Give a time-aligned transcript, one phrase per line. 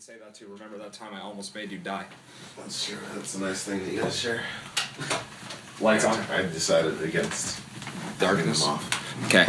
[0.00, 0.46] could say that too.
[0.46, 2.06] Remember that time I almost made you die?
[2.56, 2.96] That's true.
[3.14, 4.40] That's a nice thing that you guys share.
[5.78, 6.18] Lights on.
[6.30, 7.60] I decided against
[8.18, 8.62] Darkness.
[8.62, 9.26] them off.
[9.26, 9.44] Okay.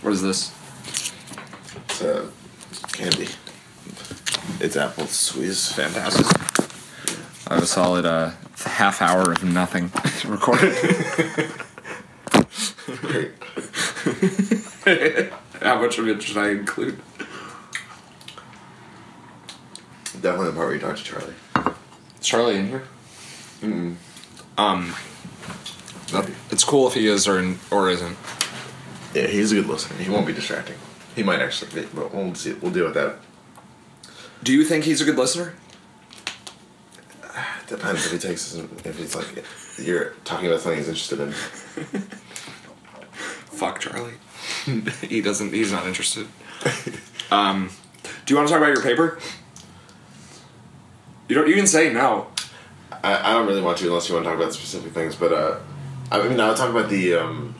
[0.00, 0.54] What is this?
[1.84, 2.30] It's uh,
[2.92, 3.28] candy.
[4.58, 5.70] It's apple squeeze.
[5.72, 6.24] Fantastic.
[7.50, 8.30] I have a solid uh,
[8.64, 9.90] half hour of nothing
[10.26, 10.74] recorded.
[13.02, 13.32] Great.
[15.60, 16.98] How much of it should I include?
[20.20, 21.34] Definitely the part where you talk to Charlie.
[22.20, 22.82] Is Charlie in here?
[23.60, 23.94] Mm.
[24.56, 24.86] Um,
[26.12, 26.34] Nothing.
[26.50, 28.16] it's cool if he is or or isn't.
[29.14, 29.96] Yeah, he's a good listener.
[30.02, 30.76] He won't be distracting.
[31.14, 32.54] He might actually be, but we'll see.
[32.54, 33.16] We'll deal with that.
[34.42, 35.54] Do you think he's a good listener?
[37.68, 39.44] Depends if he takes if he's like
[39.78, 41.32] you're talking about something he's interested in.
[43.52, 44.14] Fuck Charlie.
[45.02, 45.52] he doesn't.
[45.52, 46.26] He's not interested.
[47.30, 47.70] Um,
[48.24, 49.18] do you want to talk about your paper?
[51.28, 51.48] You don't.
[51.48, 52.26] You can say no.
[53.04, 55.32] I, I don't really want to unless you want to talk about specific things, but
[55.32, 55.58] uh,
[56.10, 57.54] I mean, I'll talk about the um,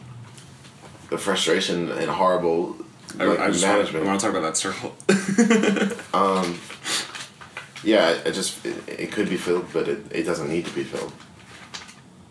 [1.11, 2.77] the frustration and horrible
[3.19, 4.05] I, like, I just want, management.
[4.05, 4.95] I want to talk about that circle.
[7.85, 10.75] Yeah, it, it just it, it could be filled, but it, it doesn't need to
[10.75, 11.13] be filled.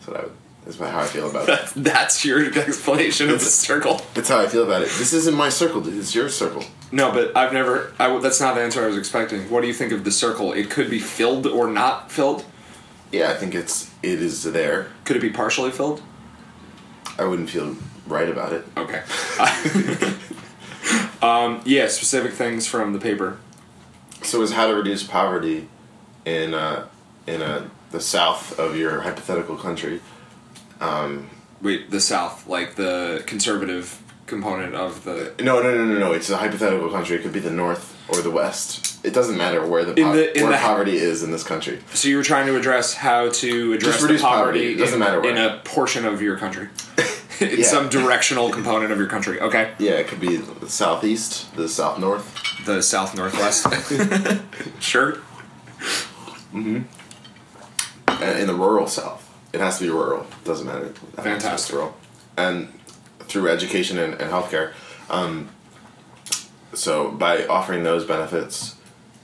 [0.01, 0.29] So that
[0.67, 1.71] that's how I feel about it.
[1.75, 4.01] That's, your explanation of the circle.
[4.13, 4.89] That's how I feel about it.
[4.89, 5.81] This isn't my circle.
[5.81, 5.97] dude.
[5.97, 6.63] It's your circle.
[6.91, 7.93] No, but I've never.
[7.97, 9.49] I, w- that's not the answer I was expecting.
[9.49, 10.51] What do you think of the circle?
[10.51, 12.45] It could be filled or not filled.
[13.11, 14.87] Yeah, I think it's it is there.
[15.05, 16.01] Could it be partially filled?
[17.17, 18.65] I wouldn't feel right about it.
[18.75, 19.03] Okay.
[21.21, 23.39] um, yeah, specific things from the paper.
[24.23, 25.69] So, is how to reduce poverty
[26.25, 26.87] in uh,
[27.25, 30.01] in uh, the south of your hypothetical country?
[30.81, 31.29] Um,
[31.61, 35.33] Wait, the South, like the conservative component of the.
[35.41, 36.11] No, no, no, no, no.
[36.13, 37.15] It's a hypothetical country.
[37.17, 39.03] It could be the north or the west.
[39.05, 41.79] It doesn't matter where the, In the- in where the- poverty is in this country.
[41.93, 44.75] So you were trying to address how to address poverty, poverty.
[44.75, 45.31] Doesn't in, matter where.
[45.31, 46.69] in a portion of your country.
[47.39, 47.65] in Yeah.
[47.65, 49.39] some directional component of your country.
[49.41, 49.71] Okay.
[49.79, 52.43] Yeah, it could be the southeast, the south north.
[52.65, 53.65] The South Northwest.
[54.79, 55.19] sure.
[56.53, 56.85] and
[58.07, 59.23] in the rural South.
[59.53, 60.25] It has to be rural.
[60.43, 60.85] Doesn't matter.
[60.85, 61.75] It has to be Fantastic.
[61.75, 61.97] rural.
[62.37, 62.69] And
[63.21, 64.73] through education and, and healthcare.
[65.09, 65.49] Um,
[66.73, 68.75] so by offering those benefits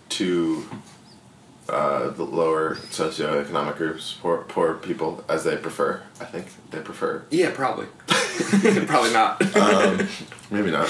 [0.09, 0.66] to
[1.69, 7.23] uh, the lower socioeconomic groups, poor poor people, as they prefer, I think they prefer.
[7.29, 7.88] Yeah, probably.
[8.88, 9.40] probably not.
[10.51, 10.90] Maybe not,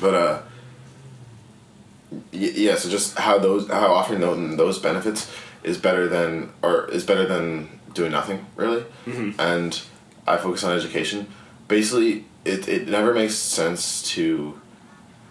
[0.00, 0.42] but uh,
[2.32, 2.76] y- yeah.
[2.76, 5.30] So just how those how offering those, those benefits
[5.62, 8.84] is better than or is better than doing nothing really.
[9.38, 9.80] And
[10.26, 11.26] I focus on education.
[11.68, 14.60] Basically, it it never makes sense to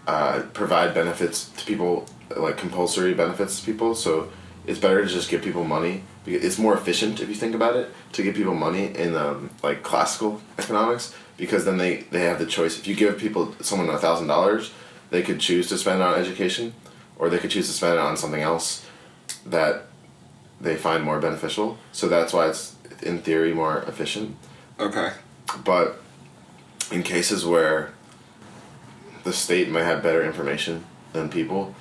[0.07, 3.95] uh, provide benefits to people like compulsory benefits to people.
[3.95, 4.29] So
[4.65, 7.75] it's better to just give people money because it's more efficient if you think about
[7.75, 12.39] it to give people money in um, like classical economics because then they, they have
[12.39, 12.77] the choice.
[12.79, 14.71] If you give people someone a thousand dollars,
[15.09, 16.73] they could choose to spend it on education,
[17.17, 18.85] or they could choose to spend it on something else
[19.45, 19.87] that
[20.63, 21.77] they find more beneficial.
[21.91, 24.35] So that's why it's in theory more efficient.
[24.79, 25.11] okay.
[25.63, 26.01] But
[26.91, 27.91] in cases where
[29.23, 31.75] the state might have better information than people,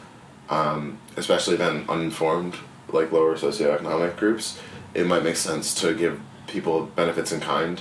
[0.51, 2.55] um, especially than uninformed,
[2.89, 4.59] like lower socioeconomic groups,
[4.95, 7.81] it might make sense to give people benefits in kind.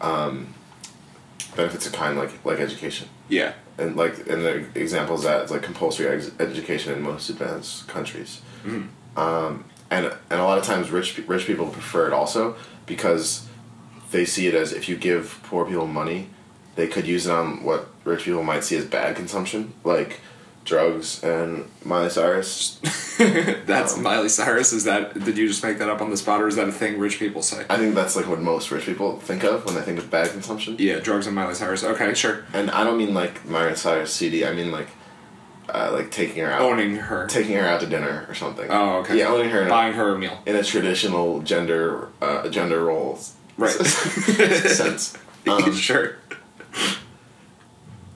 [0.00, 0.52] Um,
[1.54, 3.52] benefits in kind, like like education, Yeah.
[3.78, 8.42] and like and the examples that it's like compulsory ex- education in most advanced countries.
[9.16, 13.46] Um, and and a lot of times rich rich people prefer it also because
[14.10, 16.28] they see it as if you give poor people money,
[16.76, 20.20] they could use it on what rich people might see as bad consumption, like
[20.64, 22.78] drugs and Miley Cyrus.
[23.66, 24.72] That's Um, Miley Cyrus.
[24.72, 25.14] Is that?
[25.24, 27.18] Did you just make that up on the spot, or is that a thing rich
[27.18, 27.64] people say?
[27.70, 30.30] I think that's like what most rich people think of when they think of bad
[30.30, 30.76] consumption.
[30.78, 31.82] Yeah, drugs and Miley Cyrus.
[31.82, 32.44] Okay, sure.
[32.52, 34.44] And I don't mean like Miley Cyrus CD.
[34.44, 34.88] I mean like,
[35.68, 37.26] uh, like taking her out, Owning her.
[37.26, 38.66] taking her out to dinner or something.
[38.70, 39.18] Oh, okay.
[39.18, 40.40] Yeah, owning her in a, Buying her a meal.
[40.46, 43.70] in a traditional gender uh, gender roles Right.
[43.72, 45.16] sense.
[45.48, 46.16] Um, sure.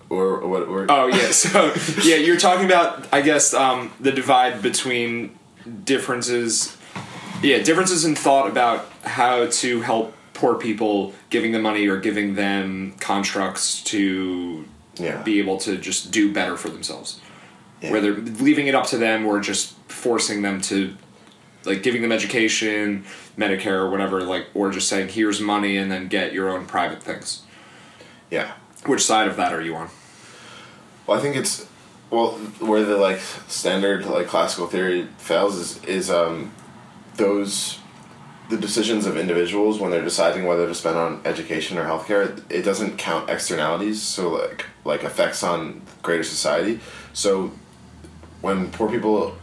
[0.08, 0.62] or what?
[0.64, 1.30] Or, Oh yeah.
[1.30, 1.72] So
[2.02, 5.38] yeah, you're talking about I guess um, the divide between
[5.84, 6.76] differences.
[7.42, 12.34] Yeah, differences in thought about how to help poor people, giving them money or giving
[12.34, 14.64] them constructs to
[14.96, 15.22] yeah.
[15.22, 17.20] be able to just do better for themselves.
[17.80, 17.92] Yeah.
[17.92, 20.96] Whether leaving it up to them or just forcing them to,
[21.64, 23.04] like giving them education,
[23.36, 27.02] Medicare or whatever, like or just saying here's money and then get your own private
[27.02, 27.42] things.
[28.30, 28.52] yeah.
[28.86, 29.90] Which side of that are you on?
[31.06, 31.66] Well, I think it's
[32.10, 36.52] well, where the like standard like classical theory fails is is um,
[37.16, 37.78] those
[38.48, 42.42] the decisions of individuals when they're deciding whether to spend on education or healthcare.
[42.50, 46.80] It doesn't count externalities, so like like effects on greater society.
[47.12, 47.52] So
[48.40, 49.36] when poor people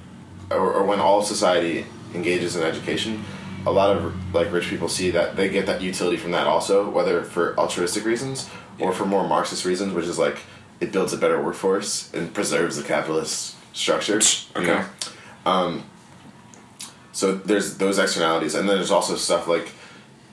[0.49, 3.23] or, or when all society engages in education,
[3.65, 6.89] a lot of like rich people see that they get that utility from that also,
[6.89, 8.49] whether for altruistic reasons
[8.79, 10.39] or for more Marxist reasons, which is like
[10.79, 14.19] it builds a better workforce and preserves the capitalist structure.
[14.19, 14.67] you Okay.
[14.67, 14.85] know?
[15.51, 15.83] Um,
[17.11, 19.71] so there's those externalities, and then there's also stuff like,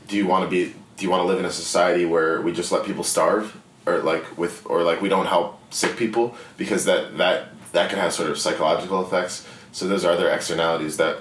[0.06, 0.74] do you want to be?
[0.96, 3.56] Do you want to live in a society where we just let people starve,
[3.86, 7.98] or like with, or like we don't help sick people because that that that can
[7.98, 9.46] have sort of psychological effects.
[9.72, 11.18] So those are other externalities that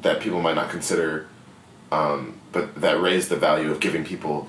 [0.00, 1.26] that people might not consider,
[1.90, 4.48] um, but that raise the value of giving people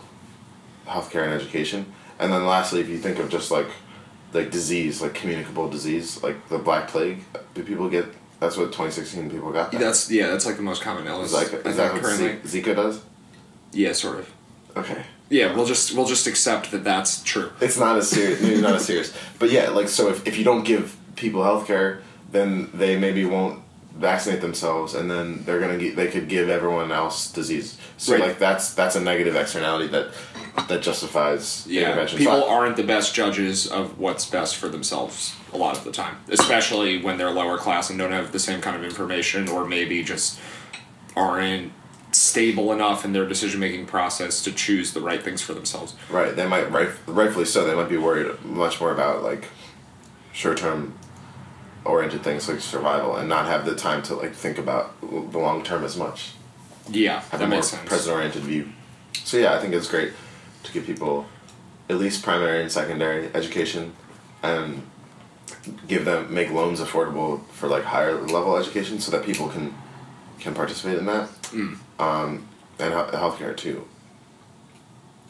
[0.85, 1.91] healthcare and education.
[2.19, 3.67] And then lastly, if you think of just like
[4.33, 7.23] like disease, like communicable disease, like the Black Plague,
[7.53, 8.05] do people get?
[8.39, 9.71] That's what 2016 people got.
[9.71, 9.79] that.
[9.79, 11.33] That's yeah, that's like the most common illness.
[11.33, 12.35] Is that, is that what currently.
[12.49, 13.01] Zika does?
[13.71, 14.31] Yeah, sort of.
[14.75, 15.03] Okay.
[15.29, 17.51] Yeah, we'll just we'll just accept that that's true.
[17.61, 19.13] It's not as serious, not as serious.
[19.39, 22.01] But yeah, like, so if, if you don't give people health care,
[22.31, 23.59] then they maybe won't
[23.95, 27.77] vaccinate themselves and then they're gonna get, they could give everyone else disease.
[27.97, 28.21] So Right.
[28.21, 30.07] like that's that's a negative externality that
[30.67, 32.17] that justifies Yeah, intervention.
[32.17, 35.83] people So I- aren't the best judges of what's best for themselves a lot of
[35.83, 39.47] the time, especially when they're lower class and don't have the same kind of information,
[39.47, 40.39] or maybe just
[41.15, 41.71] aren't
[42.11, 45.93] stable enough in their decision making process to choose the right things for themselves.
[46.09, 47.65] Right, they might right, rightfully so.
[47.65, 49.49] They might be worried much more about like
[50.31, 50.93] short term
[51.85, 55.63] oriented things like survival, and not have the time to like think about the long
[55.63, 56.31] term as much.
[56.89, 57.87] Yeah, Have that a more makes sense.
[57.87, 58.69] present oriented view.
[59.23, 60.11] So yeah, I think it's great
[60.63, 61.25] to give people
[61.89, 63.93] at least primary and secondary education,
[64.41, 64.83] and
[65.87, 69.73] give them make loans affordable for like higher level education, so that people can
[70.39, 71.29] can participate in that.
[71.51, 71.77] Mm.
[71.99, 72.47] Um,
[72.79, 73.87] and he- healthcare too.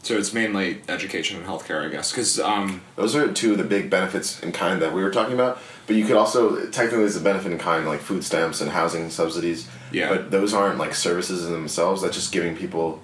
[0.02, 3.64] So it's mainly education and healthcare, I guess, because um, Those are two of the
[3.64, 5.60] big benefits in kind that we were talking about.
[5.86, 9.10] But you could also technically there's a benefit in kind like food stamps and housing
[9.10, 9.68] subsidies.
[9.92, 10.10] Yeah.
[10.10, 12.02] But those aren't like services in themselves.
[12.02, 13.02] That's just giving people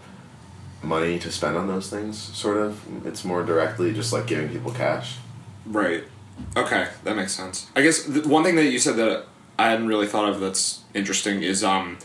[0.81, 2.17] money to spend on those things.
[2.17, 3.05] Sort of.
[3.05, 5.17] It's more directly just like giving people cash.
[5.65, 6.03] Right.
[6.55, 7.67] Okay, that makes sense.
[7.75, 9.25] I guess the one thing that you said that
[9.57, 11.97] I hadn't really thought of that's interesting is um,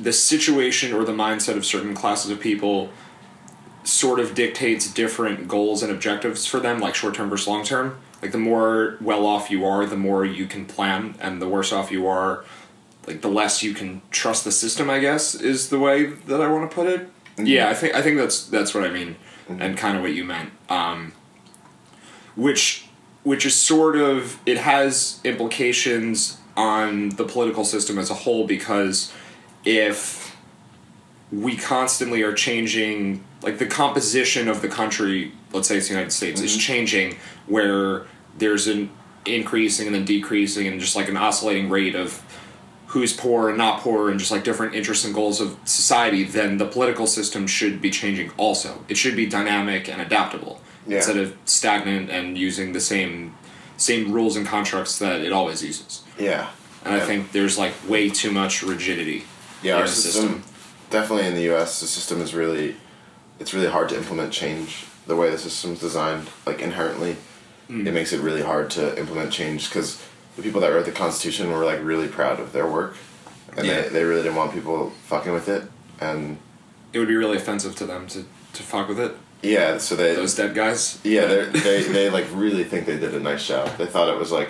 [0.00, 2.90] the situation or the mindset of certain classes of people
[3.84, 7.98] sort of dictates different goals and objectives for them, like short term versus long term.
[8.24, 11.74] Like the more well off you are, the more you can plan, and the worse
[11.74, 12.42] off you are,
[13.06, 14.88] like the less you can trust the system.
[14.88, 17.00] I guess is the way that I want to put it.
[17.36, 17.44] Mm-hmm.
[17.44, 19.16] Yeah, I think I think that's that's what I mean,
[19.46, 19.60] mm-hmm.
[19.60, 20.52] and kind of what you meant.
[20.70, 21.12] Um,
[22.34, 22.86] which
[23.24, 29.12] which is sort of it has implications on the political system as a whole because
[29.66, 30.34] if
[31.30, 36.12] we constantly are changing like the composition of the country let's say it's the united
[36.12, 36.60] states is mm-hmm.
[36.60, 37.16] changing
[37.46, 38.06] where
[38.38, 38.90] there's an
[39.26, 42.22] increasing and then decreasing and just like an oscillating rate of
[42.88, 46.58] who's poor and not poor and just like different interests and goals of society then
[46.58, 50.96] the political system should be changing also it should be dynamic and adaptable Yeah.
[50.98, 53.34] instead of stagnant and using the same
[53.76, 56.50] same rules and constructs that it always uses Yeah.
[56.84, 59.24] and i think there's like way too much rigidity
[59.62, 60.44] Yeah, in our the system,
[60.90, 61.80] definitely in the U.S.
[61.80, 62.76] The system is really,
[63.40, 64.84] it's really hard to implement change.
[65.06, 67.16] The way the system's designed, like inherently,
[67.68, 67.86] Mm.
[67.86, 70.02] it makes it really hard to implement change because
[70.36, 72.96] the people that wrote the Constitution were like really proud of their work,
[73.56, 73.82] and Yeah.
[73.82, 75.62] they, they really didn't want people fucking with it.
[76.00, 76.38] And
[76.92, 80.14] it would be really offensive to them to, to fuck with it yeah, so they
[80.14, 83.68] those dead guys yeah they they they like really think they did a nice job.
[83.76, 84.48] They thought it was like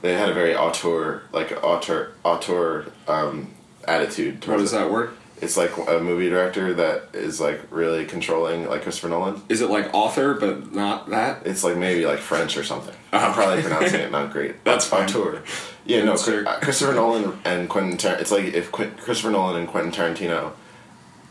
[0.00, 3.52] they had a very auteur like auteur auteur um,
[3.86, 4.46] attitude.
[4.46, 4.76] what does it.
[4.76, 5.10] that word
[5.42, 9.42] It's like a movie director that is like really controlling, like Christopher Nolan.
[9.48, 12.94] is it like author but not that It's like maybe like French or something.
[13.12, 13.18] Oh.
[13.18, 14.62] I'm probably pronouncing it not great.
[14.64, 15.08] That's fine.
[15.08, 15.42] Auteur.
[15.84, 17.98] Yeah, no, uh, Christopher Nolan and Quentin.
[17.98, 20.52] Tar- it's like if Qu- Christopher Nolan and Quentin Tarantino,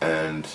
[0.02, 0.46] and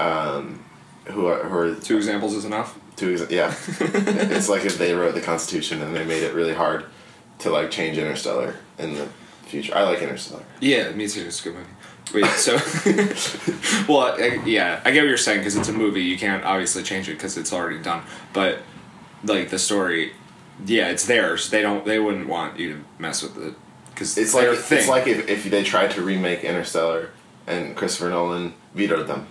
[0.00, 0.64] um,
[1.06, 3.14] who are who are two examples is enough two?
[3.14, 3.54] exa- Yeah,
[4.34, 6.86] it's like if they wrote the Constitution and they made it really hard
[7.40, 9.06] to like change Interstellar in the
[9.44, 9.74] future.
[9.76, 10.44] I like Interstellar.
[10.60, 11.26] Yeah, me too.
[11.26, 11.66] It's a good movie.
[12.14, 12.54] Wait, so,
[13.92, 16.02] well, I, yeah, I get what you're saying because it's a movie.
[16.02, 18.02] You can't obviously change it because it's already done.
[18.32, 18.60] But
[19.24, 20.12] like the story,
[20.64, 21.50] yeah, it's theirs.
[21.50, 21.84] They don't.
[21.84, 23.54] They wouldn't want you to mess with it
[23.90, 27.10] because It's like it's like if, if they tried to remake Interstellar
[27.46, 29.26] and Christopher Nolan vetoed them.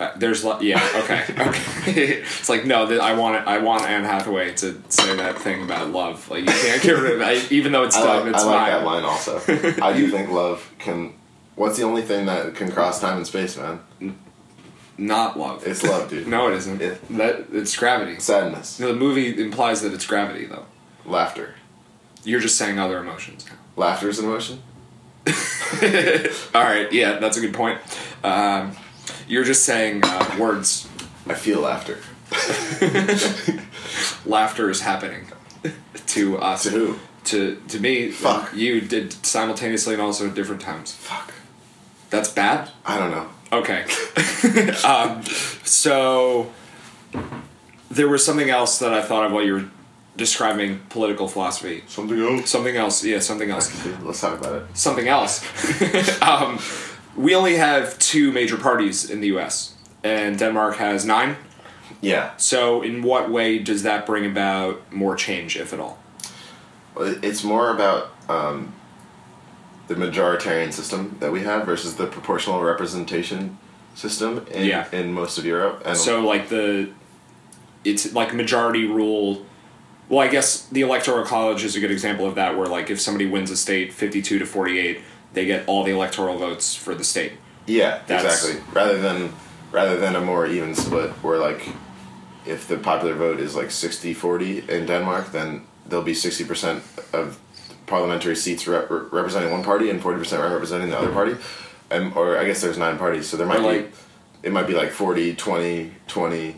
[0.00, 1.62] Uh, there's lo- yeah okay okay
[2.22, 5.62] it's like no th- I want it, I want Anne Hathaway to say that thing
[5.62, 8.34] about love like you can't get rid of it even though it's I dumb like,
[8.34, 9.40] it's I like mine that line also.
[9.80, 11.14] I do think love can.
[11.56, 13.80] What's the only thing that can cross time and space, man?
[14.96, 16.26] not love It's love, dude.
[16.36, 16.94] no it isn't Yeah.
[17.10, 20.66] that it's gravity Sadness, the movie implies that it's gravity though
[21.04, 21.56] laughter.
[22.22, 23.44] you're just saying other emotions
[23.76, 24.62] Laughter is an emotion.
[26.54, 27.80] all right yeah that's a good point
[28.22, 28.70] um,
[29.26, 30.86] you're just saying uh, words
[31.26, 31.98] I feel laughter.
[34.26, 35.26] laughter is happening
[36.06, 36.98] to us To who?
[37.24, 38.54] to to me Fuck.
[38.54, 41.32] you did simultaneously and also at different times Fuck.
[42.14, 43.26] That's bad I don't know.
[43.60, 43.84] okay
[44.84, 45.22] um,
[45.64, 46.50] so
[47.90, 49.64] there was something else that i thought of while you were
[50.16, 52.48] describing political philosophy Something else.
[52.50, 53.66] something else yeah something else
[54.02, 54.76] Let's talk about it.
[54.76, 55.42] something else
[56.22, 56.58] um,
[57.16, 61.36] we only have two major parties in the us and denmark has nine
[62.00, 62.36] Yeah.
[62.36, 65.98] so in what way does that bring about more change if at all
[66.94, 68.73] Well, It's more about um,
[69.88, 73.58] the majoritarian system that we have versus the proportional representation
[73.94, 74.86] system in, Yeah.
[74.92, 75.82] in most of Europe.
[75.84, 76.88] And So like the,
[77.84, 79.44] it's like majority rule.
[80.08, 83.00] Well, I guess the electoral college is a good example of that, where like if
[83.00, 85.00] somebody wins a state fifty-two to forty-eight,
[85.32, 87.32] they get all the electoral votes for the state.
[87.66, 88.62] yeah, That's- exactly.
[88.72, 89.32] Rather than
[89.72, 91.68] rather than a more even split, where like
[92.46, 97.38] if the popular vote is like 60-40 in Denmark, then there'll be sixty percent of
[97.86, 101.16] parliamentary seats rep- representing one party and forty percent representing the other mm-hmm.
[101.16, 101.36] party.
[101.90, 103.92] And, or I guess there's nine parties, so there might Or, be like-
[104.42, 106.56] it might be like 40, 20, 20,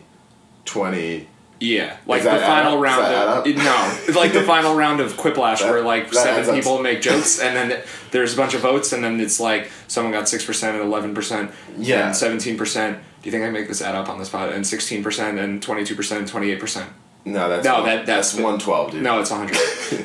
[0.65, 1.27] 20,
[1.59, 2.79] Yeah, like the final?
[2.79, 3.47] Round.
[3.47, 7.01] Of, no, it's like the final round of Quiplash, That- where like seven people make
[7.01, 7.81] jokes, and then
[8.11, 11.13] there's a bunch of votes, and then it's like someone got six percent and eleven
[11.15, 12.11] percent, Yeah.
[12.11, 12.97] seventeen percent.
[13.21, 14.51] Do you think I make this add up on the spot?
[14.53, 16.89] And sixteen percent, and twenty-two percent, and twenty-eight percent.
[17.33, 19.03] No, that's No, that- that's- one twelve, dude.
[19.03, 19.57] No, it's hundred.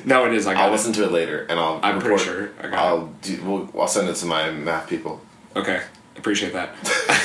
[0.06, 0.46] no, it is.
[0.46, 0.72] I got I'll it.
[0.72, 1.78] listen to it later, and I'll.
[1.82, 3.40] I'm pretty report- sure I got I'll do.
[3.44, 5.20] We'll, I'll send it to my math people.
[5.54, 5.82] Okay,
[6.16, 6.70] appreciate that.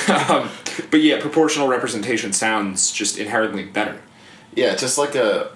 [0.30, 0.48] um,
[0.90, 4.00] but yeah, proportional representation sounds just inherently better.
[4.54, 5.50] Yeah, just like a.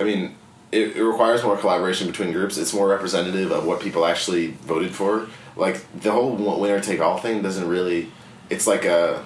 [0.00, 0.34] I mean,
[0.72, 2.58] it, it requires more collaboration between groups.
[2.58, 5.28] It's more representative of what people actually voted for.
[5.54, 8.10] Like the whole winner take all thing doesn't really.
[8.50, 9.24] It's like a.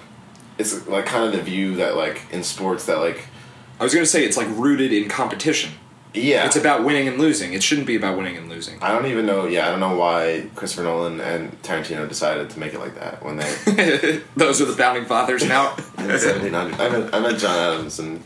[0.59, 3.25] It's like kind of the view that like in sports that like
[3.79, 5.71] I was gonna say it's like rooted in competition.
[6.13, 7.53] yeah It's about winning and losing.
[7.53, 8.81] It shouldn't be about winning and losing.
[8.81, 9.45] I don't even know.
[9.45, 13.23] Yeah, I don't know why Christopher Nolan and Tarantino decided to make it like that
[13.23, 15.75] when they Those are the founding fathers now.
[15.97, 16.79] seventeen hundred.
[16.81, 18.23] I met I met John Adams and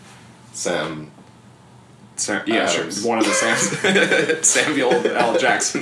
[0.54, 1.12] Sam.
[2.18, 3.02] Sam, yeah, Adams.
[3.02, 3.10] sure.
[3.10, 4.46] One of the Sams.
[4.48, 5.38] Samuel L.
[5.40, 5.82] Jackson.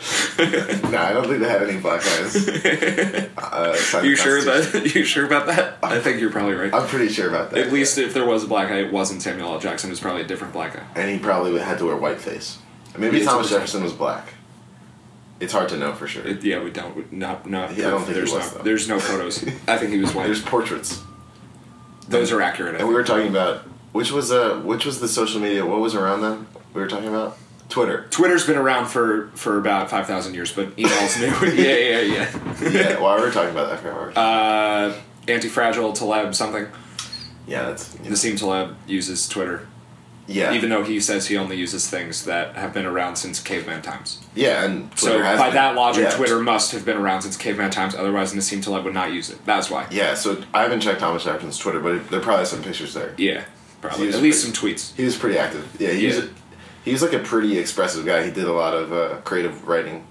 [0.90, 2.34] No, I don't think they had any black guys.
[3.36, 4.92] Uh, you sure that?
[4.94, 5.78] You sure about that?
[5.82, 6.72] I think you're probably right.
[6.72, 7.58] I'm pretty sure about that.
[7.66, 9.58] At least if there was a black guy, it wasn't Samuel L.
[9.60, 9.90] Jackson.
[9.90, 10.84] It was probably a different black guy.
[10.94, 12.58] and he probably had to wear whiteface.
[12.96, 14.34] Maybe Yeah, Thomas Jefferson was black.
[15.40, 16.26] It's hard to know for sure.
[16.26, 16.94] It, yeah, we don't.
[16.96, 17.74] we- Not not.
[17.76, 18.62] Yeah, I don't think he there's was, no.
[18.62, 19.42] There's no photos.
[19.68, 20.26] I think he was white.
[20.26, 21.02] There's portraits,
[22.08, 22.74] Those are accurate.
[22.76, 25.64] I and we were talking about which was uh which was the social media.
[25.66, 26.46] What was around then?
[26.74, 27.36] We were talking about
[27.70, 28.06] Twitter.
[28.10, 31.26] Twitter's been around for for about five thousand years, but email's new.
[31.54, 32.68] yeah, yeah, yeah.
[32.70, 34.16] yeah, why were we talking about that for hours?
[34.16, 36.66] Uh, Anti-fragile Taleb something.
[37.46, 39.68] yeah, that's Nassim Taleb uses Twitter,
[40.26, 43.82] yeah, even though he says he only uses things that have been around since caveman
[43.82, 44.18] times.
[44.34, 46.10] yeah, and So Twitter has by been- that logic, yeah.
[46.16, 47.94] Twitter must have been around since caveman times.
[47.94, 49.44] Otherwise, Nassim Taleb would not use it.
[49.44, 49.86] That's why.
[49.90, 53.14] Yeah, so I haven't checked Thomas Jefferson's Twitter, but there are probably some pictures there.
[53.18, 53.44] Yeah,
[53.80, 54.94] probably at least some tweets.
[54.96, 55.68] He was pretty active.
[55.78, 56.22] Yeah, he Yeah.
[56.80, 56.84] Was.
[56.84, 58.24] He was like a pretty expressive guy.
[58.24, 60.06] He did a lot of uh, creative writing,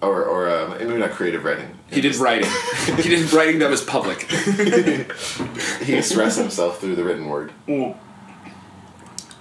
[0.00, 1.76] or or uh, maybe not creative writing.
[1.90, 2.48] He did writing.
[2.96, 4.30] he did writing that was public.
[5.82, 7.50] He expressed himself through the written word.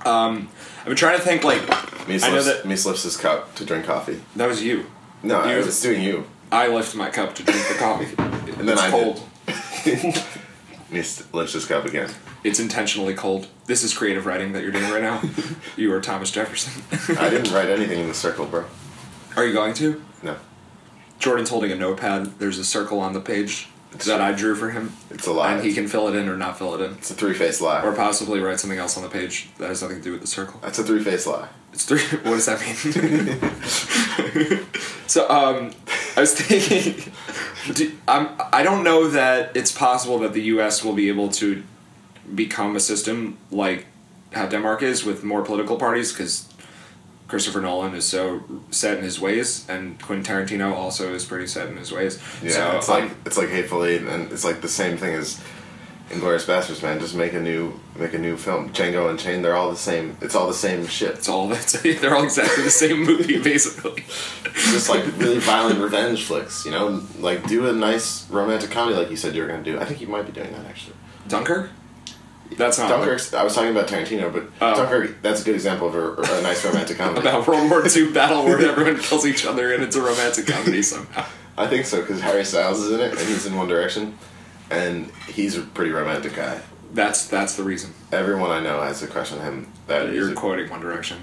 [0.05, 0.49] Um,
[0.79, 1.61] I've been trying to think like
[2.07, 4.21] Me I know that- me slips his cup to drink coffee.
[4.37, 4.85] that was you.
[5.23, 6.25] No, I was doing you.
[6.51, 8.15] I lift my cup to drink the coffee.
[8.17, 9.21] And then it's I cold.
[10.89, 12.09] Me lifts his cup again.
[12.47, 13.47] It's intentionally cold.
[13.65, 15.21] This is creative writing that you're doing right now.
[15.75, 16.81] you are Thomas Jefferson.
[17.17, 18.65] I didn't write anything in the circle, bro.
[19.35, 20.01] Are you going to?
[20.23, 20.37] No,
[21.19, 22.39] Jordan's holding a notepad.
[22.39, 23.67] There's a circle on the page
[24.05, 25.53] that I drew for him, it's a lie.
[25.53, 27.83] and he can fill it in or not fill it in, It's a three-faced lie.
[27.83, 30.27] or possibly write something else on the page that has nothing to do with the
[30.27, 30.59] circle.
[30.61, 31.47] That's a three-faced lie.
[31.73, 31.99] It's three.
[32.23, 34.65] What does that mean?
[35.07, 35.71] so, um,
[36.15, 37.11] I was thinking.
[37.73, 40.83] Do, I'm, I don't know that it's possible that the U.S.
[40.83, 41.63] will be able to
[42.33, 43.85] become a system like
[44.33, 46.47] how Denmark is with more political parties because
[47.27, 51.67] Christopher Nolan is so set in his ways, and Quentin Tarantino also is pretty set
[51.67, 52.21] in his ways.
[52.41, 55.13] Yeah, so, it's like um, it's like Hateful Eight, and it's like the same thing
[55.13, 55.41] as
[56.09, 56.81] Inglourious Basterds.
[56.81, 58.69] Man, just make a new make a new film.
[58.69, 60.15] Django Unchained, they're all the same.
[60.21, 61.15] It's all the same shit.
[61.15, 64.03] it's all that's they're all exactly the same movie basically.
[64.53, 66.63] just like really violent revenge flicks.
[66.65, 69.79] You know, like do a nice romantic comedy like you said you were gonna do.
[69.79, 70.95] I think you might be doing that actually.
[71.27, 71.71] Dunkirk.
[72.55, 73.33] That's not Dunkirk.
[73.33, 74.75] I was talking about Tarantino, but Oh.
[74.75, 75.21] Dunkirk.
[75.21, 77.21] That's a good example of a, a nice romantic comedy.
[77.21, 80.81] about World War II battle where everyone kills each other and it's a romantic comedy
[80.81, 81.25] somehow.
[81.57, 84.17] I think so because Harry Styles is in it and he's in One Direction,
[84.69, 86.61] and he's a pretty romantic guy.
[86.93, 87.93] That's that's the reason.
[88.11, 89.67] Everyone I know has a crush on him.
[89.87, 91.17] That You're a, quoting One Direction.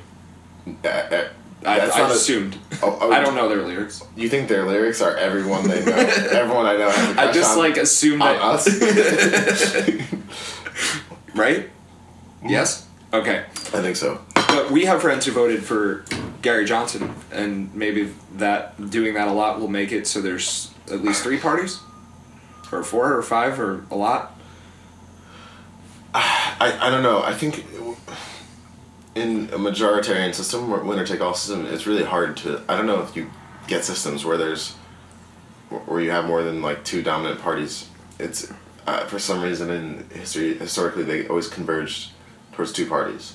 [0.67, 1.31] I,
[1.79, 2.59] that's I not assumed.
[2.83, 4.03] Oh, oh, I don't know their lyrics.
[4.17, 5.93] You think their lyrics are everyone they know?
[6.33, 8.67] everyone I know has a crush I just on, like assume on that us.
[11.35, 11.67] right.
[12.39, 12.49] Mm-hmm.
[12.49, 12.87] Yes.
[13.13, 13.45] Okay.
[13.57, 14.21] I think so.
[14.35, 16.05] But we have friends who voted for
[16.43, 21.03] Gary Johnson, and maybe that doing that a lot will make it so there's at
[21.03, 21.81] least three parties,
[22.71, 24.39] or four, or five, or a lot.
[26.15, 27.23] I, I don't know.
[27.23, 27.65] I think
[29.15, 32.63] in a majoritarian system, or winner take all system, it's really hard to.
[32.69, 33.31] I don't know if you
[33.67, 34.73] get systems where there's
[35.71, 37.89] where you have more than like two dominant parties.
[38.19, 38.53] It's
[38.87, 42.13] uh, for some reason in history historically they always converged
[42.53, 43.35] towards two parties.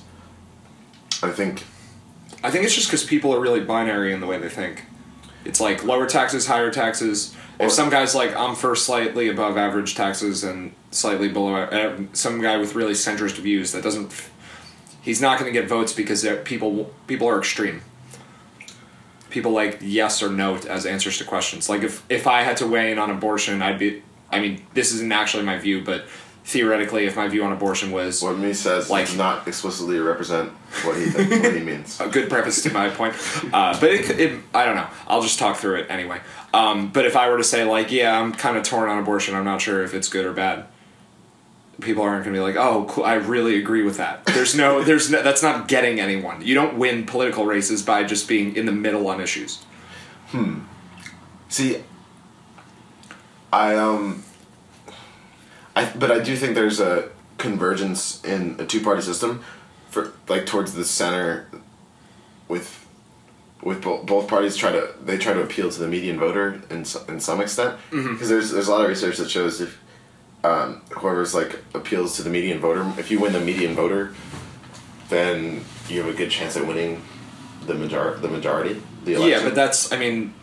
[1.22, 1.64] I think
[2.42, 4.84] I think it's just because people are really binary in the way they think.
[5.44, 7.34] It's like lower taxes, higher taxes.
[7.58, 11.98] Or- If some guy's like, I'm for slightly above average taxes and slightly below, uh,
[12.14, 14.12] some guy with really centrist views that doesn't,
[15.02, 17.82] he's not going to get votes because people people are extreme.
[19.28, 21.68] People like yes or no as answers to questions.
[21.68, 24.02] Like if if I had to weigh in on abortion, I'd be.
[24.32, 26.04] I mean, this isn't actually my view, but
[26.44, 30.50] theoretically, if my view on abortion was what me says Like- does not explicitly represent
[30.84, 32.00] what he what he means.
[32.00, 33.14] a good preface to my point.
[33.52, 34.88] Uh, but it, it, I don't know.
[35.06, 36.20] I'll just talk through it anyway.
[36.52, 39.34] Um, but if I were to say like, yeah, I'm kind of torn on abortion.
[39.34, 40.66] I'm not sure if it's good or bad.
[41.80, 43.04] People aren't going to be like, oh, cool.
[43.04, 44.26] I really agree with that.
[44.26, 46.42] There's no, there's no, that's not getting anyone.
[46.42, 49.62] You don't win political races by just being in the middle on issues.
[50.28, 50.60] Hmm.
[51.48, 51.82] See,
[53.52, 54.22] I um,
[55.76, 59.42] I but I do think there's a convergence in a two party system,
[59.88, 61.46] for like towards the center,
[62.48, 62.86] with
[63.62, 66.84] with both both parties try to they try to appeal to the median voter in
[67.08, 69.78] in some extent because there's there's a lot of research that shows if
[70.44, 74.14] um, whoever's like appeals to the median voter if you win the median voter,
[75.08, 77.02] then you have a good chance at winning
[77.66, 79.38] the major the majority the election.
[79.38, 80.34] Yeah, but that's, I mean,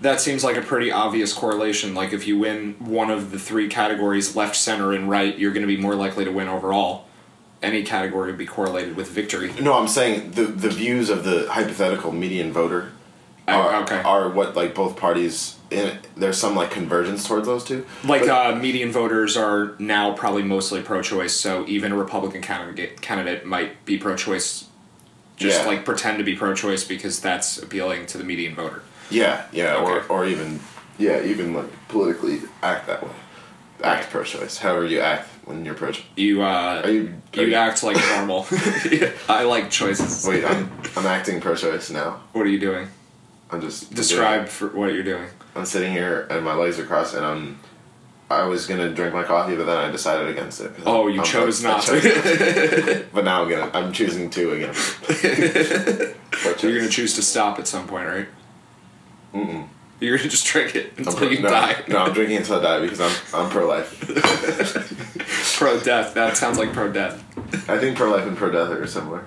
[0.00, 1.94] that seems like a pretty obvious correlation.
[1.94, 5.66] Like if you win one of the three categories, left, center, and right, you're going
[5.66, 7.06] to be more likely to win overall.
[7.62, 9.52] Any category would be correlated with victory.
[9.60, 12.92] No, I'm saying the the views of the hypothetical median voter
[13.48, 14.00] Oh, are, okay.
[14.02, 17.84] are what like both parties in there's some like convergence towards those two.
[18.04, 23.00] Like But- uh, median voters are now probably mostly pro-choice, so even a Republican candidate
[23.02, 24.64] candidate might be pro-choice.
[25.36, 25.66] Just Yeah.
[25.66, 28.82] like pretend to be pro-choice because that's appealing to the median voter.
[29.10, 29.92] Yeah, yeah, Okay.
[29.92, 30.60] or or even
[30.98, 33.10] yeah, even like politically act that way.
[33.82, 34.10] Act Right.
[34.10, 34.58] pro-choice.
[34.58, 35.92] However you act when you're pro.
[36.16, 37.14] You uh, Are you?
[37.36, 38.46] Are you act like normal.
[39.28, 40.26] I like choices.
[40.26, 42.20] wait, I'm I'm acting pro-choice now.
[42.32, 42.88] What are you doing?
[43.50, 45.28] I'm just Describe for what you're doing.
[45.56, 47.58] I'm sitting here and my legs are crossed and I'm.
[48.30, 50.70] I was gonna drink my coffee, but then I decided against it.
[50.86, 53.06] Oh, you I'm chose I not chose to.
[53.12, 53.70] But now I'm gonna.
[53.74, 54.74] I'm choosing to again.
[56.62, 58.28] You're gonna choose to stop at some point, right?
[59.34, 59.68] Mm-mm.
[60.00, 61.82] You're gonna just drink it until pro- you no, die.
[61.86, 64.00] No, I'm drinking until I die because I'm I'm pro life.
[65.58, 66.14] Pro death.
[66.14, 67.22] That sounds like pro death.
[67.68, 69.26] I think pro life and pro death are similar.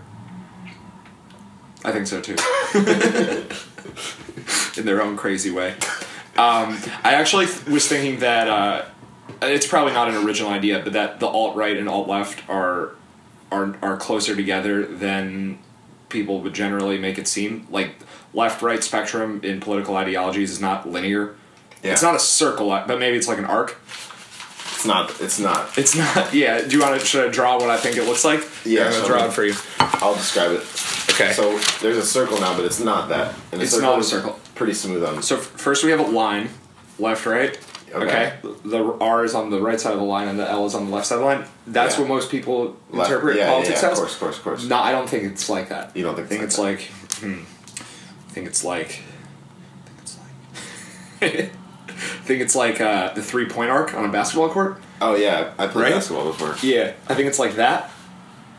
[1.86, 2.36] I think so too.
[4.80, 5.76] In their own crazy way.
[6.36, 8.86] Um, I actually th- was thinking that uh,
[9.44, 12.96] it's probably not an original idea, but that the alt right and alt left are
[13.52, 15.60] are are closer together than
[16.10, 17.68] people would generally make it seem.
[17.70, 17.96] Like
[18.34, 21.36] left right spectrum in political ideologies is not linear.
[21.84, 21.92] Yeah.
[21.94, 23.78] It's not a circle, but maybe it's like an arc.
[24.76, 25.22] It's not.
[25.22, 25.78] It's not.
[25.78, 26.34] It's not.
[26.34, 26.62] Yeah.
[26.62, 27.06] Do you want to?
[27.06, 28.42] Should I draw what I think it looks like?
[28.66, 29.54] Yeah, I'm gonna draw it for you.
[29.80, 30.62] I'll describe it.
[31.12, 31.32] Okay.
[31.34, 33.36] So there's a circle now, but it's not that.
[33.52, 34.40] And It's not a circle.
[34.56, 35.22] Pretty smooth on.
[35.22, 36.50] So f- first we have a line,
[37.00, 37.58] left, right.
[37.94, 38.34] Okay.
[38.44, 38.60] Okay.
[38.66, 40.86] The R is on the right side of the line, and the L is on
[40.90, 41.46] the left side of the line.
[41.68, 42.02] That's Yeah.
[42.02, 43.94] what most people Left- interpret yeah, politics yeah, as.
[43.94, 44.66] Of course, of course, of course.
[44.68, 45.96] No, I don't think it's like that.
[45.96, 46.90] You don't think I think it's it's like like.
[47.20, 47.44] Hmm,
[48.34, 49.02] think it's like.
[49.86, 50.28] I think it's like.
[51.30, 51.50] I
[52.26, 54.82] think it's like uh, the three point arc on a basketball court.
[55.02, 55.94] Oh yeah, I played Right?
[55.94, 56.56] basketball before.
[56.68, 57.90] Yeah, I think it's like that.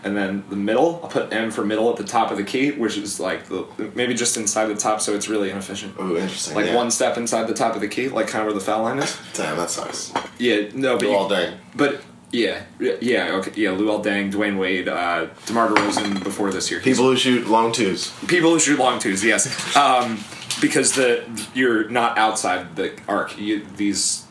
[0.05, 1.01] and then the middle.
[1.03, 3.65] I'll put M for middle at the top of the key, which is like the
[3.95, 5.95] maybe just inside the top, so it's really inefficient.
[5.99, 6.55] Oh, interesting.
[6.55, 6.77] Like yeah.
[6.77, 8.99] one step inside the top of the key, like kind of where the foul line
[8.99, 9.17] is.
[9.33, 10.13] Damn, that sucks.
[10.39, 11.57] Yeah, no, but you- All day.
[11.75, 12.03] but
[12.35, 12.65] yeah,
[13.01, 13.71] yeah, okay, yeah.
[13.71, 16.81] Luol Deng, Dwyane Wade, uh, Demar Derozan before this year.
[16.81, 18.11] People who shoot long twos.
[18.27, 20.19] people who shoot long twos, yes, um,
[20.61, 23.39] because the you're not outside the arc.
[23.39, 24.27] You, these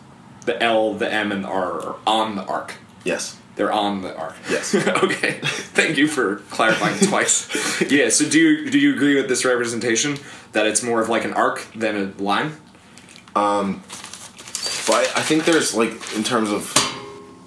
[0.45, 2.75] the L, the M, and the R are on the arc.
[3.05, 3.39] Yes.
[3.55, 4.35] They're on the arc.
[4.49, 4.73] Yes.
[5.03, 5.39] okay.
[5.41, 7.81] Thank you for clarifying twice.
[7.89, 8.09] yeah.
[8.09, 10.17] So do you do you agree with this representation
[10.51, 12.57] that it's more of like an arc than a line?
[13.35, 13.83] Um,
[14.87, 16.73] but I, I think there's like in terms of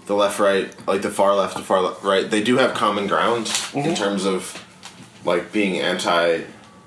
[0.06, 3.06] the left right, like the far left, the far left, right, they do have common
[3.06, 3.94] ground in mm-hmm.
[3.94, 4.64] terms of
[5.24, 6.44] like being anti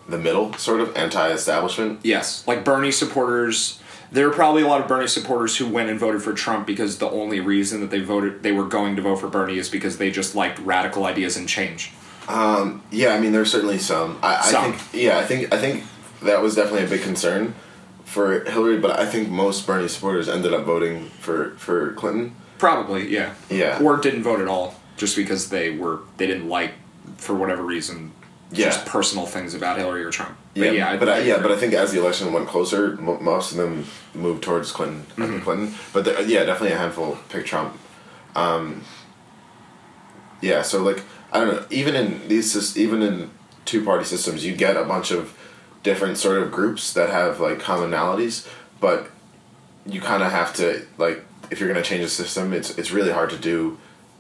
[0.08, 2.00] the middle, sort of anti establishment.
[2.04, 2.48] Yes.
[2.48, 3.80] Like Bernie supporters.
[4.12, 6.98] There are probably a lot of Bernie supporters who went and voted for Trump because
[6.98, 10.00] the only reason that they voted they were going to vote for Bernie is because
[10.00, 11.92] they just liked radical ideas and change.
[12.28, 14.18] Um, yeah, I mean there's certainly some.
[14.24, 14.66] I, Some.
[14.66, 15.84] I think yeah, I think I think
[16.24, 17.54] that was definitely a big concern
[18.04, 22.36] for Hillary, but I think most Bernie supporters ended up voting for for Clinton.
[22.60, 23.34] Probably, yeah.
[23.50, 23.82] Yeah.
[23.82, 26.74] Or didn't vote at all just because they were they didn't like
[27.18, 28.12] for whatever reason
[28.52, 28.66] Yeah.
[28.66, 30.38] just personal things about Hillary or Trump.
[30.54, 33.18] Yeah, But yeah, but I, yeah, but I think as the election went closer, mo
[33.20, 35.06] most of them moved towards Clinton.
[35.16, 35.40] Mm-hmm.
[35.40, 37.78] Clinton, but there, yeah, definitely a handful picked Trump.
[38.36, 38.84] Um,
[40.42, 43.30] yeah, so like I don't know, even in these, even in
[43.66, 45.38] two party systems, you get a bunch of
[45.84, 48.48] different sort of groups that have like commonalities,
[48.80, 49.10] but
[49.86, 53.12] you kind of have to like if you're gonna change the system, it's it's really
[53.12, 53.78] hard to do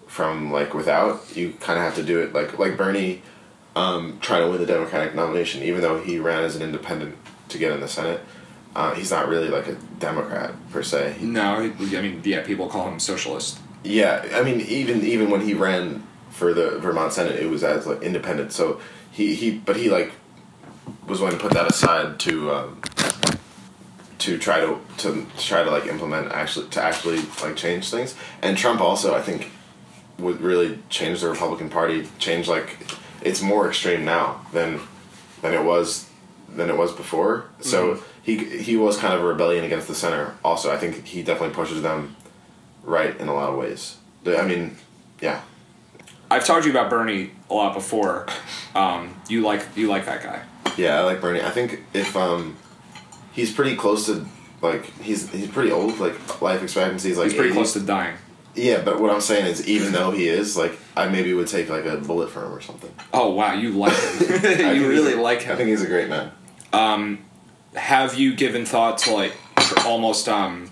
[0.08, 1.36] from like without.
[1.36, 3.22] You kind of have to do it like like Bernie
[3.76, 7.16] um, trying to win the Democratic nomination, even though he ran as an independent
[7.50, 8.22] to get in the Senate.
[8.76, 11.18] Uh, he's not really like a Democrat per se.
[11.22, 13.60] No, I mean, yeah, people call him socialist.
[13.84, 17.88] yeah, I mean, even even when he ran for the Vermont Senate, it was as
[17.88, 18.52] like independent.
[18.52, 18.80] So
[19.12, 20.14] he he, but he like
[21.08, 22.82] was willing to put that aside to um,
[24.20, 28.16] to try to to try to like implement actually to actually like change things.
[28.42, 29.52] And Trump also, I think,
[30.18, 32.08] would really change the Republican Party.
[32.20, 32.78] Change like
[33.22, 34.80] it's more extreme now than
[35.42, 36.10] than it was
[36.48, 37.46] than it was before.
[37.62, 40.36] So he he was kind of a rebellion against the center.
[40.44, 42.16] Also, I think he definitely pushes them
[42.84, 43.98] right in a lot of ways.
[44.28, 44.76] I mean,
[45.22, 45.42] yeah,
[46.30, 48.28] I've talked to you about Bernie a lot before.
[48.76, 50.44] Um, you like you like that guy.
[50.78, 51.42] yeah, I like Bernie.
[51.42, 52.56] I think if um,
[53.40, 54.26] he's pretty close to
[54.62, 56.00] like he's he's pretty old.
[56.00, 57.56] Like life expectancy is like He's pretty 80.
[57.56, 58.18] close to dying.
[58.56, 61.70] Yeah, but what I'm saying is, even though he is like, I maybe would take
[61.70, 62.92] like a bullet for him or something.
[63.14, 64.76] Oh wow, you like him.
[64.76, 65.54] You really like him.
[65.54, 66.32] I think he's a great man.
[67.76, 69.34] Have you given thought to like
[69.86, 70.72] almost um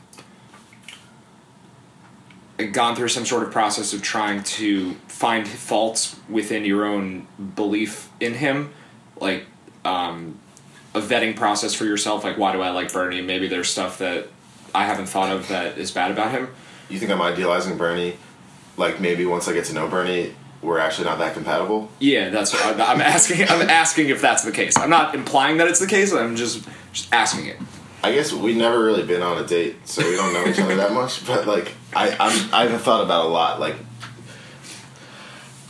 [2.71, 8.09] gone through some sort of process of trying to find faults within your own belief
[8.19, 8.73] in him,
[9.19, 9.45] like
[9.85, 10.39] um,
[10.93, 12.23] a vetting process for yourself?
[12.23, 13.21] Like, why do I like Bernie?
[13.21, 14.27] Maybe there's stuff that
[14.73, 16.49] I haven't thought of that is bad about him.
[16.89, 18.17] You think I'm idealizing Bernie?
[18.77, 21.89] Like maybe once I get to know Bernie, we're actually not that compatible.
[21.99, 23.47] Yeah, that's what I'm, I'm asking.
[23.47, 24.77] I'm asking if that's the case.
[24.77, 26.13] I'm not implying that it's the case.
[26.13, 27.57] I'm just just asking it.
[28.03, 30.75] I guess we've never really been on a date, so we don't know each other
[30.75, 31.25] that much.
[31.25, 33.59] But like, I I'm, I've thought about a lot.
[33.59, 33.75] Like,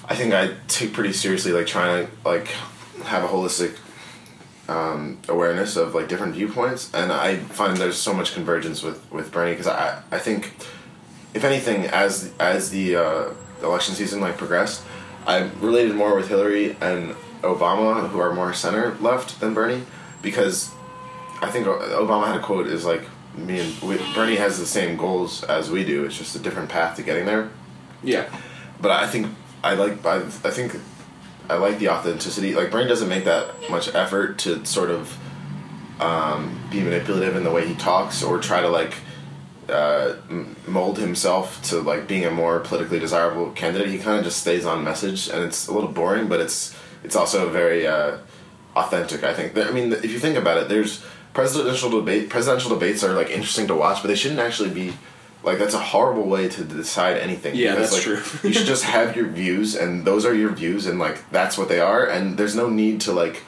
[0.06, 2.48] I think I take pretty seriously like trying to like
[3.06, 3.78] have a holistic
[4.68, 9.32] um, awareness of like different viewpoints, and I find there's so much convergence with with
[9.32, 10.54] Bernie because I I think
[11.34, 13.30] if anything as as the uh,
[13.64, 14.84] election season like progressed,
[15.26, 19.84] I related more with Hillary and Obama, who are more center left than Bernie,
[20.22, 20.72] because
[21.42, 23.04] I think Obama had a quote is like
[23.36, 26.06] me and we, Bernie has the same goals as we do.
[26.06, 27.50] It's just a different path to getting there.
[28.04, 28.28] Yeah.
[28.82, 29.28] But I think
[29.64, 30.76] I like I, I think
[31.50, 32.54] I like the authenticity.
[32.54, 35.18] Like Bernie doesn't make that much effort to sort of
[36.00, 38.94] um, be manipulative in the way he talks or try to like
[39.70, 40.16] uh,
[40.68, 43.90] mold himself to like being a more politically desirable candidate.
[43.90, 47.16] He kind of just stays on message, and it's a little boring, but it's it's
[47.16, 48.18] also very uh,
[48.76, 49.24] authentic.
[49.24, 49.58] I think.
[49.58, 52.30] I mean, if you think about it, there's presidential debate.
[52.30, 54.94] Presidential debates are like interesting to watch, but they shouldn't actually be.
[55.44, 57.56] Like that's a horrible way to decide anything.
[57.56, 58.50] Yeah, because, that's like, true.
[58.50, 61.70] you should just have your views, and those are your views, and like that's what
[61.70, 62.06] they are.
[62.06, 63.44] And there's no need to like,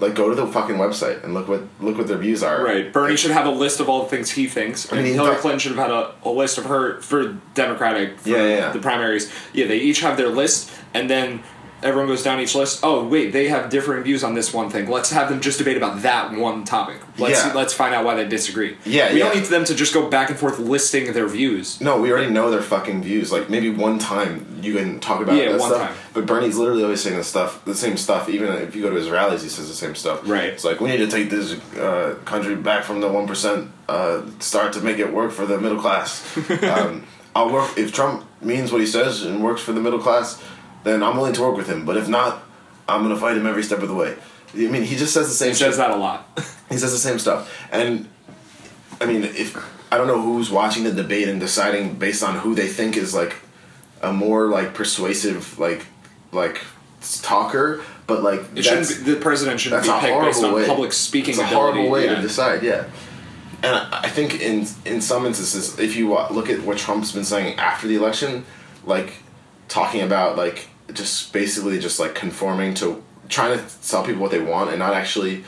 [0.00, 2.62] like go to the fucking website and look what look what their views are.
[2.64, 2.90] Right.
[2.92, 4.90] Bernie should have a list of all the things he thinks.
[4.92, 8.18] I mean, Hillary thought- Clinton should have had a, a list of her for Democratic
[8.20, 8.72] for Yeah, yeah, yeah.
[8.72, 9.30] the primaries.
[9.52, 11.42] Yeah, they each have their list, and then
[11.86, 12.80] everyone goes down each list.
[12.82, 14.88] Oh wait, they have differing views on this one thing.
[14.90, 16.96] Let's have them just debate about that one topic.
[17.18, 17.52] Let's Yeah.
[17.54, 18.76] let's find out why they disagree.
[18.84, 19.24] Yeah, we yeah.
[19.26, 21.80] don't need them to just go back and forth listing their views.
[21.80, 23.32] No, we already know their fucking views.
[23.32, 25.88] Like maybe one time you can talk about Yeah, that one stuff.
[25.88, 25.96] time.
[26.12, 28.28] But Bernie's literally always saying the stuff, the same stuff.
[28.28, 30.20] Even if you go to his rallies, he says the same stuff.
[30.28, 30.44] Right.
[30.50, 33.70] It's like we need to take this uh, country back from the one percent.
[33.88, 36.24] Uh, start to make it work for the middle class.
[36.64, 40.42] um, I'll work if Trump means what he says and works for the middle class.
[40.86, 41.84] Then I'm willing to work with him.
[41.84, 42.44] But if not,
[42.88, 44.14] I'm gonna fight him every step of the way.
[44.54, 45.48] I mean, he just says the same.
[45.48, 46.28] He says that a lot.
[46.68, 47.68] He says the same stuff.
[47.70, 48.08] And
[49.00, 49.56] I mean, if
[49.92, 53.14] I don't know who's watching the debate and deciding based on who they think is
[53.14, 53.36] like
[54.02, 55.86] a more like persuasive like
[56.32, 56.60] like
[57.22, 60.66] talker, but like It shouldn't be, the president shouldn't be picked based on way.
[60.66, 61.56] public speaking it's a ability.
[61.56, 62.16] horrible way yeah.
[62.16, 62.62] to decide.
[62.64, 62.84] Yeah.
[63.62, 67.24] And I I think in in some instances, if you look at what Trump's been
[67.24, 68.44] saying after the election,
[68.84, 69.12] like
[69.68, 74.40] talking about like just basically just like conforming to trying to tell people what they
[74.40, 75.44] want and not actually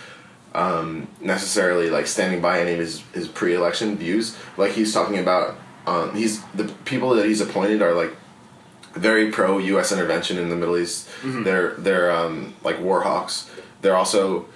[0.54, 4.36] um, necessarily like standing by any of his, his pre-election views.
[4.56, 8.16] Like he's talking about, um, he's the people that he's appointed are like
[8.94, 9.92] very pro U.S.
[9.92, 11.08] intervention in the Middle East.
[11.44, 13.50] They're they're um, like war hawks.
[13.80, 14.46] They're also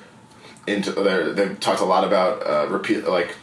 [0.67, 3.37] into they're they've talked a lot about uh, repeat like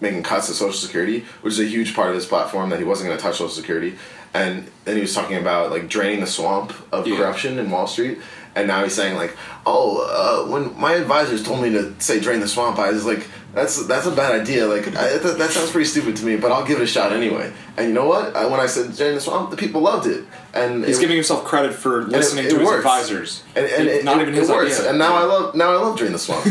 [0.00, 2.84] making cuts to Social Security, which is a huge part of his platform that he
[2.84, 3.96] wasn't going to touch Social Security.
[4.34, 7.16] And then he was talking about like draining the swamp of Yeah.
[7.16, 8.18] corruption in Wall Street.
[8.56, 12.38] And now he's saying like, oh, uh, when my advisors told me to say drain
[12.40, 14.66] the swamp, I was like, that's that's a bad idea.
[14.66, 17.12] Like I, that, that sounds pretty stupid to me, but I'll give it a shot
[17.12, 17.52] anyway.
[17.76, 18.34] And you know what?
[18.36, 20.24] I, when I said drain the swamp, the people loved it.
[20.52, 23.42] And He's it, giving himself credit for listening it to his advisors.
[23.56, 24.78] and, and it, not it, even it his works.
[24.78, 24.90] idea.
[24.90, 26.44] And now I love now I love drain the swamp.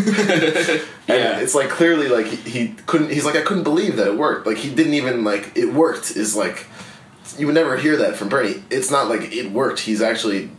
[1.07, 1.33] Yeah.
[1.33, 3.11] And it's like clearly like he, he couldn't.
[3.11, 4.47] He's like I couldn't believe that it worked.
[4.47, 6.11] Like he didn't even like it worked.
[6.15, 6.65] Is like
[7.37, 8.63] you would never hear that from Bernie.
[8.69, 9.79] It's not like it worked.
[9.81, 10.49] He's actually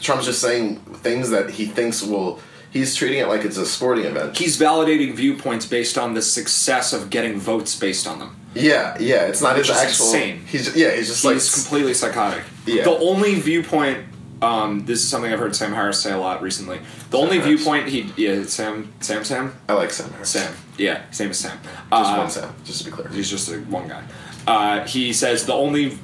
[0.00, 2.40] Trump's just saying things that he thinks will.
[2.70, 4.36] He's treating it like it's a sporting event.
[4.36, 8.36] He's validating viewpoints based on the success of getting votes based on them.
[8.54, 9.26] Yeah, yeah.
[9.26, 10.06] It's not Which his is actual.
[10.06, 10.40] insane.
[10.46, 10.90] He's just, yeah.
[10.94, 12.42] He's just He's like completely psychotic.
[12.66, 12.82] Yeah.
[12.84, 14.04] The only viewpoint,
[14.42, 16.80] um, this is something I've heard Sam Harris say a lot recently.
[17.10, 17.60] The only Harris.
[17.62, 20.30] viewpoint he, yeah, Sam, Sam, Sam, I like Sam Harris.
[20.30, 21.56] Sam, yeah, same as Sam.
[21.62, 22.54] Just Uh, one Sam.
[22.64, 23.08] Just to be clear.
[23.08, 24.02] He's just a one guy.
[24.46, 25.98] Uh, he says the only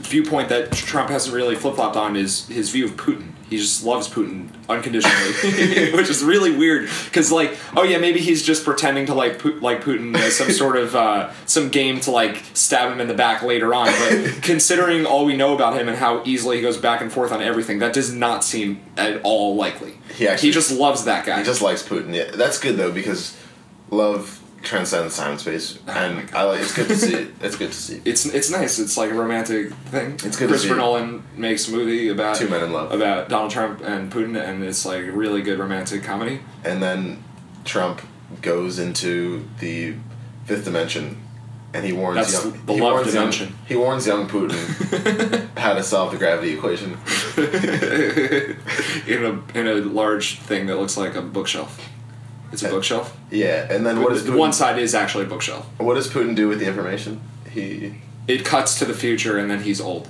[0.00, 3.28] viewpoint that Trump hasn't really flip flopped on is his view of Putin.
[3.48, 6.88] He just loves Putin unconditionally, which is really weird.
[7.04, 10.50] Because like, oh yeah, maybe he's just pretending to like Pu- like Putin as some
[10.62, 13.86] sort of uh, some game to like stab him in the back later on.
[13.88, 17.30] But considering all we know about him and how easily he goes back and forth
[17.30, 19.98] on everything, that does not seem at all likely.
[20.14, 21.38] He actually- he just loves that guy.
[21.40, 22.14] He just likes Putin.
[22.14, 23.36] Yeah, that's good though because
[23.90, 26.30] love transcends time oh and space, Oh and.
[26.34, 26.60] I like.
[26.60, 27.28] It's good to see it.
[27.42, 28.00] It's good to see.
[28.04, 28.78] it's it's nice.
[28.78, 30.12] It's like a romantic thing.
[30.14, 30.76] It's good to Christopher.
[30.76, 32.92] Nolan makes a movie about Two men in love.
[32.92, 36.40] about Donald Trump and Putin, and it's like a really good romantic comedy.
[36.64, 37.22] And then
[37.64, 38.02] Trump
[38.40, 39.94] goes into the
[40.46, 41.20] fifth dimension,
[41.74, 42.66] and he warns That's young.
[42.66, 43.48] the he love warns dimension.
[43.48, 46.96] Young, he warns young Putin how to solve the gravity equation.
[49.06, 51.88] in a in a large thing that looks like a bookshelf.
[52.52, 53.16] It's a bookshelf.
[53.30, 55.64] Yeah, and then what does The Putin, one side is actually a bookshelf.
[55.78, 57.20] what does Putin do with the information?
[57.50, 57.94] He
[58.28, 60.08] It cuts to the future, and then he's old,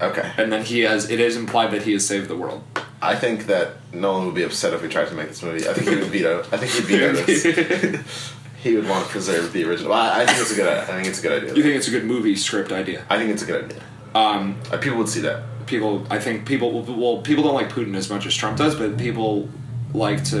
[0.00, 0.32] okay.
[0.38, 1.10] and then he has.
[1.10, 2.62] It is implied that he has saved the world.
[3.02, 5.66] I think that Nolan would be upset if we tried to make this movie.
[5.68, 6.40] I think he would veto.
[6.52, 7.42] I think he'd veto this.
[8.62, 9.92] he would want to preserve the original.
[9.92, 10.68] I I think it's a good.
[10.68, 11.54] I think it's a good idea.
[11.56, 13.04] You think it's a good movie script idea?
[13.08, 13.82] I think it's a good idea.
[14.14, 15.38] Um, Uh, people would see that.
[15.66, 16.68] people i think people
[17.02, 19.48] well people don't like putin as much as trump does but people
[19.94, 20.40] like to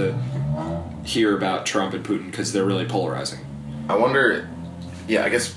[1.04, 3.40] hear about trump and putin because they're really polarizing
[3.88, 4.48] I wonder.
[5.08, 5.56] Yeah, I guess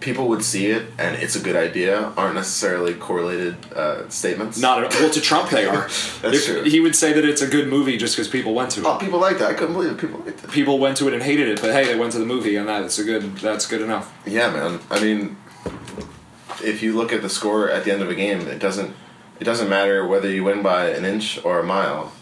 [0.00, 2.12] people would see it, and it's a good idea.
[2.16, 4.58] Aren't necessarily correlated uh, statements.
[4.58, 5.00] not at all.
[5.02, 5.82] well to trump they are
[6.22, 6.62] That's If- true.
[6.62, 8.96] he would say that it's a good movie just because people went to it Oh,
[8.96, 9.50] people like that.
[9.50, 9.98] I couldn't believe it.
[9.98, 10.50] People like that.
[10.50, 12.66] people went to it and hated it but hey they went to the movie and
[12.68, 14.80] that's a good that's good enough Yeah, man.
[14.90, 15.36] I mean,
[16.64, 18.94] if you look at the score at the end of a game, it doesn't.
[19.38, 22.12] It doesn't matter whether you win by an inch or a mile.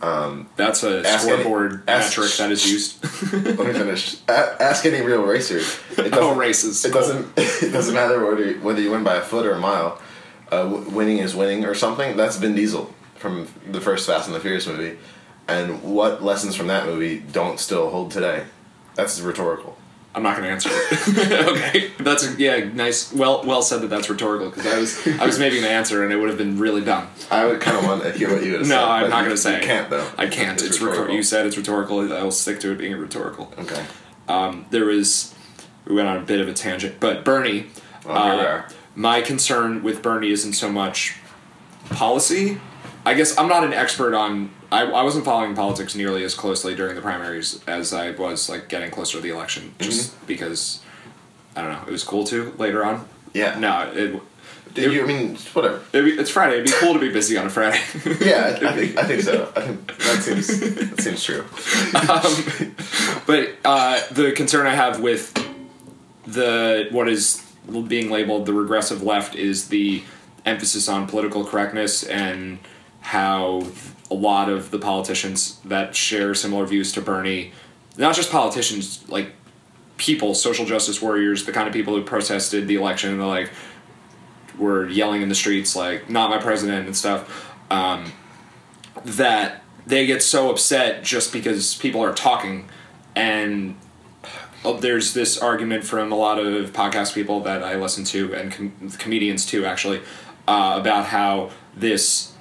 [0.00, 4.16] That's a Ask any- scoreboard ask- metric that is used Let me finish.
[4.28, 5.58] A- ask any real racer.
[6.00, 7.26] It oh races It doesn't.
[7.36, 10.00] It doesn't matter whether whether you win by a foot or a mile.
[10.50, 12.16] Uh, w- winning is winning or something.
[12.16, 14.96] That's Vin Diesel from the first Fast and the Furious movie.
[15.48, 18.44] And what lessons from that movie don't still hold today?
[18.94, 19.76] That's rhetorical.
[20.14, 21.48] I'm not going to answer it.
[21.48, 23.12] okay, that's a, yeah, nice.
[23.12, 26.02] Well, well said that that's rhetorical because I was I was maybe going to answer
[26.02, 27.08] and it would have been really dumb.
[27.30, 28.66] I would kind of want to hear what you would.
[28.66, 29.60] No, I'm not going to say.
[29.60, 30.10] You can't though.
[30.16, 30.60] I can't.
[30.62, 31.14] It's, rhetorical.
[31.14, 32.12] You said it's rhetorical.
[32.12, 33.52] I will stick to it being rhetorical.
[33.58, 33.84] Okay.
[34.28, 35.34] Um, there was
[35.86, 37.66] we went on a bit of a tangent, but Bernie.
[38.04, 38.62] Well, uh,
[38.94, 41.16] my concern with Bernie isn't so much
[41.90, 42.60] policy.
[43.04, 44.50] I guess I'm not an expert on.
[44.70, 48.68] I, I wasn't following politics nearly as closely during the primaries as I was like
[48.68, 50.26] getting closer to the election, just Mm-hmm.
[50.26, 50.80] because
[51.56, 51.82] I don't know.
[51.86, 53.08] It was cool to later on.
[53.34, 53.58] Yeah.
[53.58, 54.20] No, it,
[54.74, 55.04] Did you?
[55.04, 55.80] I mean, whatever.
[55.92, 56.54] be, it's Friday.
[56.56, 57.80] It'd be cool to be busy on a Friday.
[58.24, 59.50] Yeah, I, I think I think so.
[59.56, 60.46] I think that seems
[60.90, 61.44] that seems true.
[63.26, 65.34] But uh, the concern I have with
[66.26, 67.44] the what is
[67.86, 70.02] being labeled the regressive left is the
[70.46, 72.58] emphasis on political correctness and
[73.08, 73.66] how
[74.10, 77.52] a lot of the politicians that share similar views to Bernie,
[77.96, 79.32] not just politicians, like
[79.96, 83.50] people, social justice warriors, the kind of people who protested the election and like
[84.58, 87.50] were yelling in the streets like "not my president" and stuff.
[87.70, 88.12] Um,
[89.06, 92.68] that they get so upset just because people are talking
[93.16, 93.74] and
[94.66, 98.52] uh, there's this argument from a lot of podcast people that I listen to and
[98.52, 100.02] com- comedians too actually
[100.46, 102.34] uh, about how this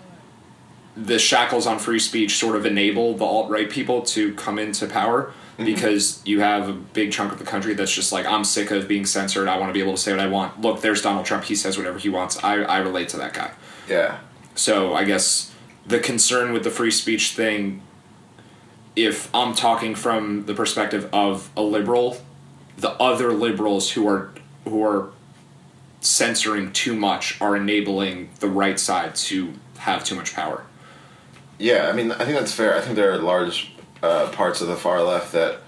[0.97, 4.88] the shackles on free speech sort of enable the alt right people to come into
[4.88, 5.65] power mm-hmm.
[5.65, 8.88] because you have a big chunk of the country that's just like I'm sick of
[8.88, 9.47] being censored.
[9.47, 10.60] I want to be able to say what I want.
[10.60, 11.43] Look, there's Donald Trump.
[11.43, 12.43] He says whatever he wants.
[12.43, 13.51] I, I relate to that guy.
[13.88, 14.19] Yeah.
[14.55, 15.53] So I guess
[15.86, 17.83] the concern with the free speech thing,
[18.95, 22.17] if I'm talking from the perspective of a liberal,
[22.77, 24.31] the other liberals who are
[24.63, 25.12] who are
[26.01, 30.63] censoring too much are enabling the right side to have too much power.
[31.58, 32.76] Yeah, I mean, I think that's fair.
[32.76, 35.60] I think there are large uh, parts of the far left that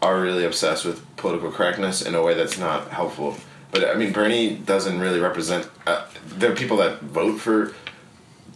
[0.00, 3.36] are really obsessed with political correctness in a way that's not helpful.
[3.70, 5.68] But I mean, Bernie doesn't really represent.
[5.86, 7.74] Uh, there are people that vote for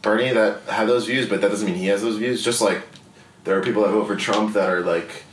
[0.03, 2.43] Bernie that have those views, but that doesn't mean he has those views.
[2.43, 2.83] Just like
[3.45, 5.24] there are people that vote for Trump that are like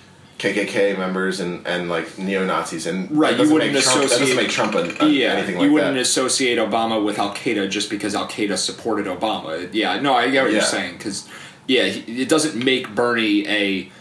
[0.41, 4.35] KKK members and, and like neo Nazis, and Right, you wouldn't Trump, that doesn't associate-
[4.35, 6.01] make Trump a, a, yeah, anything like you wouldn't that.
[6.01, 9.69] associate Obama with Al Qaeda just because Al Qaeda supported Obama.
[9.71, 11.29] Yeah, no, I get what you're saying because
[11.67, 13.91] yeah, it doesn't make Bernie a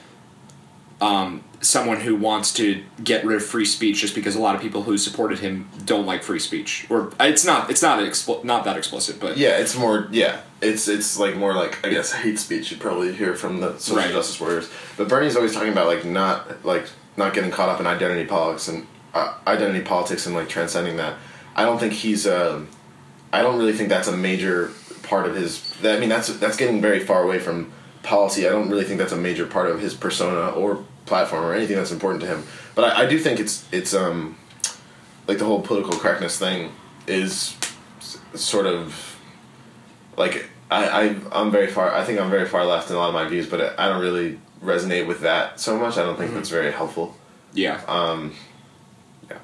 [1.02, 4.62] um, someone who wants to get rid of free speech just because a lot of
[4.62, 6.86] people who supported him don't like free speech.
[6.88, 10.08] Or it's not it's not expl- not that explicit, but Yeah, it's more.
[10.10, 12.70] Yeah, it's it's like more like I guess hate speech.
[12.70, 14.10] You'd probably hear from the social Right.
[14.12, 14.70] justice warriors.
[14.96, 18.68] But Bernie's always talking about like not like not getting caught up in identity politics
[18.68, 21.14] and uh, identity politics and like transcending that.
[21.56, 22.26] I don't think he's.
[22.26, 22.68] Um,
[23.32, 24.70] I don't really think that's a major
[25.02, 25.60] part of his.
[25.82, 27.70] That, I mean, that's that's getting very far away from
[28.02, 28.46] policy.
[28.46, 31.76] I don't really think that's a major part of his persona or platform or anything
[31.76, 32.44] that's important to him.
[32.74, 34.38] But I, I do think it's it's um
[35.28, 36.72] like the whole political correctness thing
[37.06, 37.56] is
[38.34, 39.16] sort of
[40.16, 43.08] like I, I I'm very far I think I'm very far left in a lot
[43.08, 45.98] of my views, but I don't really resonate with that so much.
[45.98, 47.16] I don't think that's very helpful.
[47.52, 47.80] yeah.
[47.88, 48.34] Um,
[49.28, 49.38] yeah.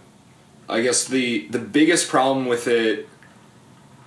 [0.68, 3.08] I guess the the biggest problem with it,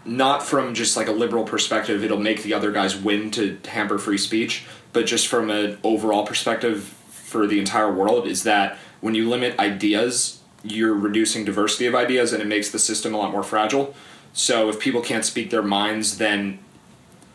[0.06, 3.98] not from just like a liberal perspective, it'll make the other guys win to hamper
[3.98, 6.96] free speech, but just from an overall perspective
[7.30, 12.34] for the entire world, is that when you limit ideas, you're reducing diversity of ideas,
[12.34, 13.94] and it makes the system a lot more fragile.
[14.34, 16.60] So if people can't speak their minds, then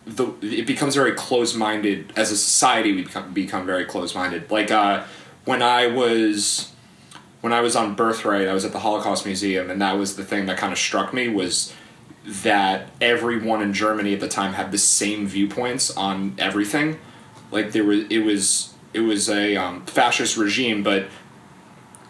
[0.06, 2.92] the it becomes very closed minded as a society.
[2.92, 4.50] We become become very closed minded.
[4.50, 5.04] Like uh,
[5.44, 6.72] when I was
[7.40, 10.24] when I was on Birthright, I was at the Holocaust Museum, and that was the
[10.24, 11.72] thing that kind of struck me was
[12.24, 16.98] that everyone in Germany at the time had the same viewpoints on everything.
[17.50, 21.08] Like there was, it was, it was a um, fascist regime, but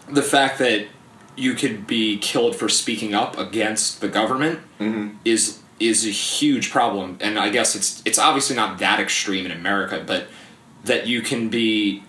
[0.09, 0.87] the fact that
[1.35, 4.59] you could be killed for speaking up against the government
[5.25, 9.51] is is a huge problem, and I guess it's it's obviously not that extreme in
[9.51, 10.27] America, but
[10.85, 12.03] that you can be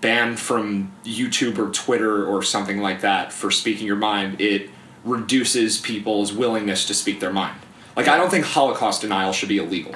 [0.00, 4.70] banned from YouTube or Twitter or something like that for speaking your mind, it
[5.04, 7.58] reduces people's willingness to speak their mind.
[7.96, 9.94] Like, I don't think Holocaust denial should be illegal.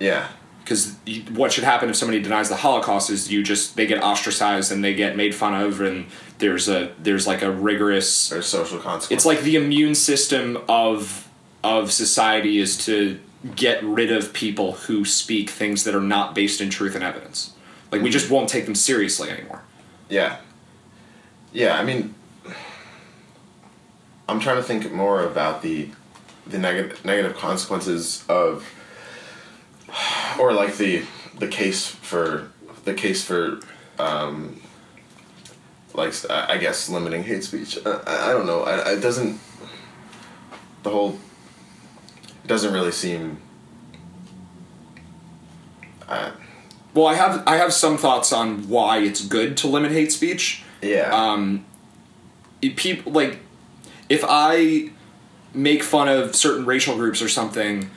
[0.00, 0.28] Yeah.
[0.66, 0.96] Because
[1.30, 4.82] what should happen if somebody denies the Holocaust is you just they get ostracized and
[4.82, 6.06] they get made fun of and
[6.38, 9.12] there's a there's like a rigorous There's social consequences.
[9.12, 11.28] it's like the immune system of
[11.62, 13.20] of society is to
[13.54, 17.52] get rid of people who speak things that are not based in truth and evidence.
[17.92, 19.62] Like we just won't take them seriously anymore.
[20.08, 20.38] Yeah.
[21.52, 22.12] Yeah, I mean
[24.28, 25.90] I'm trying to think more about the
[26.44, 28.68] the negative negative consequences of
[30.38, 31.04] or like the
[31.38, 32.50] the case for
[32.84, 33.60] the case for
[33.98, 34.60] um
[35.94, 37.78] like I guess limiting hate speech.
[37.86, 38.62] I, I don't know.
[38.62, 39.40] I, it doesn't
[40.82, 41.18] the whole
[42.44, 43.40] it doesn't really seem
[46.08, 46.30] uh,
[46.94, 50.62] Well, I have I have some thoughts on why it's good to limit hate speech.
[50.82, 51.10] yeah.
[51.12, 51.64] Um,
[52.60, 53.40] people like
[54.08, 54.90] if I
[55.54, 57.90] make fun of certain racial groups or something,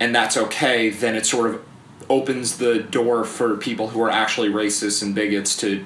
[0.00, 1.62] and that's okay, then it sort of
[2.08, 5.84] opens the door for people who are actually racists and bigots to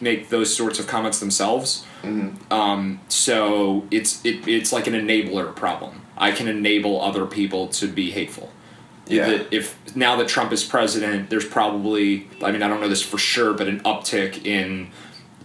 [0.00, 1.86] make those sorts of comments themselves.
[2.50, 6.02] Um, so it's it, it's like an enabler problem.
[6.16, 8.52] I can enable other people to be hateful.
[9.06, 9.26] Yeah.
[9.26, 13.02] That if now that Trump is president, there's probably I mean I don't know this
[13.02, 14.90] for sure, but an uptick in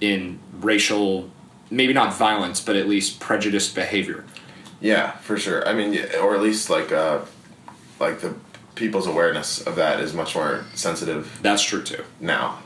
[0.01, 1.29] in racial
[1.69, 4.25] maybe not violence, but at least prejudiced behavior.
[4.79, 5.67] Yeah, for sure.
[5.67, 7.21] I mean, or at least like uh,
[7.99, 8.33] like the
[8.75, 12.03] people's awareness of that is much more sensitive That's true too.
[12.19, 12.59] now.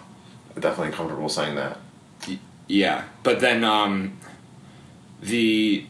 [0.60, 1.78] Definitely comfortable saying that.
[2.68, 4.18] Yeah, but then um,
[5.22, 5.86] the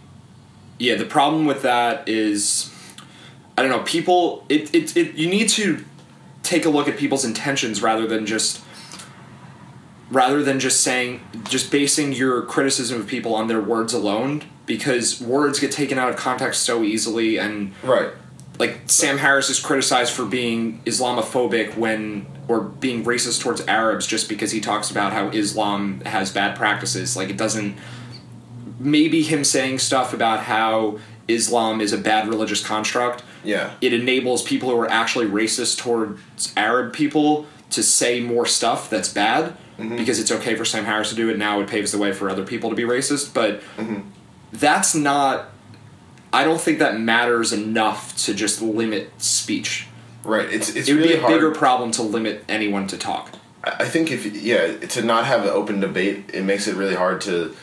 [0.79, 2.71] yeah the problem with that is
[3.57, 5.83] I don't know people it, it it you need to
[6.43, 8.61] take a look at people's intentions rather than just
[10.11, 15.19] rather than just saying just basing your criticism of people on their words alone because
[15.21, 18.09] words get taken out of context so easily and Right.
[18.59, 24.29] Like Sam Harris is criticized for being Islamophobic when or being racist towards Arabs just
[24.29, 27.15] because he talks about how Islam has bad practices.
[27.15, 27.77] Like it doesn't
[28.79, 33.23] maybe him saying stuff about how Islam is a bad religious construct.
[33.43, 33.73] Yeah.
[33.81, 39.11] It enables people who are actually racist towards Arab people to say more stuff that's
[39.11, 39.97] bad mm-hmm.
[39.97, 41.37] because it's okay for Sam Harris to do it.
[41.37, 44.01] Now it paves the way for other people to be racist, but mm-hmm.
[44.53, 45.49] that's not
[46.33, 49.87] I don't think that matters enough to just limit speech.
[50.23, 50.49] Right.
[50.51, 51.33] It's it's It would really be a hard.
[51.33, 53.31] bigger problem to limit anyone to talk.
[53.63, 57.21] I think if yeah, to not have an open debate, it makes it really hard
[57.21, 57.55] to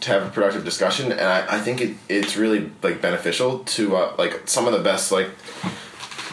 [0.00, 3.96] to have a productive discussion, and I, I think it it's really like beneficial to
[3.96, 5.30] uh, like some of the best like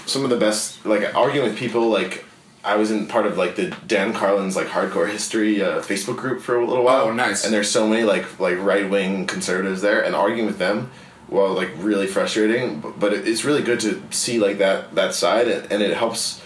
[0.05, 2.25] some of the best like arguing with people like.
[2.65, 6.41] I was in part of like the Dan Carlin's like hardcore history uh, Facebook group
[6.41, 7.07] for a little while.
[7.07, 7.43] Oh, nice.
[7.43, 10.89] And there's so many like like right wing conservatives there, and arguing with them,
[11.33, 12.79] well, like really frustrating.
[12.79, 15.97] But, but it, it's really good to see like that that side, and, and it
[15.97, 16.41] helps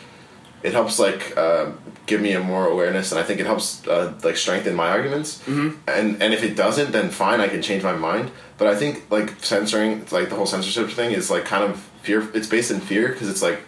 [0.64, 1.72] it helps like uh,
[2.08, 5.40] give me a more awareness and i think it helps uh, like strengthen my arguments
[5.44, 5.78] mm-hmm.
[5.88, 9.10] and and if it doesn't then fine i can change my mind but i think
[9.12, 12.80] like censoring like the whole censorship thing is like kind of fear it's based in
[12.80, 13.60] fear because it's like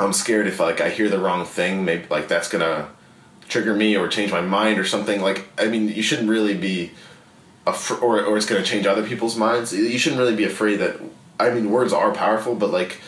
[0.00, 2.88] i'm scared if like i hear the wrong thing maybe like that's gonna
[3.48, 6.92] trigger me or change my mind or something like i mean you shouldn't really be
[7.68, 10.96] af- or, or it's gonna change other people's minds you shouldn't really be afraid that
[11.40, 13.00] i mean words are powerful but like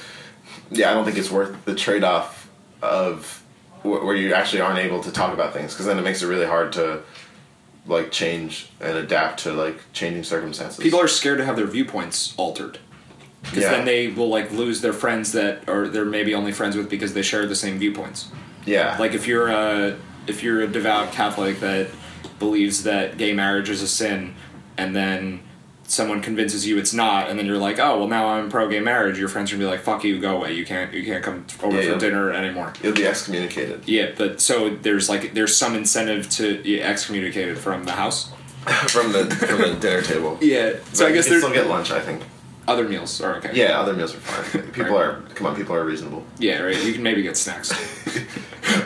[0.72, 2.48] yeah, I don't think it's worth the trade off
[2.80, 3.42] of
[3.82, 6.28] wh- where you actually aren't able to talk about things because then it makes it
[6.28, 7.02] really hard to
[7.86, 10.78] like change and adapt to like changing circumstances.
[10.80, 12.78] People are scared to have their viewpoints altered.
[13.42, 13.70] Because Yeah.
[13.72, 17.14] then they will like lose their friends that or they're maybe only friends with because
[17.14, 18.28] they share the same viewpoints.
[18.64, 19.96] yeah, Like if you're a
[20.28, 21.88] if you're a devout Catholic that
[22.38, 24.34] believes that gay marriage is a sin,
[24.80, 25.40] and then
[25.84, 28.80] someone convinces you it's not, and then you're like, oh well, now I'm pro gay
[28.80, 29.18] marriage.
[29.18, 30.54] Your friends are gonna be like, fuck you, go away.
[30.54, 31.98] You can't you can't come over Yeah, for yeah.
[31.98, 32.72] dinner anymore.
[32.82, 37.84] you'll be excommunicated Yeah, but so there's like there's some incentive to be excommunicated from
[37.84, 38.30] the house.
[38.88, 40.38] from the from the dinner table.
[40.42, 41.90] Yeah, so But I guess can still get lunch.
[41.90, 42.22] I think.
[42.68, 43.50] other meals are okay.
[43.54, 44.62] Yeah, other meals are fine.
[44.78, 45.06] People Right.
[45.06, 45.56] are come on.
[45.56, 46.22] People are reasonable.
[46.38, 46.80] Yeah, right.
[46.84, 47.68] You can maybe get snacks.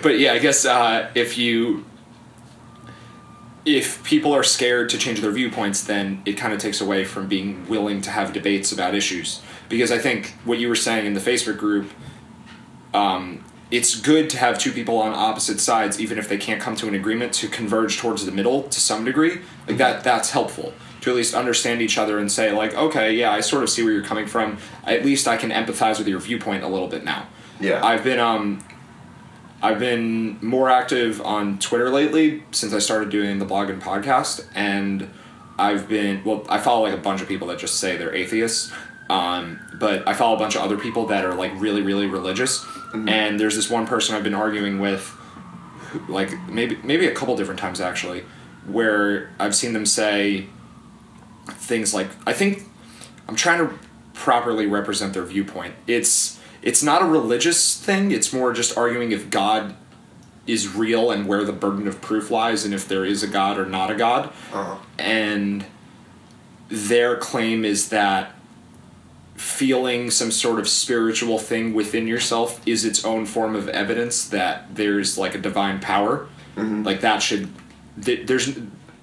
[0.02, 1.84] but yeah, I guess uh, if you
[3.64, 7.28] if people are scared to change their viewpoints, then it kind of takes away from
[7.28, 9.40] being willing to have debates about issues.
[9.68, 11.90] Because I think what you were saying in the Facebook group,
[12.92, 16.76] um, it's good to have two people on opposite sides, even if they can't come
[16.76, 19.40] to an agreement, to converge towards the middle to some degree.
[19.66, 23.30] Like that, that's helpful to at least understand each other and say like, okay, yeah,
[23.30, 24.58] I sort of see where you're coming from.
[24.84, 27.26] At least I can empathize with your viewpoint a little bit now.
[27.60, 27.84] Yeah.
[27.84, 28.64] I've been um
[29.64, 34.46] I've been more active on Twitter lately since I started doing the blog and podcast
[34.54, 35.08] and
[35.58, 38.70] I've been well I follow like a bunch of people that just say they're atheists
[39.08, 42.62] um, but I follow a bunch of other people that are like really really religious
[42.92, 45.10] and there's this one person I've been arguing with
[46.10, 48.22] like maybe maybe a couple different times actually
[48.66, 50.46] where I've seen them say
[51.48, 52.64] things like I think
[53.28, 53.78] I'm trying to
[54.12, 55.74] properly represent their viewpoint.
[55.86, 56.33] It's
[56.64, 58.10] it's not a religious thing.
[58.10, 59.76] It's more just arguing if God
[60.46, 63.58] is real and where the burden of proof lies and if there is a God
[63.58, 64.32] or not a God.
[64.50, 64.78] Uh-huh.
[64.98, 65.66] And
[66.70, 68.32] their claim is that
[69.36, 74.74] feeling some sort of spiritual thing within yourself is its own form of evidence that
[74.74, 76.28] there's like a divine power.
[76.56, 77.50] Like that should
[78.02, 78.54] th- there's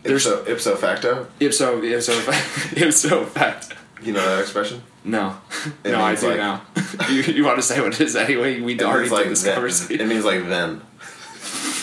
[0.04, 1.28] there's ipso, ipso facto.
[1.40, 2.14] ipso ipso
[2.76, 3.76] ipso fact.
[4.02, 4.82] You know that expression.
[5.04, 5.38] No,
[5.84, 6.62] It no, I do like- now.
[7.10, 8.62] you, you want to say what it is anyway?
[8.62, 9.56] We already like did this then.
[9.56, 10.02] conversation.
[10.02, 10.82] It means like then.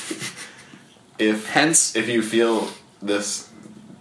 [1.18, 2.68] if Hence, if you feel
[3.02, 3.50] this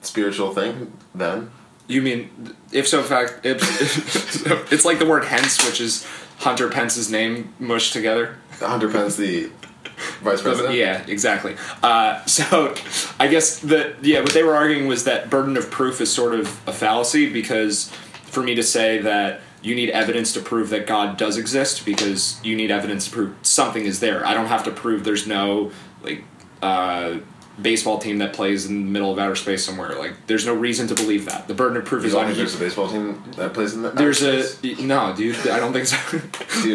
[0.02, 1.52] spiritual thing, then
[1.88, 3.62] You mean if so In fact if,
[4.72, 6.06] it's like the word hence, which is
[6.40, 8.38] Hunter Pence's name mushed together.
[8.60, 9.50] Hunter Pence, the
[10.22, 10.76] vice president.
[10.76, 11.56] Yeah, exactly.
[11.82, 12.76] Uh, so
[13.20, 16.36] I guess that yeah, what they were arguing was that burden of proof is sort
[16.36, 17.92] of a fallacy because
[18.28, 22.40] for me to say that you need evidence to prove that God does exist because
[22.44, 24.26] you need evidence to prove something is there.
[24.26, 25.72] I don't have to prove there's no
[26.04, 26.24] like
[26.62, 27.18] uh,
[27.62, 29.98] baseball team that plays in the middle of outer space somewhere.
[29.98, 31.48] Like there's no reason to believe that.
[31.48, 32.36] The burden of proof As is on you.
[32.36, 33.96] there's a baseball team that plays in that.
[33.96, 34.80] There's outer a space.
[34.80, 35.36] no, dude.
[35.48, 36.22] I don't think so.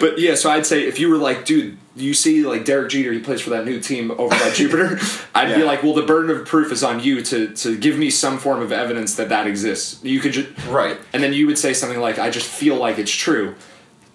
[0.01, 3.13] But yeah, so I'd say if you were like, dude, you see like Derek Jeter,
[3.13, 4.99] he plays for that new team over by Jupiter.
[5.35, 8.11] I'd be like, well, the burden of proof is on you to to give me
[8.11, 10.03] some form of evidence that that exists.
[10.03, 10.99] You could just right.
[11.13, 13.55] and then you would say something like, I just feel like it's true.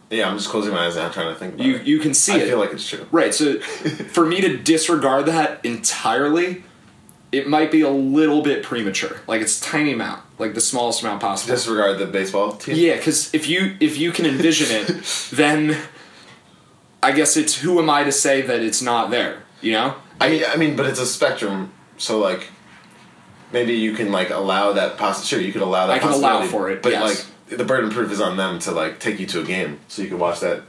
[0.10, 1.84] Yeah, I'm just closing my eyes and I'm trying to think about You it.
[1.84, 2.48] you can see I it.
[2.48, 3.06] feel like it's true.
[3.12, 3.34] Right.
[3.34, 6.64] So for me to disregard that entirely,
[7.32, 9.18] it might be a little bit premature.
[9.28, 11.54] Like it's tiny amount, like the smallest amount possible.
[11.54, 12.76] Disregard the baseball team.
[12.78, 14.88] Yeah, because if you if you can envision it,
[15.34, 15.78] then
[17.04, 19.44] I guess it's who am I to say that it's not there?
[19.62, 19.96] You know?
[20.22, 21.74] I mean, I mean, but it's a spectrum.
[21.98, 22.48] So like,
[23.52, 25.26] maybe you can like allow that poss.
[25.26, 25.98] Sure, you could allow that.
[25.98, 27.02] I can allow possibility, for it, but yes.
[27.04, 29.80] like the burden of proof is on them to like take you to a game,
[29.88, 30.62] so you can watch that.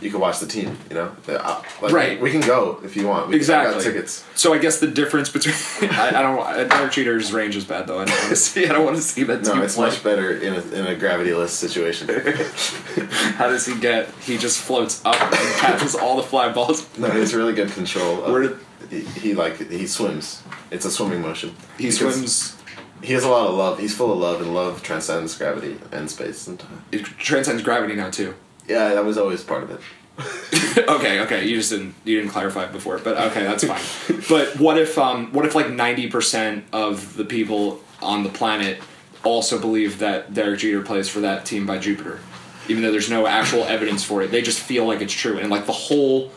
[0.00, 0.78] You can watch the team.
[0.88, 2.18] You know, uh, like, Right.
[2.18, 3.26] We can go if you want.
[3.26, 3.84] We can- Exactly.
[3.84, 4.24] tickets.
[4.34, 5.54] So I guess the difference between
[5.92, 7.98] I, I don't uh, Derek Jeter's range is bad though.
[7.98, 8.64] I don't want to see.
[8.66, 9.42] I don't want to see that.
[9.42, 9.88] No, it's play.
[9.88, 12.08] much better in a, in a gravityless situation.
[13.36, 14.08] How does he get?
[14.22, 16.86] He just floats up and catches all the fly balls.
[16.98, 18.24] no, he has really good control.
[18.24, 18.56] Of, Where did-
[18.88, 20.42] he, he like he swims.
[20.70, 21.54] It's a swimming motion.
[21.78, 22.56] He swims.
[23.02, 23.78] He has a lot of love.
[23.78, 26.84] He's full of love, and love transcends gravity and space and time.
[26.92, 28.34] It transcends gravity now too.
[28.68, 29.80] Yeah, that was always part of it.
[30.88, 31.46] okay, okay.
[31.46, 34.22] You just didn't you didn't clarify it before, but okay, that's fine.
[34.28, 38.80] but what if um what if like ninety percent of the people on the planet
[39.24, 42.20] also believe that Derek Jeter plays for that team by Jupiter,
[42.68, 44.30] even though there's no actual evidence for it.
[44.30, 46.32] They just feel like it's true, and like the whole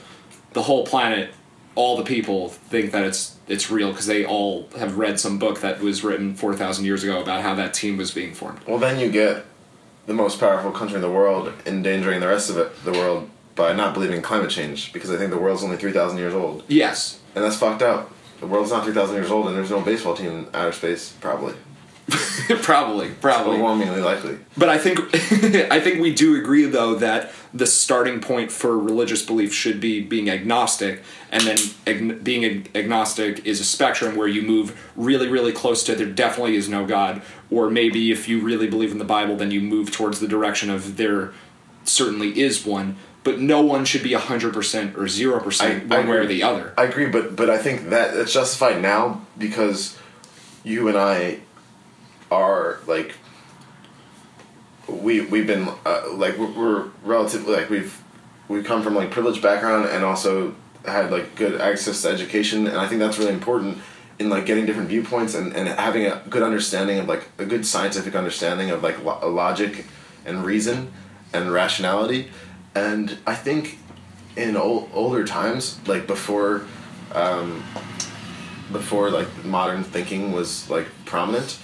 [0.53, 1.33] the whole planet,
[1.75, 5.61] all the people think that it's it's real because they all have read some book
[5.61, 8.59] that was written four thousand years ago about how that team was being formed.
[8.67, 9.45] Well, then you get
[10.05, 13.71] the most powerful country in the world endangering the rest of it, the world by
[13.73, 16.63] not believing in climate change because I think the world's only three thousand years old,
[16.67, 18.11] Yes, and that's fucked up.
[18.39, 21.13] The world's not three thousand years old, and there's no baseball team in outer space,
[21.21, 21.53] probably.
[22.61, 23.53] probably, probably.
[23.53, 24.37] Overwhelmingly likely.
[24.57, 24.99] But I think
[25.71, 30.01] I think we do agree though that the starting point for religious belief should be
[30.01, 31.01] being agnostic,
[31.31, 35.83] and then ag- being ag- agnostic is a spectrum where you move really really close
[35.83, 39.37] to there definitely is no God, or maybe if you really believe in the Bible,
[39.37, 41.33] then you move towards the direction of there
[41.85, 42.97] certainly is one.
[43.23, 46.73] But no one should be hundred percent or zero percent one way or the other.
[46.77, 49.97] I agree, but but I think that it's justified now because
[50.65, 51.39] you and I
[52.33, 53.15] are like
[54.87, 58.01] we we've been uh, like we're, we're relatively like we've
[58.47, 60.55] we've come from like privileged background and also
[60.85, 63.77] had like good access to education and I think that's really important
[64.19, 67.65] in like getting different viewpoints and, and having a good understanding of like a good
[67.65, 69.85] scientific understanding of like lo- logic
[70.25, 70.91] and reason
[71.33, 72.29] and rationality.
[72.75, 73.79] And I think
[74.35, 76.65] in ol- older times like before
[77.13, 77.63] um,
[78.71, 81.59] before like modern thinking was like prominent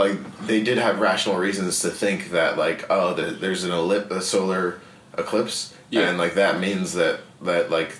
[0.00, 4.10] like they did have rational reasons to think that like oh there, there's an ellip-
[4.10, 4.80] a solar
[5.16, 6.08] eclipse Yeah.
[6.08, 7.92] and like that means that that like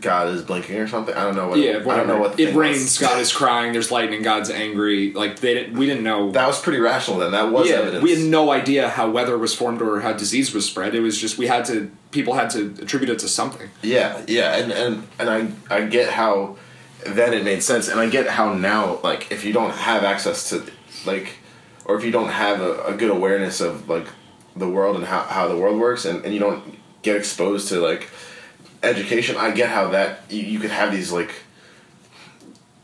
[0.00, 2.42] God is blinking or something I don't know what Yeah, I don't know what the
[2.42, 2.66] it thing was.
[2.66, 2.98] rains.
[2.98, 3.72] God is crying.
[3.72, 4.22] There's lightning.
[4.22, 5.12] God's angry.
[5.12, 5.78] Like they didn't.
[5.78, 6.32] We didn't know.
[6.32, 9.38] that was pretty rational then that was yeah, evidence we had no idea how weather
[9.38, 10.96] was formed or how disease was spread.
[10.96, 11.92] It was just we had to.
[12.10, 13.68] People had to attribute it to something.
[13.82, 16.56] Yeah, yeah, and and and I I get how
[17.06, 20.48] then it made sense, and I get how now like if you don't have access
[20.50, 20.64] to
[21.06, 21.38] like,
[21.84, 24.06] or if you don't have a, a good awareness of like
[24.56, 27.80] the world and how how the world works, and and you don't get exposed to
[27.80, 28.08] like
[28.82, 31.34] education, I get how that you, you could have these like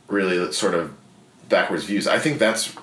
[0.09, 0.95] really sort of
[1.49, 2.07] backwards views.
[2.07, 2.75] I think that's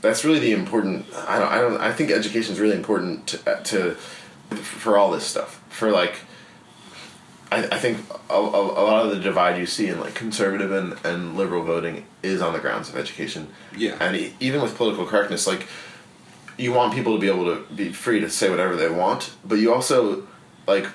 [0.00, 1.06] that's really the important.
[1.14, 1.52] I don't.
[1.52, 1.80] I don't.
[1.80, 5.62] I think education is really important to uh, to for all this stuff.
[5.68, 6.20] For like,
[7.52, 7.98] I, I think
[8.28, 11.62] a, a, a lot of the divide you see in like conservative and, and liberal
[11.64, 13.48] voting is on the grounds of education.
[13.76, 13.96] Yeah.
[14.00, 15.66] And e- even with political correctness, like
[16.56, 19.56] you want people to be able to be free to say whatever they want, but
[19.56, 20.26] you also
[20.66, 20.86] like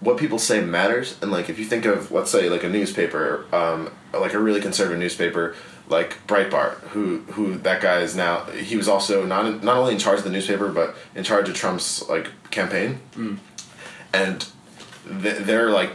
[0.00, 1.16] what people say matters.
[1.22, 4.60] And like if you think of let's say like a newspaper, um, like a really
[4.60, 5.54] conservative newspaper
[5.88, 8.44] like Breitbart, who who that guy is now.
[8.44, 11.54] He was also not not only in charge of the newspaper, but in charge of
[11.54, 13.00] Trump's like campaign,
[14.12, 14.52] and th-
[15.10, 15.90] they're like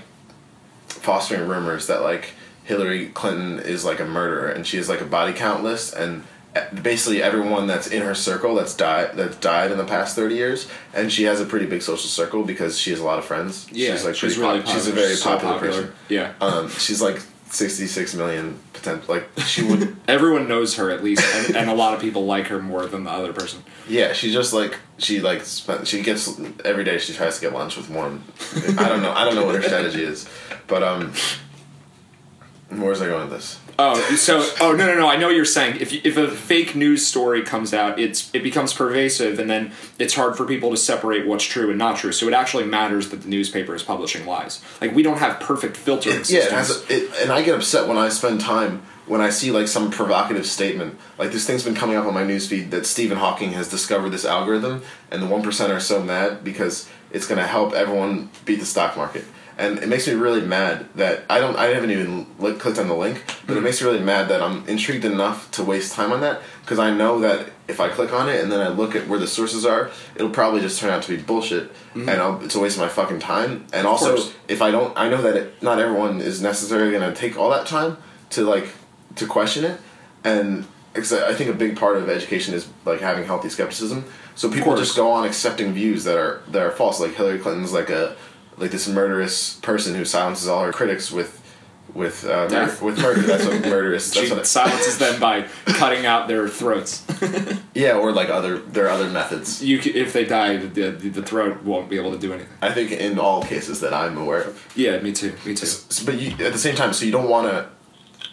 [0.88, 2.32] fostering rumors that like
[2.64, 6.24] Hillary Clinton is like a murderer and she has like a body count list and
[6.82, 10.70] basically everyone that's in her circle that's died that died in the past 30 years
[10.94, 13.68] and she has a pretty big social circle because she has a lot of friends
[13.72, 15.82] Yeah, she's like she's really pop- she's a very So popular, popular.
[15.84, 16.34] person Yeah.
[16.42, 21.56] um she's like 66 million potential like she would Everyone knows her at least, and,
[21.56, 23.64] and a lot of people like her more than the other person.
[23.88, 27.54] yeah she just like she like spent she gets every day she tries to get
[27.54, 28.24] lunch with one
[28.78, 30.28] i don't know i don't know what her strategy is
[30.68, 31.12] but um
[32.70, 35.08] where's i going with this Oh, so oh no no no!
[35.10, 35.82] I know what you're saying.
[35.82, 39.74] If you, if a fake news story comes out, it's it becomes pervasive, and then
[40.00, 42.14] it's hard for people to separate what's true and not true.
[42.14, 44.64] So it actually matters that the newspaper is publishing lies.
[44.80, 46.54] Like we don't have perfect filtering yeah, it systems.
[46.54, 49.92] has, it, and I get upset when I spend time when I see like some
[49.92, 50.98] provocative statement.
[51.18, 54.26] Like this thing's been coming up on my newsfeed that Stephen Hawking has discovered this
[54.26, 58.60] algorithm, and the one percent are so mad because it's going to help everyone beat
[58.60, 59.26] the stock market.
[59.58, 61.56] And it makes me really mad that I don't.
[61.56, 64.42] I haven't even li- clicked on the link, but it makes me really mad that
[64.42, 68.12] I'm intrigued enough to waste time on that because I know that if I click
[68.14, 70.90] on it and then I look at where the sources are, it'll probably just turn
[70.90, 73.66] out to be bullshit, and I'll, it's a waste of my fucking time.
[73.72, 74.34] And also, course.
[74.50, 77.50] if I don't, I know that it, not everyone is necessarily going to take all
[77.52, 77.98] that time
[78.32, 78.68] to like
[79.16, 79.80] to question it,
[80.26, 84.06] and because I think a big part of education is like having healthy skepticism.
[84.36, 87.00] So people just go on accepting views that are that are false.
[87.00, 88.16] Like Hillary Clinton's like a
[88.58, 91.42] like this murderous person who silences all her critics with
[91.94, 93.22] with uh, mur- with murder.
[93.22, 94.12] That's what murderous.
[94.14, 97.06] She what it, silences them by cutting out their throats.
[97.74, 99.64] yeah, or like other there are other methods.
[99.64, 102.52] you c- if they die, the, the the throat won't be able to do anything.
[102.62, 104.72] I think in all cases that I'm aware of.
[104.76, 105.32] Yeah, me too.
[105.46, 105.66] Me too.
[105.68, 107.70] S- But you, at the same time, so you don't want to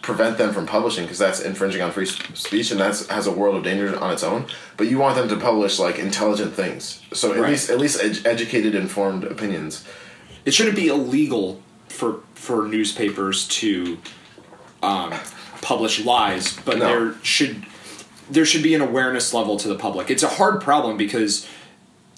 [0.01, 3.55] prevent them from publishing because that's infringing on free speech and that's has a world
[3.55, 4.45] of danger on its own.
[4.75, 7.01] But you want them to publish like intelligent things.
[7.13, 7.51] So at Right.
[7.51, 9.85] least at least ed- educated, informed opinions.
[10.45, 13.97] It shouldn't be illegal for for newspapers to
[14.81, 15.13] um,
[15.61, 16.85] publish lies, but No.
[16.87, 17.65] there should
[18.29, 20.09] there should be an awareness level to the public.
[20.09, 21.47] It's a hard problem because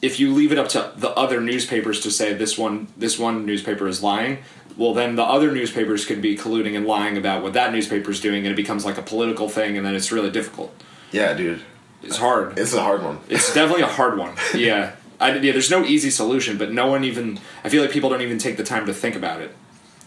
[0.02, 3.46] if you leave it up to the other newspapers to say this one this one
[3.46, 4.40] newspaper is lying,
[4.78, 8.20] well then the other newspapers could be colluding and lying about what that newspaper is
[8.20, 10.74] doing, and it becomes like a political thing, and then it's really difficult.
[11.12, 11.62] Yeah, dude,
[12.04, 12.58] It's hard.
[12.58, 13.20] it's a hard one.
[13.30, 14.36] It's definitely a hard one.
[14.56, 14.94] Yeah.
[15.20, 17.40] I, yeah, there's no easy solution, but no one even.
[17.64, 19.56] I feel like people don't even take the time to think about it.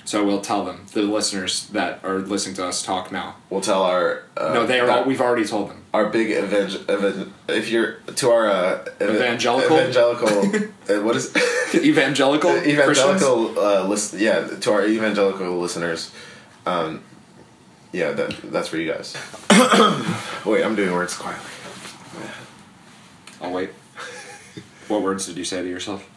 [0.04, 3.36] So we'll tell them, the listeners that are listening to us talk now.
[3.50, 4.88] We'll tell our uh, No, they are.
[4.90, 5.84] All, we've already told them.
[5.92, 9.76] our big evan- if you're to our uh, ev- Evangelical?
[9.76, 10.28] evangelical
[10.88, 11.36] uh, what is
[11.74, 16.10] Evangelical, evangelical uh, list yeah to our evangelical listeners
[16.64, 17.02] um,
[17.92, 19.14] yeah that that's for you guys
[20.46, 21.44] wait i'm doing words quietly
[23.42, 23.70] I'll wait.
[24.88, 26.08] What words did you say to yourself?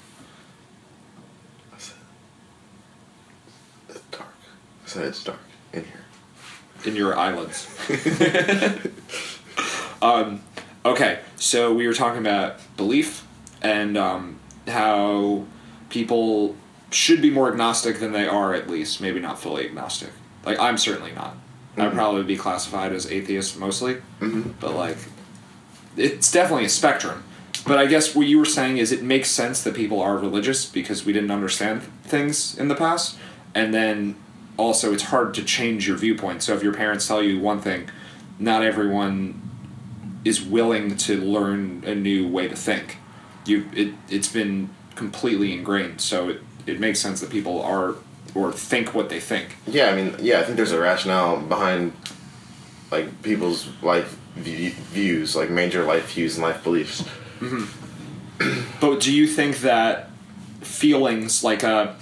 [1.73, 1.95] I said,
[3.89, 4.33] it's dark
[4.85, 5.39] I said it's dark
[5.73, 6.05] in here
[6.85, 7.67] In your eyelids.
[10.01, 10.41] um,
[10.85, 13.25] okay, so we were talking about belief
[13.61, 15.45] and um, how
[15.89, 16.55] people
[16.91, 19.01] should be more agnostic than they are, at least.
[19.01, 20.09] Maybe not fully agnostic.
[20.45, 21.37] Like, I'm certainly not.
[21.77, 23.97] I'd probably be classified as atheist mostly.
[24.19, 24.53] Mhm.
[24.59, 24.97] But, like,
[25.95, 27.23] it's definitely a spectrum.
[27.65, 30.65] But I guess what you were saying is it makes sense that people are religious
[30.65, 33.17] because we didn't understand things in the past.
[33.53, 34.15] And then
[34.57, 36.43] also it's hard to change your viewpoint.
[36.43, 37.89] So if your parents tell you one thing,
[38.39, 39.41] not everyone
[40.25, 42.97] is willing to learn a new way to think.
[43.45, 46.01] You it it's been completely ingrained.
[46.01, 47.95] So it, it makes sense that people are
[48.35, 49.57] or think what they think.
[49.67, 51.91] yeah i mean yeah i think there's a rationale behind
[52.91, 57.03] like people's life views like major life views and life beliefs
[57.41, 58.79] Mm-hmm.
[58.79, 60.09] But do you think that
[60.61, 61.95] feelings like a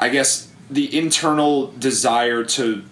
[0.00, 2.84] I guess the internal desire to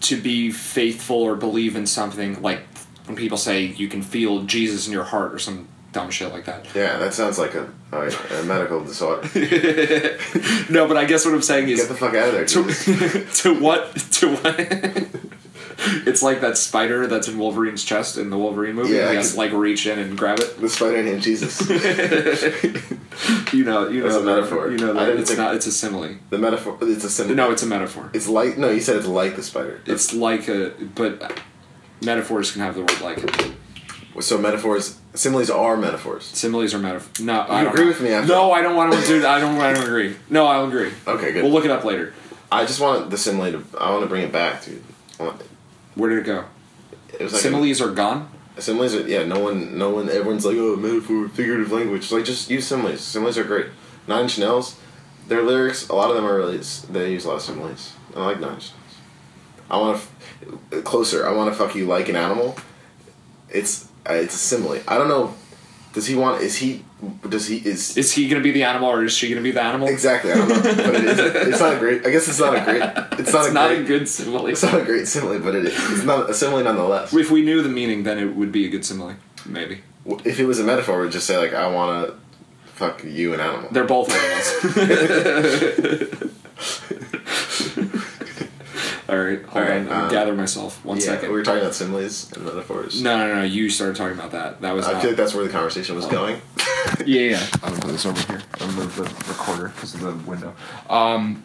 [0.00, 2.60] to be faithful or believe in something like
[3.06, 6.44] when people say you can feel Jesus in your heart or some dumb shit like
[6.44, 6.66] that.
[6.74, 9.26] yeah that sounds like a, a, a medical disorder.
[10.70, 13.24] No, but I guess what I'm saying is get the fuck out of there to,
[13.42, 14.58] to what to what
[16.06, 18.94] it's like that spider that's in Wolverine's chest in the Wolverine movie.
[18.94, 20.60] Yeah, he has to like reach in and grab it.
[20.60, 21.60] the spider named jesus
[23.52, 24.70] You know, you That's know a metaphor.
[24.70, 25.54] You know that it's not.
[25.56, 26.16] It's a simile.
[26.30, 27.34] the metaphor it's a simile.
[27.34, 28.10] No, it's a metaphor.
[28.12, 29.80] It's like no, you said it's like the spider.
[29.86, 31.40] It's like a, but
[32.02, 33.18] metaphors can have the word like.
[34.22, 36.24] so metaphors, similes are metaphors.
[36.26, 37.24] Similes are metaphor.
[37.24, 39.30] No, I You don't agree with me after- No, I don't want to do that.
[39.30, 39.58] I don't.
[39.58, 40.16] I don't agree.
[40.30, 40.92] No, I'll agree.
[41.06, 41.42] Okay, good.
[41.42, 42.14] We'll look it up later.
[42.52, 43.64] I just want the simile to.
[43.80, 44.82] I want to bring it back, dude.
[45.18, 45.42] I want-
[45.98, 46.44] Where did it go?
[47.12, 48.30] It was like Similes are gone.
[48.58, 49.24] similes are yeah.
[49.24, 50.08] No one, no one.
[50.08, 52.02] Everyone's like, oh, metaphor, figurative language.
[52.04, 53.00] It's like just use similes.
[53.00, 53.66] Similes are great.
[54.06, 54.78] Nine Inch Nails,
[55.26, 56.58] their lyrics, a lot of them are really.
[56.90, 57.92] They use a lot of similes.
[58.14, 58.72] I like Nine Inch Nails.
[59.70, 61.26] I want to f- closer.
[61.26, 62.56] I want to fuck you like an animal.
[63.50, 64.80] It's uh, it's a simile.
[64.86, 65.34] I don't know.
[65.92, 66.42] Does he want?
[66.42, 66.84] Is he?
[67.28, 67.56] Does he?
[67.58, 69.88] Is Is he gonna be the animal or is she gonna be the animal?
[69.88, 70.32] exactly?
[70.32, 70.60] I don't know.
[70.62, 71.18] But it is.
[71.48, 72.06] It's not a great.
[72.06, 72.82] I guess it's not a great.
[73.18, 73.80] It's not a not great.
[73.80, 74.46] a good simile.
[74.46, 75.74] it's not a great simile, but it is.
[75.92, 77.12] It's not a simile nonetheless.
[77.14, 79.16] If we knew the meaning, then it would be a good simile.
[79.46, 79.80] Maybe.
[80.24, 82.14] If it was a metaphor, we'd just say like, I want to
[82.72, 83.68] fuck you, an animal.
[83.70, 84.48] They're both animals.
[89.08, 89.88] all right, hold All right, on.
[89.88, 90.84] I'll um, gather myself.
[90.84, 91.30] One yeah, second.
[91.30, 93.02] we were talking about similes and metaphors.
[93.02, 93.42] No, no, no.
[93.42, 94.60] You started talking about that.
[94.60, 94.86] That was.
[94.86, 96.40] I not- feel like that's where the conversation was going.
[97.04, 97.46] Yeah, yeah.
[97.62, 98.42] I'm gonna put this over here.
[98.60, 100.54] I'll move the recorder because of the window.
[100.88, 101.44] Um,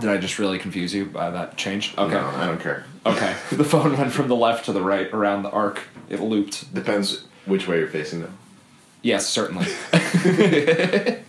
[0.00, 1.94] did I just really confuse you by that change?
[1.98, 2.14] Okay.
[2.14, 2.84] No, I don't care.
[3.06, 3.34] Okay.
[3.52, 5.80] The phone went from the left to the right around the arc.
[6.08, 6.72] It looped.
[6.74, 8.36] Depends which way you're facing them.
[9.02, 9.66] Yes, certainly.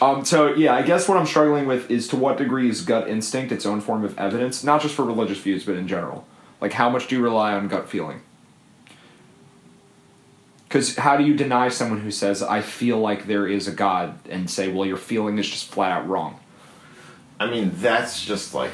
[0.00, 3.08] um, so yeah, I guess what I'm struggling with is to what degree is gut
[3.08, 6.26] instinct its own form of evidence, not just for religious views, but in general.
[6.60, 8.22] Like, how much do you rely on gut feeling?
[10.68, 14.18] Because how do you deny someone who says, "I feel like there is a God,"
[14.28, 16.38] and say, "Well, your feeling is just flat out wrong"?
[17.40, 18.72] I mean, that's just like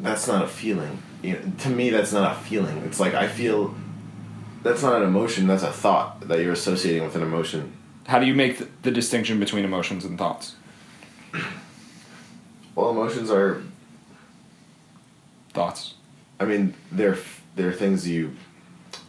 [0.00, 1.02] that's not a feeling.
[1.22, 2.78] You know, to me, that's not a feeling.
[2.78, 3.74] It's like I feel.
[4.62, 5.46] That's not an emotion.
[5.46, 7.74] That's a thought that you're associating with an emotion.
[8.08, 10.56] How do you make the, the distinction between emotions and thoughts?
[12.74, 13.62] Well, emotions are.
[15.50, 15.94] Thoughts.
[16.40, 17.18] I mean, they're
[17.54, 18.34] they're things you.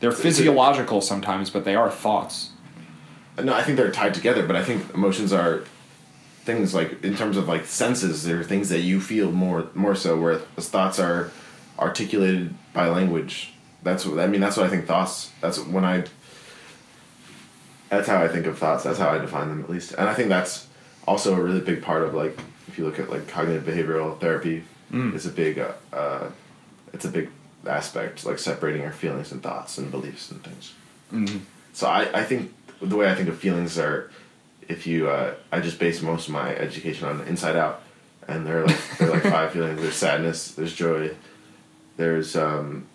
[0.01, 2.51] They're physiological sometimes, but they are thoughts.
[3.41, 5.63] No, I think they're tied together, but I think emotions are
[6.43, 8.23] things like in terms of like senses.
[8.23, 10.19] They're things that you feel more more so.
[10.19, 11.31] Where thoughts are
[11.77, 13.53] articulated by language.
[13.81, 14.41] That's what I mean.
[14.41, 15.31] That's what I think thoughts.
[15.39, 16.03] That's when I.
[17.89, 18.83] That's how I think of thoughts.
[18.83, 19.93] That's how I define them, at least.
[19.93, 20.67] And I think that's
[21.07, 22.37] also a really big part of like
[22.67, 26.29] if you look at like cognitive behavioral therapy, it's a big, uh, uh,
[26.93, 27.29] it's a big
[27.65, 30.73] aspect like separating our feelings and thoughts and beliefs and things.
[31.11, 31.39] Mm-hmm.
[31.73, 34.11] So I, I think the way I think of feelings are,
[34.67, 37.81] if you, uh, I just base most of my education on Inside Out,
[38.27, 39.81] and they're like they're like five feelings.
[39.81, 40.51] There's sadness.
[40.51, 41.15] There's joy.
[41.97, 42.87] There's um,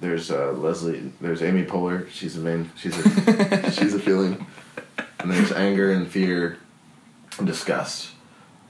[0.00, 1.12] there's uh, Leslie.
[1.20, 2.08] There's Amy Poehler.
[2.10, 2.70] She's a main.
[2.76, 4.46] She's a she's a feeling.
[5.18, 6.58] And there's anger and fear,
[7.38, 8.10] and disgust.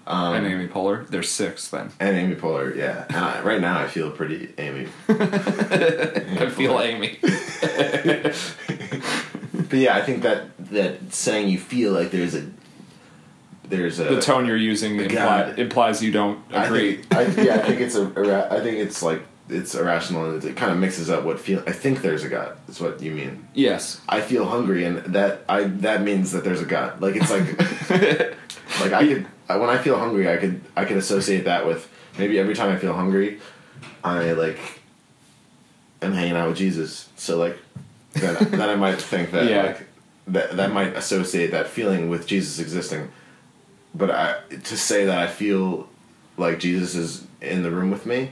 [0.07, 1.91] Um, and Amy Poehler, they're six then.
[1.99, 3.07] and Amy Poehler, yeah.
[3.09, 4.87] And I, right now, I feel pretty Amy.
[5.09, 7.18] I feel Amy.
[9.68, 12.47] But yeah, I think that that saying you feel like there's a
[13.68, 17.03] there's a the tone you're using imply, implies you don't I agree.
[17.03, 18.49] think, I, yeah, I think it's a.
[18.53, 21.63] I think it's like it's irrational and it kind of mixes up what feel.
[21.67, 22.57] I think there's a God.
[22.67, 23.47] That's what you mean.
[23.55, 24.01] yes.
[24.09, 27.01] I feel hungry, and that I that means that there's a God.
[27.01, 27.59] Like it's like
[28.81, 31.89] like I could I, when I feel hungry, I could I could associate that with
[32.19, 33.41] maybe every time I feel hungry,
[34.03, 34.59] I like
[36.03, 37.09] am hanging out with Jesus.
[37.17, 37.57] So like
[38.15, 39.63] then then I might think that Yeah.
[39.63, 39.87] like
[40.29, 43.11] that that might associate that feeling with Jesus existing.
[43.95, 45.89] But I to say that I feel
[46.37, 48.31] like Jesus is in the room with me.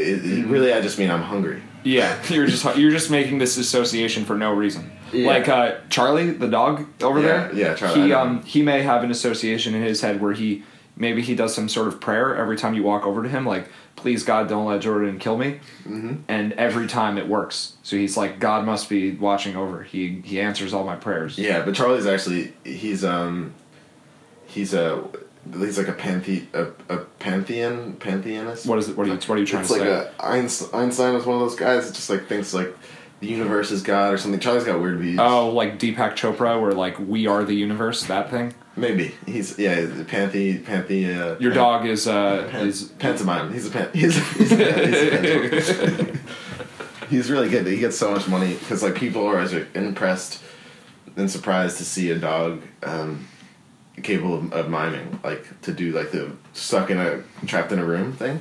[0.00, 1.62] It, it really, I just mean I'm hungry.
[1.82, 4.90] Yeah, you're just you're just making this association for no reason.
[5.12, 5.26] Yeah.
[5.28, 7.54] Like uh, Charlie, the dog over Yeah, there.
[7.54, 10.62] yeah, Charlie, He um he may have an association in his head where he
[10.96, 13.68] maybe he does some sort of prayer every time you walk over to him, like
[13.96, 15.60] please God don't let Jordan kill me.
[15.84, 16.16] Mm-hmm.
[16.28, 17.76] And every time it works.
[17.82, 19.82] So he's like God must be watching over.
[19.82, 21.38] He he answers all my prayers.
[21.38, 23.54] Yeah, but Charlie's actually he's um
[24.46, 25.02] he's a
[25.58, 28.66] he's like a panthe a, a pantheon pantheonist.
[28.66, 28.96] What is it?
[28.96, 30.10] What are you What are you trying it's to like say?
[30.18, 32.76] a Einstein, Einstein was one of those guys that just like thinks like
[33.20, 34.40] the universe is God or something.
[34.40, 35.18] Charlie's got weird views.
[35.20, 38.54] Oh, like Deepak Chopra, where like we are the universe, that thing.
[38.76, 40.90] maybe he's yeah panthe panthe.
[41.20, 43.52] Uh, Your pan- dog is uh pan- is pantomime.
[43.52, 43.90] He's a pan.
[43.94, 46.16] He's a, he's a, he's a.
[47.10, 47.66] He's really good.
[47.66, 50.40] He gets so much money because like people are always impressed
[51.16, 53.26] and surprised to see a dog um,
[54.02, 57.84] capable of, of miming, like to do like the stuck in a trapped in a
[57.84, 58.40] room thing.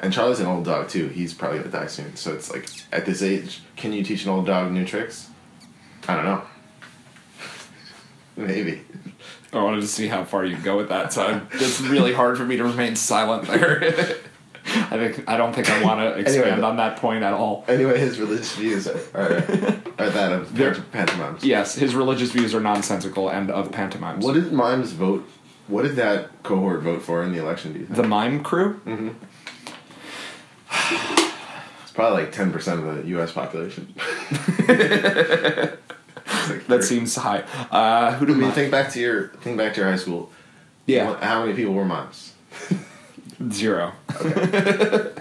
[0.00, 1.08] And Charlie's an old dog too.
[1.08, 2.16] He's probably gonna die soon.
[2.16, 5.28] So it's like at this age, can you teach an old dog new tricks?
[6.06, 6.42] I don't know.
[8.36, 8.82] Maybe.
[9.52, 12.36] I wanted to see how far you can go with that, so it's really hard
[12.36, 14.16] for me to remain silent there.
[14.70, 16.66] I think I don't think I want to expand Anyway.
[16.66, 17.64] on that point at all.
[17.68, 19.32] Anyway, his religious views are are,
[19.98, 21.44] are that of pant- pantomimes.
[21.44, 24.24] Yes, his religious views are nonsensical and of pantomimes.
[24.24, 25.28] What did mimes vote?
[25.68, 27.72] What did that cohort vote for in the election?
[27.74, 27.96] Do you think?
[27.96, 28.80] the mime crew?
[31.82, 33.32] It's probably like ten percent of the U.S.
[33.32, 33.94] population.
[36.50, 37.40] Like That seems high.
[37.70, 40.30] Uh, who do I mean, think back to your think back to your high school.
[40.86, 42.32] Yeah, How many people were mimes?
[43.52, 43.92] Zero.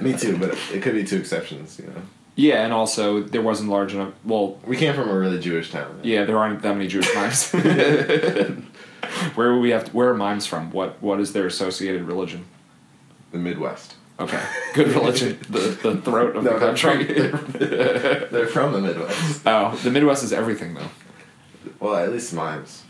[0.01, 1.77] Me too, but it could be two exceptions.
[1.79, 2.01] You know,
[2.35, 4.13] Yeah, and also there wasn't large enough.
[4.25, 5.99] Well, we came from a really Jewish town.
[6.03, 7.51] yeah, there aren't that many Jewish mimes.
[9.35, 9.85] where would we have?
[9.85, 10.71] To, where are mimes from?
[10.71, 12.45] What What is their associated religion?
[13.31, 13.95] The Midwest.
[14.19, 14.41] Okay,
[14.73, 15.37] good religion.
[15.49, 17.29] the the throat of No, the they're country.
[17.29, 17.51] from,
[18.31, 19.41] they're from the Midwest.
[19.45, 20.89] oh, the Midwest is everything though.
[21.79, 22.81] Well, at least mimes.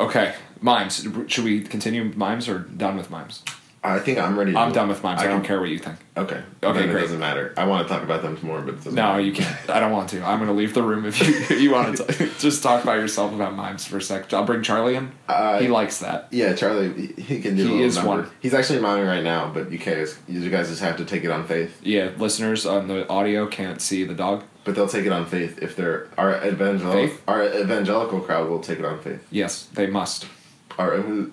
[0.00, 1.06] Okay, mimes.
[1.28, 3.42] Should we continue mimes or done with mimes?
[3.82, 4.52] I think I'm ready.
[4.52, 5.22] To I'm done with mimes.
[5.22, 5.96] I, I don't care what you think.
[6.14, 6.42] Okay.
[6.62, 6.96] Okay, great.
[6.96, 7.54] It doesn't matter.
[7.56, 9.20] I want to talk about them more, but it doesn't No, matter.
[9.22, 9.70] you can't.
[9.70, 10.22] I don't want to.
[10.22, 11.18] I'm going to leave the room if
[11.50, 14.30] you you want to t- just talk by yourself about mimes for a sec.
[14.34, 15.12] I'll bring Charlie in.
[15.28, 16.28] Uh, he likes that.
[16.30, 17.66] Yeah, Charlie, he- can do.
[17.68, 18.08] He is number.
[18.10, 18.30] one.
[18.40, 21.30] He's actually miming right now, but you guys, you guys just have to take it
[21.30, 21.80] on faith.
[21.82, 24.44] Yeah, listeners on the audio can't see the dog.
[24.64, 26.92] But they'll take it on faith if they're our evangelical.
[27.08, 27.22] Faith?
[27.26, 29.26] Our evangelical crowd will take it on faith.
[29.30, 30.26] Yes, they must.
[30.78, 31.32] Our ev-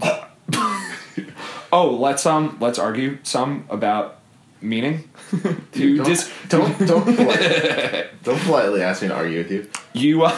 [1.72, 4.19] oh, let's um let's argue some about
[4.60, 5.08] meaning.
[5.74, 9.70] you don't, dis- don't don't polite, don't politely ask me to argue with you.
[9.92, 10.36] you uh,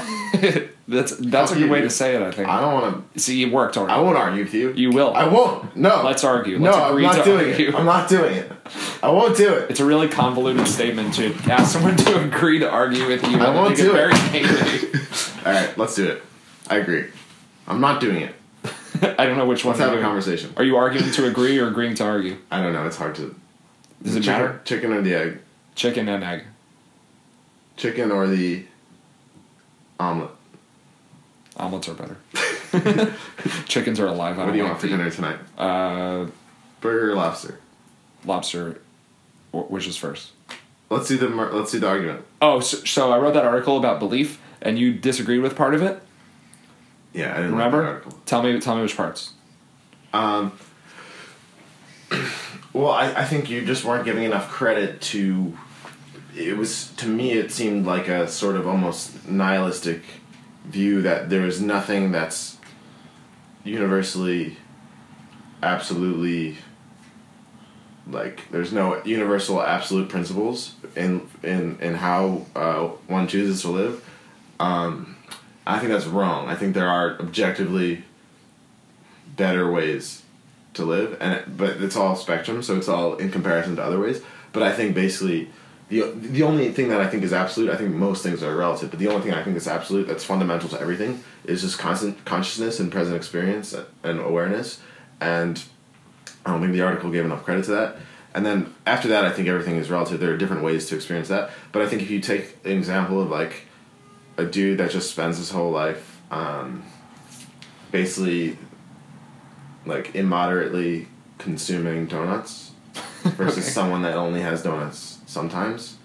[0.89, 2.23] that's that's a good you, way to say it.
[2.23, 2.49] I think.
[2.49, 3.21] I don't want to.
[3.21, 4.73] See, it worked I won't argue with you.
[4.73, 5.15] You will.
[5.15, 5.77] I won't.
[5.77, 6.03] No.
[6.05, 6.59] Let's argue.
[6.59, 7.69] no, Let's I'm not doing argue.
[7.69, 7.75] it.
[7.75, 8.53] I'm not doing it.
[9.03, 9.71] I won't do it.
[9.71, 13.39] It's a really convoluted statement to ask someone to agree to argue with you.
[13.39, 14.93] I won't do it's it.
[14.93, 15.47] Very.
[15.47, 16.23] All right, let's do it.
[16.69, 17.07] I agree.
[17.67, 18.35] I'm not doing it.
[19.03, 19.77] I don't know which one.
[19.77, 20.53] Let's have a conversation.
[20.57, 22.37] Are you arguing to agree or agreeing to argue?
[22.51, 22.87] I don't know.
[22.87, 23.35] It's hard to.
[24.03, 24.61] Does it chicken, matter?
[24.65, 25.39] Chicken or the egg?
[25.75, 26.45] Chicken and egg.
[27.77, 28.65] Chicken or the
[30.01, 30.31] omelet?
[31.57, 32.17] Omelets are better.
[33.67, 34.37] Chickens are alive.
[34.39, 35.37] I What don't you like want for dinner tonight?
[35.59, 36.27] Uh,
[36.81, 37.59] Burger or lobster?
[38.25, 38.81] lobster.
[39.53, 40.31] Which is first?
[40.89, 42.25] Let's do the let's do the argument.
[42.41, 45.83] Oh, so, so I wrote that article about belief, and you disagreed with part of
[45.83, 46.01] it.
[47.13, 47.79] Yeah, I didn't Remember?
[47.79, 48.13] Like that article.
[48.25, 48.59] Tell me.
[48.61, 49.33] Tell me which parts.
[50.15, 50.53] Um,
[52.73, 55.57] well, I, I think you just weren't giving enough credit to.
[56.37, 57.33] It was to me.
[57.33, 60.03] It seemed like a sort of almost nihilistic
[60.65, 62.57] view that there is nothing that's
[63.65, 64.57] universally,
[65.63, 66.57] absolutely.
[68.09, 74.09] Like there's no universal absolute principles in in in how uh, one chooses to live.
[74.59, 75.17] Um,
[75.67, 76.49] I think that's wrong.
[76.49, 78.05] I think there are objectively
[79.37, 80.22] better ways
[80.75, 84.01] to live and it, but it's all spectrum so it's all in comparison to other
[84.01, 84.23] ways.
[84.53, 85.51] But i think basically
[85.89, 88.91] the the only thing that i think is absolute i think most things are relative
[88.91, 92.25] but the only thing i think is absolute that's fundamental to everything is just constant
[92.25, 94.81] consciousness and present experience and awareness
[95.21, 95.65] and
[96.47, 97.97] i don't think the article gave enough credit to that.
[98.35, 100.19] And then after that i think everything is relative.
[100.19, 101.51] There are different ways to experience that.
[101.71, 103.67] But i think if you take an example of like
[104.39, 106.83] a dude that just spends his whole life um,
[107.91, 108.57] basically
[109.87, 111.09] like immoderately
[111.39, 112.71] consuming donuts
[113.23, 113.67] versus Okay.
[113.73, 115.97] someone that only has donuts sometimes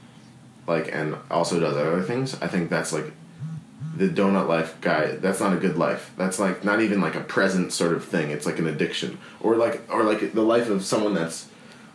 [0.68, 2.36] like and also does other things.
[2.42, 3.12] I think that's like
[3.96, 6.12] the donut life guy that's not a good life.
[6.18, 8.32] That's like not even like a present sort of thing.
[8.32, 9.18] It's like an addiction.
[9.40, 11.48] Or like or like the life of someone that's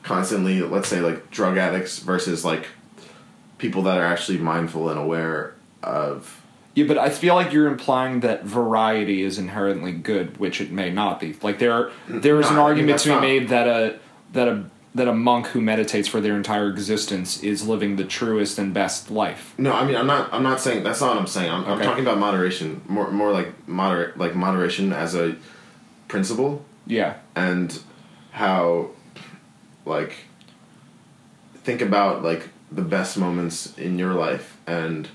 [0.02, 2.66] constantly let's say like drug addicts versus like
[3.58, 6.41] people that are actually mindful and aware of
[6.74, 10.90] Yeah, but I feel like you're implying that variety is inherently good, which it may
[10.90, 11.36] not be.
[11.42, 13.98] Like there, there is No, an argument to be not- made that a
[14.32, 14.64] that a
[14.94, 19.10] that a monk who meditates for their entire existence is living the truest and best
[19.10, 19.54] life.
[19.58, 20.32] No, I mean I'm not.
[20.32, 21.50] I'm not saying that's not what I'm saying.
[21.50, 25.36] I'm, I'm talking about moderation, more more like moderate, like moderation as a
[26.08, 27.78] principle, Yeah, and
[28.32, 28.90] how,
[29.86, 30.14] like,
[31.64, 35.08] think about like the best moments in your life and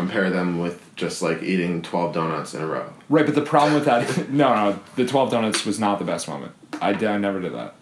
[0.00, 2.92] compare them with just like eating twelve donuts in a row.
[3.08, 3.24] right.
[3.26, 6.52] But the problem with that, no, no, the twelve donuts was not the best moment.
[6.80, 7.74] I, I never did that.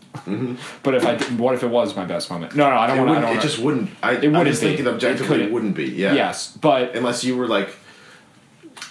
[0.83, 2.57] But if I, did, what if it was my best moment?
[2.57, 3.09] No, no, I don't Mm-hmm.
[3.09, 3.19] It, want.
[3.19, 3.91] I it wanna- just wouldn't.
[4.03, 4.67] I, It I'm wouldn't just be.
[4.69, 5.53] thinking It objectively, it, couldn't.
[5.53, 5.85] wouldn't be.
[5.87, 6.15] Yeah.
[6.15, 7.71] Yes, but Unless you were like.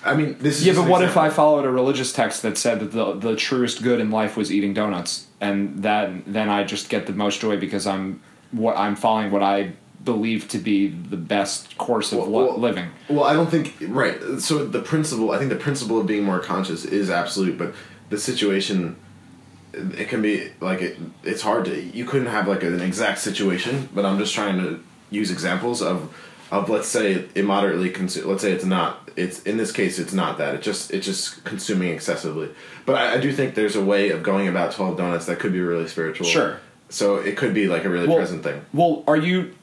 [0.05, 2.79] I mean, this is Yeah, but what if I followed a religious text that said
[2.79, 6.89] that the the truest good in life was eating donuts, and that then I just
[6.89, 8.21] get the most joy because I'm
[8.51, 9.73] what I'm following what I
[10.03, 12.89] believe to be the best course of Well, well- living.
[13.09, 14.17] Well, I don't think right.
[14.39, 17.73] So the principle, I think the principle of being more conscious is absolute, but
[18.09, 18.95] the situation,
[19.73, 20.97] it can be like it.
[21.23, 21.81] It's hard to.
[21.81, 26.13] You couldn't have like an exact situation, but I'm just trying to use examples of,
[26.51, 28.29] of let's say immoderately consume.
[28.29, 29.09] Let's say it's not.
[29.15, 30.55] It's in this case, it's not that.
[30.55, 32.49] It just it's just consuming excessively.
[32.85, 35.51] But I, I do think there's a way of going about twelve donuts that could
[35.53, 36.27] be really spiritual.
[36.27, 36.59] Sure.
[36.89, 38.61] So it could be like a really Well- present thing.
[38.73, 39.53] Well, are you?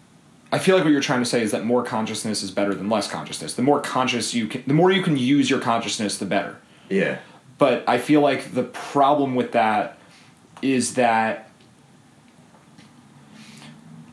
[0.54, 2.88] I feel like what you're trying to say is that more consciousness is better than
[2.88, 3.54] less consciousness.
[3.54, 6.58] The more conscious you can, the more you can use your consciousness, the better.
[6.88, 7.18] Yeah.
[7.58, 9.98] But I feel like the problem with that
[10.62, 11.50] is that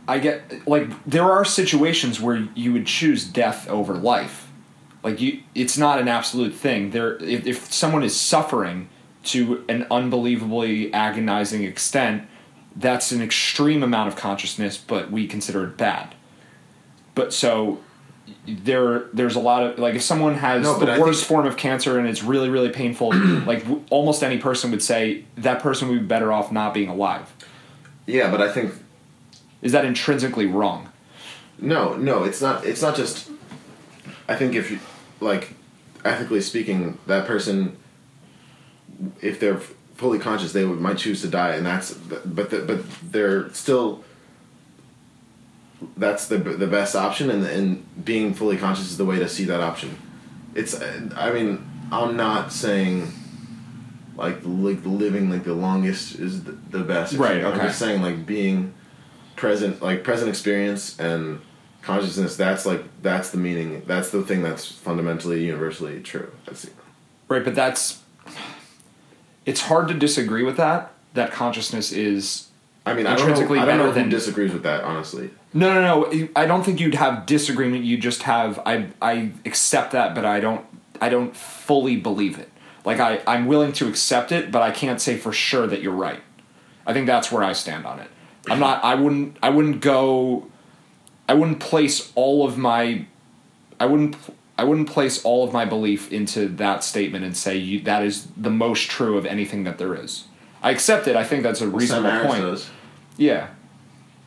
[0.07, 4.49] I get like there are situations where you would choose death over life.
[5.03, 6.89] Like you, it's not an absolute thing.
[6.89, 8.89] There, if, if someone is suffering
[9.25, 12.27] to an unbelievably agonizing extent,
[12.75, 16.15] that's an extreme amount of consciousness, but we consider it bad.
[17.15, 17.79] But so
[18.47, 21.45] there, there's a lot of like if someone has No, the I worst think- form
[21.45, 23.11] of cancer and it's really really painful,
[23.45, 26.89] like w- almost any person would say that person would be better off not being
[26.89, 27.33] alive.
[28.05, 28.73] Yeah, but I think
[29.61, 30.89] Is that intrinsically wrong?
[31.59, 32.65] no, no, it's not.
[32.65, 33.29] It's not just.
[34.27, 34.79] I think if you
[35.19, 35.53] like,
[36.03, 37.77] ethically speaking, that person,
[39.21, 39.59] if they're
[39.95, 41.93] fully conscious, they would might choose to die, and that's.
[41.93, 42.79] But the, but
[43.11, 44.03] they're still.
[45.97, 49.45] That's the the best option, and and being fully conscious is the way to see
[49.45, 49.97] that option.
[50.55, 50.79] It's.
[51.15, 53.13] I mean, I'm not saying.
[54.17, 57.13] Like like living like the longest is the, the best.
[57.13, 57.59] Right, Okay.
[57.59, 58.73] I'm just saying like being
[59.35, 61.41] present like present experience and
[61.81, 66.67] consciousness that's like that's the meaning that's the thing that's fundamentally universally true that's
[67.31, 68.03] Right, but that's
[69.45, 70.91] it's hard to disagree with that.
[71.13, 72.49] That consciousness is
[72.85, 75.73] i mean i don't know, I don't know who than- disagrees with that honestly No,
[75.73, 76.29] no, no.
[76.35, 77.83] I don't think you'd have disagreement.
[77.83, 80.65] You just have I I accept that, but I don't
[81.01, 82.49] I don't fully believe it.
[82.85, 85.91] Like I I'm willing to accept it, but I can't say for sure that you're
[86.09, 86.21] right.
[86.87, 88.07] I think that's where I stand on it.
[88.49, 90.47] I'm not I wouldn't I wouldn't go
[91.27, 93.05] I wouldn't place all of my
[93.77, 94.15] I wouldn't
[94.57, 98.27] I wouldn't place all of my belief into that statement and say you, that is
[98.37, 100.25] the most true of anything that there is.
[100.61, 101.15] I accept it.
[101.15, 102.41] I think that's a Sam reasonable Harris point.
[102.41, 102.69] does.
[103.17, 103.47] Yeah.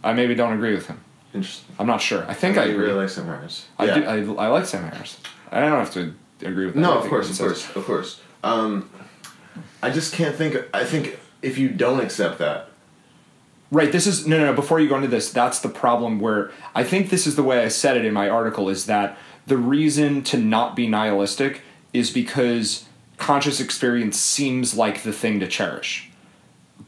[0.03, 1.01] I maybe don't agree with him.
[1.33, 2.25] interesting I'm not sure.
[2.29, 2.87] I think I, I agree.
[2.87, 3.95] really like Sam Harris I yeah.
[4.17, 4.37] do.
[4.39, 5.19] I, I like Sam Harris.
[5.51, 6.77] I don't have to agree with.
[6.77, 8.91] no of course of course of course um
[9.83, 12.69] i just can't think i think if you don't accept that
[13.71, 13.91] Right.
[13.91, 14.53] This is no, no, no.
[14.53, 16.21] Before you go into this, that's the problem.
[16.21, 19.19] Where I think this is the way I said it in my article is that
[19.47, 21.63] the reason to not be nihilistic
[21.93, 22.85] is because
[23.17, 26.09] conscious experience seems like the thing to cherish.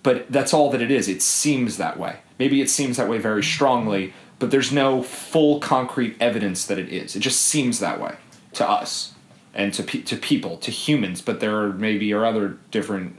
[0.03, 1.09] But that's all that it is.
[1.09, 2.19] It seems that way.
[2.39, 6.91] Maybe it seems that way very strongly, but there's no full concrete evidence that it
[6.91, 7.17] is.
[7.17, 8.17] It just seems that way
[8.55, 9.15] to us
[9.55, 11.23] and to pe- to people, to humans.
[11.23, 13.17] But there are maybe are other different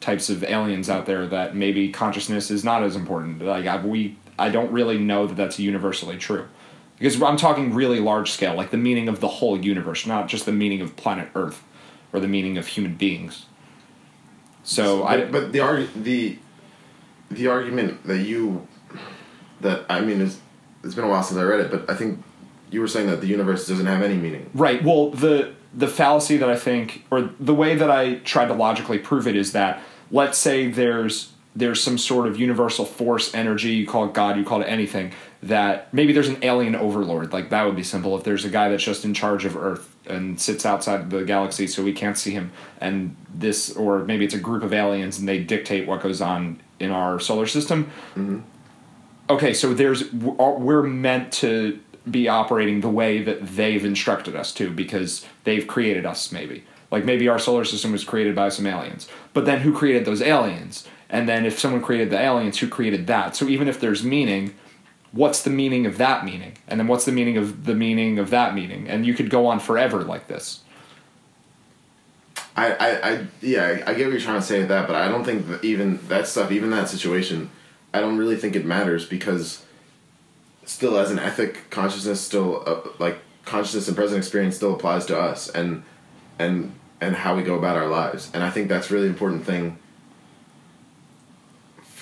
[0.00, 3.42] types of aliens out there that maybe consciousness is not as important.
[3.42, 6.48] Like I, we, I don't really know that that's universally true,
[6.98, 10.46] because I'm talking really large scale, like the meaning of the whole universe, not just
[10.46, 11.62] the meaning of planet Earth,
[12.12, 13.46] or the meaning of human beings.
[14.64, 16.38] So I, but, but the arg- the
[17.30, 18.66] the argument that you
[19.60, 20.38] that i mean is
[20.84, 22.22] it's been a while since i read it but i think
[22.70, 24.82] you were saying that the universe doesn't have any meaning Right.
[24.82, 28.98] Well, the the fallacy that I think, or the way that I tried to logically
[28.98, 33.70] prove it, is that let's say there's there's some sort of universal force, energy.
[33.70, 35.12] You call it God, you call it anything.
[35.42, 37.32] That maybe there's an alien overlord.
[37.32, 38.16] Like that would be simple.
[38.16, 41.66] If there's a guy that's just in charge of Earth and sits outside the galaxy,
[41.66, 45.28] so we can't see him, and this, or maybe it's a group of aliens and
[45.28, 47.84] they dictate what goes on in our solar system
[48.14, 48.40] mm-hmm.
[49.30, 51.78] okay, so there's we're meant to
[52.10, 56.64] be operating the way that they've instructed us to because they've created us maybe.
[56.90, 59.08] Like maybe our solar system was created by some aliens.
[59.32, 60.86] But then who created those aliens?
[61.08, 63.36] And then if someone created the aliens, who created that?
[63.36, 64.54] So even if there's meaning,
[65.12, 66.56] what's the meaning of that meaning?
[66.66, 68.88] And then what's the meaning of the meaning of that meaning?
[68.88, 70.60] And you could go on forever like this.
[72.56, 74.96] I, I, I yeah, I, I get what you're trying to say with that, but
[74.96, 77.50] I don't think that even that stuff, even that situation,
[77.94, 79.64] I don't really think it matters because
[80.64, 85.18] still, as an ethic, consciousness still uh, like consciousness and present experience still applies to
[85.18, 85.82] us and
[86.38, 89.78] and and how we go about our lives, and I think that's really important thing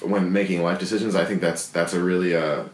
[0.02, 1.14] when making life decisions.
[1.14, 2.64] I think that's that's a really uh,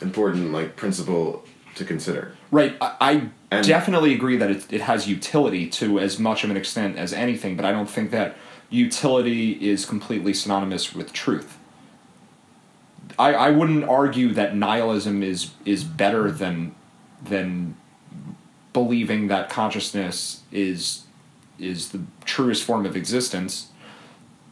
[0.00, 1.44] important like principle
[1.76, 2.36] to consider.
[2.50, 2.76] Right.
[2.80, 6.96] I, I definitely agree that it, it has utility to as much of an extent
[6.96, 8.36] as anything, but I don't think that
[8.70, 11.58] utility is completely synonymous with truth.
[13.18, 16.74] I, I wouldn't argue that nihilism is is better than
[17.22, 17.76] than
[18.72, 21.04] believing that consciousness is
[21.58, 23.68] is the truest form of existence.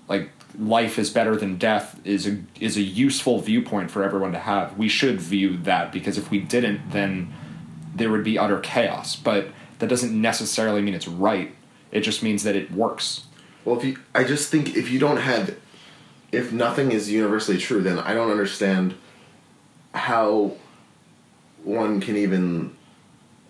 [0.09, 4.39] Like life is better than death is a is a useful viewpoint for everyone to
[4.39, 4.77] have.
[4.77, 7.33] We should view that because if we didn't, then
[7.95, 9.17] there would be utter chaos.
[9.17, 9.49] But
[9.79, 11.55] that doesn't necessarily mean it's right.
[11.91, 13.25] It just means that it works.
[13.65, 15.57] Well, if you, I just think if you don't have,
[16.33, 18.95] if nothing is universally true, then I don't understand
[19.95, 20.53] how
[21.65, 22.77] one can even.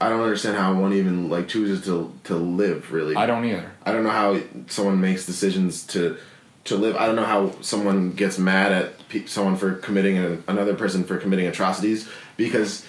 [0.00, 2.92] I don't understand how one even like chooses to to live.
[2.92, 3.70] Really, I don't either.
[3.84, 6.18] I don't know how someone makes decisions to
[6.64, 6.96] to live.
[6.96, 11.04] I don't know how someone gets mad at pe- someone for committing a, another person
[11.04, 12.86] for committing atrocities because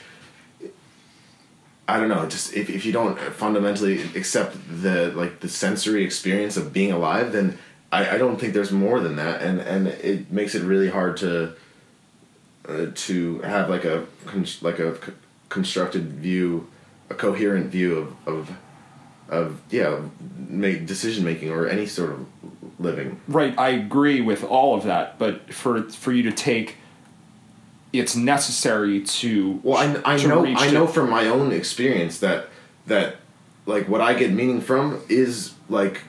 [1.88, 2.28] I don't know.
[2.28, 7.32] Just if, if you don't fundamentally accept the like the sensory experience of being alive,
[7.32, 7.58] then
[7.92, 11.18] I, I don't think there's more than that, and and it makes it really hard
[11.18, 11.54] to
[12.68, 14.06] uh, to have like a
[14.62, 14.98] like a
[15.50, 16.68] constructed view,
[17.10, 18.58] a coherent view of of
[19.30, 20.00] of yeah,
[20.48, 22.26] make decision making or any sort of
[22.84, 23.20] living.
[23.28, 26.78] Right, I agree with all of that, but for for you to take
[27.92, 32.20] it's necessary to Well, I, I to know I it- know from my own experience
[32.20, 32.48] that
[32.88, 33.18] that
[33.66, 36.02] like what I get meaning from is like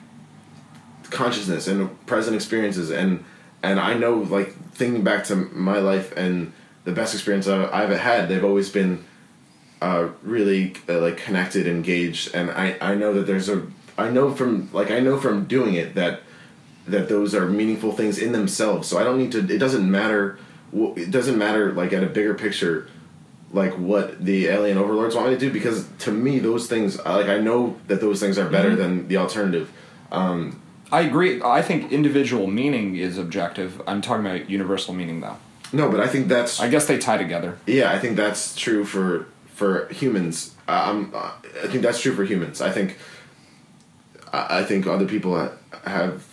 [1.11, 3.25] consciousness and present experiences and
[3.63, 6.53] and I know like thinking back to my life and
[6.85, 9.05] the best experience I- I've had they've always been
[9.83, 13.67] uh, really uh, like connected engaged and I I know that there's a
[13.99, 16.23] I know from like I know from doing it that
[16.87, 20.39] that those are meaningful things in themselves so I don't need to it doesn't matter
[20.73, 22.89] it doesn't matter like at a bigger picture
[23.53, 27.29] like what the alien overlords want me to do because to me those things like
[27.29, 29.73] I know that those things are better than the alternative
[30.95, 31.43] I agree.
[31.43, 33.83] I think individual meaning is objective.
[33.87, 35.37] I'm talking about universal meaning though.
[35.73, 37.59] no but I think that's I guess they tie together.
[37.67, 40.55] Yeah, I think that's true for for humans.
[40.67, 41.33] I'm, uh,
[41.63, 42.61] I think that's true for humans.
[42.61, 42.97] I think
[44.33, 45.51] I, I think other people
[45.85, 46.25] have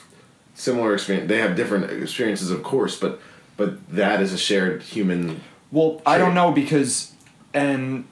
[0.62, 1.28] similar experience.
[1.28, 3.20] They have different experiences, of course, but
[3.57, 5.41] but that is a shared human.
[5.72, 7.14] Well, I don't know because
[7.53, 8.05] an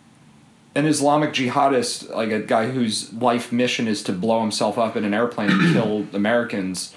[0.75, 5.03] an Islamic jihadist, like a guy whose life mission is to blow himself up in
[5.05, 6.93] an airplane and kill Americans,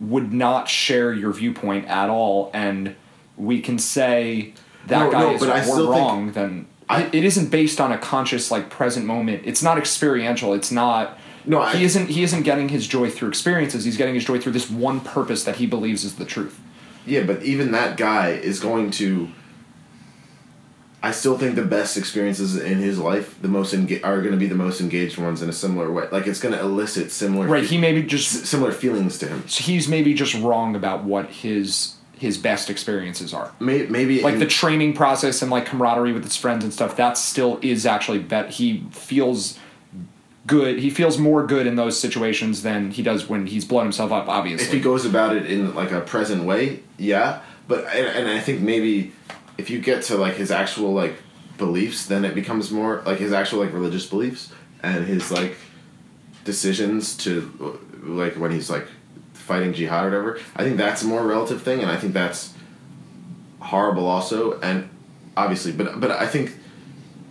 [0.00, 2.94] would not share your viewpoint at all, and
[3.36, 4.52] we can say
[4.86, 6.32] that No, guy no, is but think- wrong.
[6.32, 9.42] then I- it isn't based on a conscious like present moment.
[9.44, 10.52] It's not experiential.
[10.54, 11.18] It's not.
[11.46, 12.08] No, I- he isn't.
[12.08, 13.84] He isn't getting his joy through experiences.
[13.84, 16.58] He's getting his joy through this one purpose that he believes is the truth.
[17.06, 19.28] Yeah, but even that guy is going to.
[21.02, 24.38] I still think the best experiences in his life, the most enga- are going to
[24.38, 26.06] be the most engaged ones in a similar way.
[26.10, 27.62] Like it's going to elicit similar, Right.
[27.62, 29.44] fe- He maybe just similar feelings to him.
[29.46, 33.52] he's maybe just wrong about what his his best experiences are.
[33.60, 36.96] May- Maybe Like in- the training process and like camaraderie with his friends and stuff.
[36.96, 39.58] That still is actually bet he feels
[40.46, 40.78] good.
[40.78, 44.28] He feels more good in those situations than he does when he's blown himself up.
[44.28, 47.40] Obviously, if he goes about it in like a present way, yeah.
[47.68, 49.12] But and, and I think maybe
[49.58, 51.16] if you get to like his actual like
[51.58, 55.56] beliefs, then it becomes more like his actual like religious beliefs and his like
[56.44, 58.86] decisions to like when he's like
[59.32, 60.40] fighting jihad or whatever.
[60.54, 62.54] I think that's a more relative thing, and I think that's
[63.60, 64.60] horrible also.
[64.60, 64.88] And
[65.36, 66.52] obviously, but but I think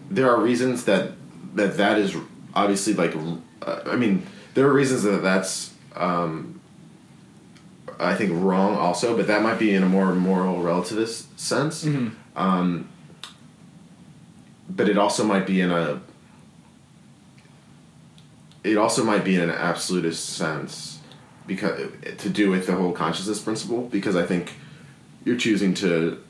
[0.09, 1.13] there are reasons that
[1.55, 2.16] that that is
[2.56, 3.14] obviously like
[3.62, 6.60] uh, I mean there are reasons that that's um,
[7.99, 11.84] I think wrong also, but that might be in a more moral relativist sense.
[12.36, 12.89] Um,
[14.70, 16.01] but it also might be in a.
[18.64, 20.99] It also might be in an absolutist sense,
[21.45, 23.84] because to do with the whole consciousness principle.
[23.84, 24.53] Because I think
[25.24, 26.22] you're choosing to.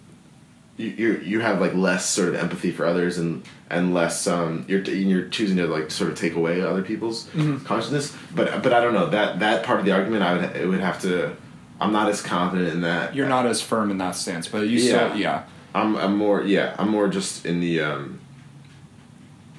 [0.77, 4.65] You you you have like less sort of empathy for others and and less um
[4.67, 7.29] you're you're choosing to like sort of take away other people's
[7.63, 8.15] consciousness.
[8.35, 10.81] But but I don't know that that part of the argument I would it would
[10.81, 11.35] have to.
[11.79, 13.15] I'm not as confident in that.
[13.15, 15.07] you're not as firm in that stance, but you Yeah.
[15.07, 15.43] still yeah.
[15.73, 18.19] I'm I'm more yeah I'm more just in the um.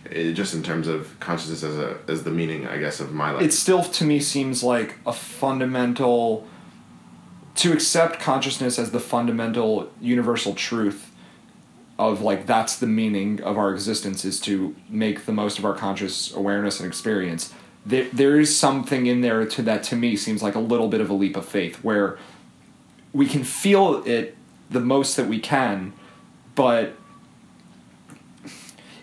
[0.09, 3.33] It, just in terms of consciousness as a as the meaning I guess of my
[3.33, 3.43] life.
[3.43, 6.47] it still to me seems like a fundamental
[7.57, 11.11] to accept consciousness as the fundamental universal truth
[11.99, 15.75] of like that's the meaning of our existence is to make the most of our
[15.75, 17.55] conscious awareness and experience
[17.87, 21.01] there, there is something in there to that to me seems like a little bit
[21.01, 22.19] of a leap of faith where
[23.15, 24.37] we can feel it
[24.69, 25.95] the most that we can
[26.55, 26.97] but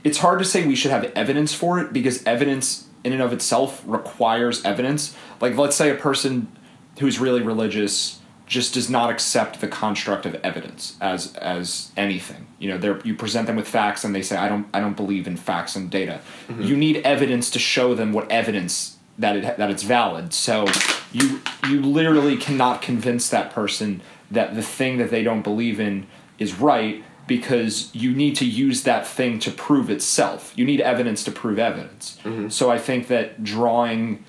[0.03, 3.33] it's hard to say we should have evidence for it because evidence in and of
[3.33, 5.15] itself requires evidence.
[5.39, 6.51] Like, let's say a person
[6.99, 12.47] who's really religious just does not accept the construct of evidence as as anything.
[12.59, 15.27] You know, you present them with facts and they say, "I don't, I don't believe
[15.27, 16.63] in facts and data." Mm-hmm.
[16.63, 20.33] You need evidence to show them what evidence that it that it's valid.
[20.33, 20.65] So
[21.11, 24.01] you you literally cannot convince that person
[24.31, 26.07] that the thing that they don't believe in
[26.39, 30.51] is right because you need to use that thing to prove itself.
[30.57, 32.17] You need evidence to prove evidence.
[32.23, 32.49] Mm-hmm.
[32.49, 34.25] So I think that drawing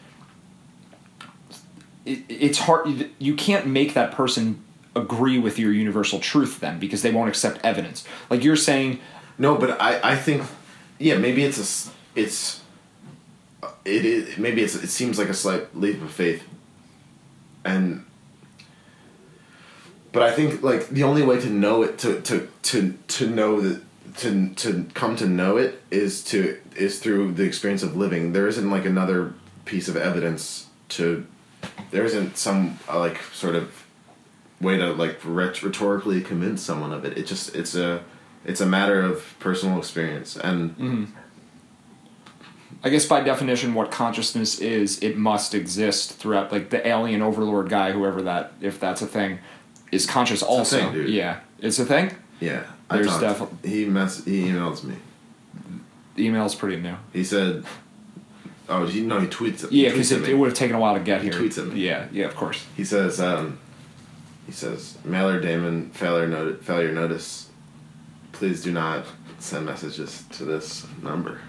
[2.05, 4.62] it, it's hard you can't make that person
[4.97, 8.05] agree with your universal truth then because they won't accept evidence.
[8.31, 9.01] Like you're saying
[9.39, 10.44] No, but I, I think,
[10.98, 12.60] yeah, maybe it's a it's,
[13.85, 16.44] it is maybe it's it seems like a slight leap of faith,
[17.64, 18.05] and,
[20.12, 23.60] but I think like the only way to know it to to to to know
[23.60, 23.82] that
[24.18, 28.32] to to come to know it is to is through the experience of living.
[28.32, 31.26] There isn't like another piece of evidence to,
[31.94, 33.84] there isn't some uh, like sort of
[34.60, 37.16] way to like ret- rhetorically convince someone of it.
[37.16, 38.02] It just it's a
[38.44, 41.12] it's a matter of personal experience and
[42.82, 46.52] I guess by definition, what consciousness is, it must exist throughout.
[46.52, 49.38] Like the alien overlord guy, whoever that, if that's a thing,
[49.90, 50.78] is conscious also.
[50.78, 51.08] thing, dude.
[51.08, 52.10] Yeah, it's a thing.
[52.40, 52.64] yeah.
[52.90, 54.96] There's talked- defi- he mess he emails me.
[56.16, 56.96] The email's pretty new.
[57.12, 57.64] He said,
[58.69, 59.66] "Oh, he no, he tweets.
[59.70, 61.39] Yeah, because it, it would have taken a while to get He here.
[61.39, 61.81] tweets me.
[61.86, 62.65] Yeah, yeah, of course.
[62.77, 63.59] He says, um,
[64.47, 66.65] he says, Mailer Daemon failure notice.
[66.65, 67.51] Failure notice.
[68.32, 69.05] Please do not
[69.39, 71.41] send messages to this number."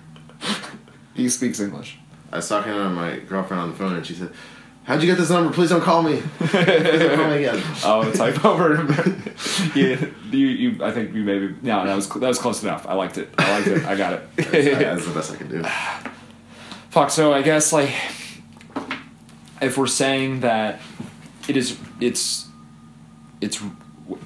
[1.15, 1.97] He speaks English.
[2.29, 4.31] I was talking to my girlfriend on the phone, and she said,
[4.83, 5.53] "How'd you get this number?
[5.53, 6.21] Please don't call me.
[6.39, 6.51] Please
[6.99, 8.73] don't call me again." Oh, type over.
[9.75, 10.83] yeah, you, you.
[10.83, 11.55] I think you maybe.
[11.61, 12.85] No, that was that was close enough.
[12.85, 13.29] I liked it.
[13.37, 13.85] I liked it.
[13.85, 14.35] I got it.
[14.35, 15.63] That's the best I can do.
[16.95, 17.09] Fuck.
[17.09, 17.89] So I guess like,
[19.61, 20.79] if we're saying that
[21.45, 22.47] it is, it's,
[23.41, 23.61] it's,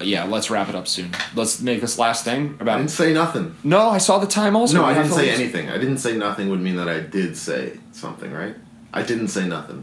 [0.00, 0.22] yeah.
[0.22, 1.10] Let's wrap it up soon.
[1.34, 2.76] Let's make this last thing I about.
[2.76, 3.56] didn't say nothing.
[3.64, 4.76] No, I saw the time also.
[4.76, 5.40] No, I didn't say leave.
[5.40, 5.68] anything.
[5.68, 8.54] I didn't say nothing would mean that I did say something, right?
[8.94, 9.82] I didn't say nothing.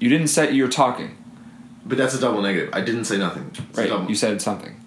[0.00, 1.16] You didn't say you're talking,
[1.86, 2.74] But that's a double negative.
[2.74, 3.52] I didn't say nothing.
[3.70, 4.06] It's right?
[4.06, 4.78] You said something.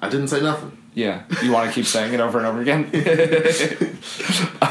[0.00, 0.78] I didn't say nothing.
[0.94, 2.86] Yeah, you want to keep saying it over and over again.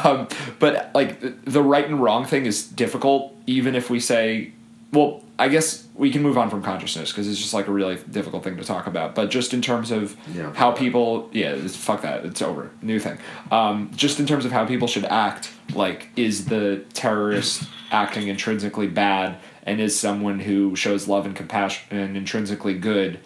[0.03, 0.27] um,
[0.59, 4.51] but like the- right and wrong thing is difficult, even if we say,
[4.91, 7.95] well, I guess we can move on from consciousness because it's just like a really
[8.11, 9.15] difficult thing to talk about.
[9.15, 10.53] But just in terms of Yeah.
[10.53, 13.17] how people, yeah, it's, fuck that, it's over, new thing.
[13.51, 18.87] Um, just in terms of how people should act, like, is the terrorist acting intrinsically
[18.87, 23.19] bad, and is someone who shows love and compassion and intrinsically good?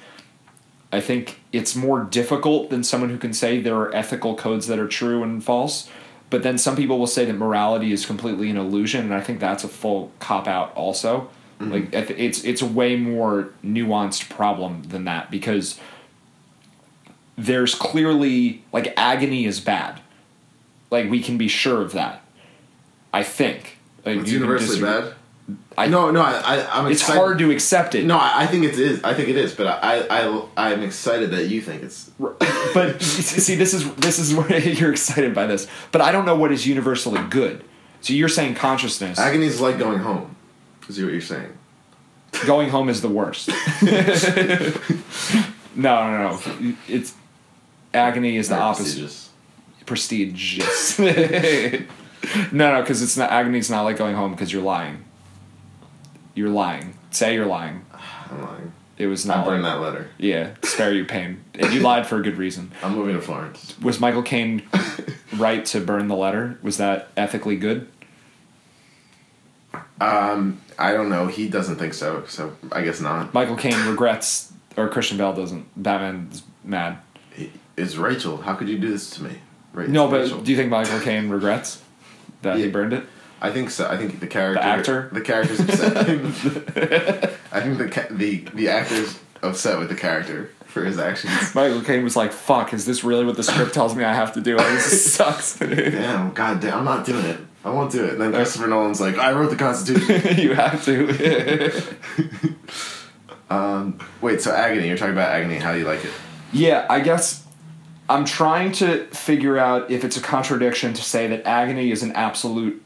[0.91, 4.79] I think it's more difficult than someone who can say there are ethical codes that
[4.79, 5.87] are true and false.
[6.31, 9.39] But then some people will say that morality is completely an illusion, and I think
[9.39, 10.73] that's a full cop out.
[10.75, 11.71] Also, mm-hmm.
[11.71, 15.79] like I th- it's it's a way more nuanced problem than that because
[17.37, 20.01] there's clearly like agony is bad.
[20.89, 22.23] Like we can be sure of that.
[23.13, 23.77] I think.
[24.03, 25.13] Like, It's universally bad.
[25.77, 26.21] I- no, no.
[26.21, 26.91] I, I, I'm.
[26.91, 27.19] It's excited.
[27.19, 28.05] hard to accept it.
[28.05, 29.03] No, I, I think it is.
[29.03, 29.53] I think it is.
[29.53, 32.11] But I, I, I'm excited that you think it's.
[32.73, 36.35] but see this is this is where you're excited by this but i don't know
[36.35, 37.63] what is universally good
[38.01, 40.35] so you're saying consciousness Agony is like going home.
[40.89, 41.57] Is what you're saying?
[42.45, 43.47] going home is the worst
[45.75, 46.39] no no no
[46.87, 47.13] it's
[47.93, 49.09] agony is the Very opposite
[49.85, 50.97] prestigious.
[50.97, 55.03] prestigious no no because it's not agony is not like going home because you're lying
[56.35, 57.85] you're lying say you're lying
[58.31, 58.73] I'm lying.
[58.97, 60.09] it was I not burned like, that letter.
[60.17, 63.75] yeah spare you pain and you lied for a good reason I'm moving to Florence.
[63.79, 64.63] was michael caine
[65.37, 67.87] right to burn the letter was that ethically good
[70.01, 71.27] Um, I don't know.
[71.27, 72.25] He doesn't think so.
[72.27, 73.33] So I guess not.
[73.33, 75.65] Michael Caine regrets, or Christian Bale doesn't.
[75.81, 76.97] Batman's mad.
[77.77, 78.37] Is Rachel?
[78.37, 79.37] How could you do this to me?
[79.87, 80.41] No, but Rachel.
[80.41, 81.81] do you think Michael Caine regrets
[82.41, 83.05] that he burned it?
[83.43, 83.87] I think so.
[83.87, 85.09] I think the character, The actor?
[85.11, 85.97] the character's upset.
[85.97, 90.97] I think, I think the ca- the the actor's upset with the character for his
[90.97, 91.53] actions.
[91.53, 94.33] Michael Caine was like, "Fuck, is this really what the script tells me I have
[94.35, 94.55] to do?
[94.55, 97.37] Like, this sucks." Damn, god damn, I'm not doing it.
[97.65, 98.13] I won't do it.
[98.13, 100.37] And then Christopher Nolan's like, I wrote the Constitution.
[100.43, 101.85] you have to.
[103.49, 104.87] um, wait, so agony?
[104.87, 105.57] You're talking about agony?
[105.57, 106.11] How do you like it?
[106.51, 107.45] yeah, I guess
[108.09, 112.11] I'm trying to figure out if it's a contradiction to say that agony is an
[112.13, 112.82] absolute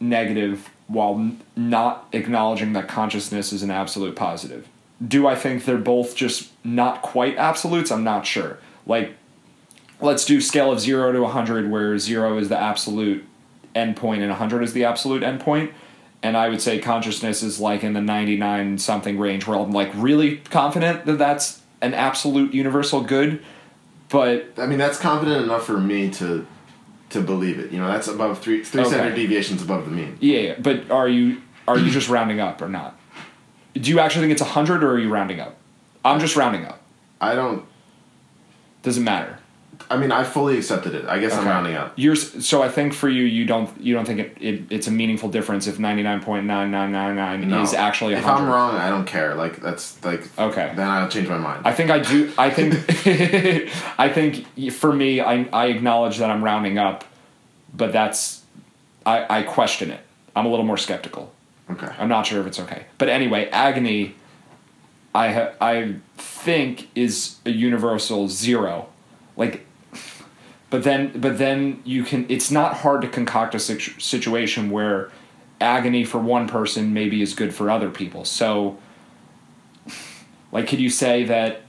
[0.00, 4.68] negative while not acknowledging that consciousness is an absolute positive.
[5.06, 7.90] Do I think they're both just not quite absolutes?
[7.90, 8.58] I'm not sure.
[8.86, 9.14] Like,
[10.00, 13.24] let's do scale of 0 to 100 where 0 is the absolute
[13.74, 15.72] endpoint and 100 is the absolute endpoint.
[16.22, 19.90] And I would say consciousness is like in the 99 something range where I'm like
[19.94, 23.42] really confident that that's an absolute universal good.
[24.08, 26.46] But I mean, that's confident enough for me to
[27.10, 27.70] to believe it.
[27.72, 28.90] You know, that's above three three Okay.
[28.90, 30.16] standard deviations above the mean.
[30.20, 32.98] yeah, yeah, but are you are you just rounding up or not?
[33.74, 35.56] Do you actually think it's 100 or are you rounding up?
[36.04, 36.80] I'm just rounding up.
[37.20, 37.64] I don't.
[38.82, 39.38] Doesn't matter.
[39.90, 41.04] I mean, I fully accepted it.
[41.06, 41.92] I guess I'm rounding up.
[41.96, 44.90] You're so I think for you, you don't you don't think it, it it's a
[44.90, 47.62] meaningful difference if ninety nine point nine nine nine nine No.
[47.62, 48.26] is actually if.
[48.26, 49.34] I'm wrong, I don't care.
[49.34, 50.72] Like that's like Okay.
[50.74, 51.62] Then I'll change my mind.
[51.66, 52.32] I think I do.
[52.38, 52.74] I think.
[53.98, 57.04] I think for me, I I acknowledge that I'm rounding up,
[57.74, 58.42] but that's
[59.04, 60.00] I I question it.
[60.34, 61.32] I'm a little more skeptical.
[61.70, 61.88] okay.
[61.98, 62.86] I'm not sure if it's okay.
[62.98, 64.14] But anyway, agony.
[65.14, 68.88] I ha- I think is a universal zero,
[69.36, 69.66] like.
[70.68, 72.26] But then, but then you can.
[72.28, 75.10] It's not hard to concoct a situ- situation where
[75.60, 78.24] agony for one person maybe is good for other people.
[78.24, 78.76] So,
[80.52, 81.62] like, could you say that?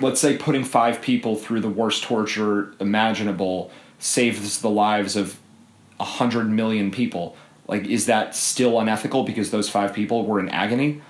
[0.00, 5.40] Let's say putting five people through the worst torture imaginable saves the lives of
[5.98, 7.36] a hundred million people.
[7.66, 11.02] Like, is that still unethical because those five people were in agony?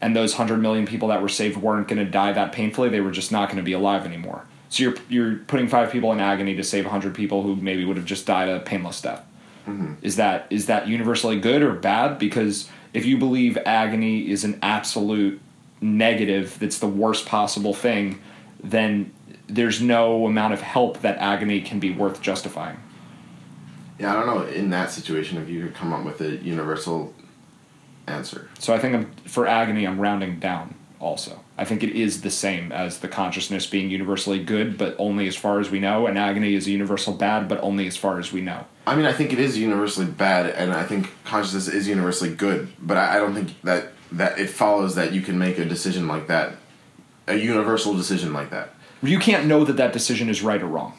[0.00, 2.90] And those hundred million people that were saved weren't going to die that painfully.
[2.90, 4.44] They were just not going to be alive anymore.
[4.74, 7.96] So you're you're putting five people in agony to save hundred people who maybe would
[7.96, 9.24] have just died a painless death.
[9.68, 9.94] Mm-hmm.
[10.02, 12.18] Is that is that universally good or bad?
[12.18, 15.40] Because if you believe agony is an absolute
[15.80, 18.20] negative, that's the worst possible thing,
[18.64, 19.12] then
[19.46, 22.78] there's no amount of help that agony can be worth justifying.
[24.00, 24.44] Yeah, I don't know.
[24.44, 27.14] In that situation, if you could come up with a universal
[28.08, 28.50] answer.
[28.58, 30.74] So I think I'm, for agony, I'm rounding down.
[30.98, 35.28] Also, I think it is the same as the consciousness being universally good, but only
[35.28, 38.18] as far as we know, and agony is a universal bad, but only as far
[38.18, 38.66] as we know.
[38.88, 42.72] I mean, I think it is universally bad, and I think consciousness is universally good.
[42.80, 46.06] But I, I don't think that that it follows that you can make a decision
[46.08, 46.54] like that,
[47.28, 48.74] a universal decision like that.
[49.02, 50.94] You can't know that that decision is right or wrong.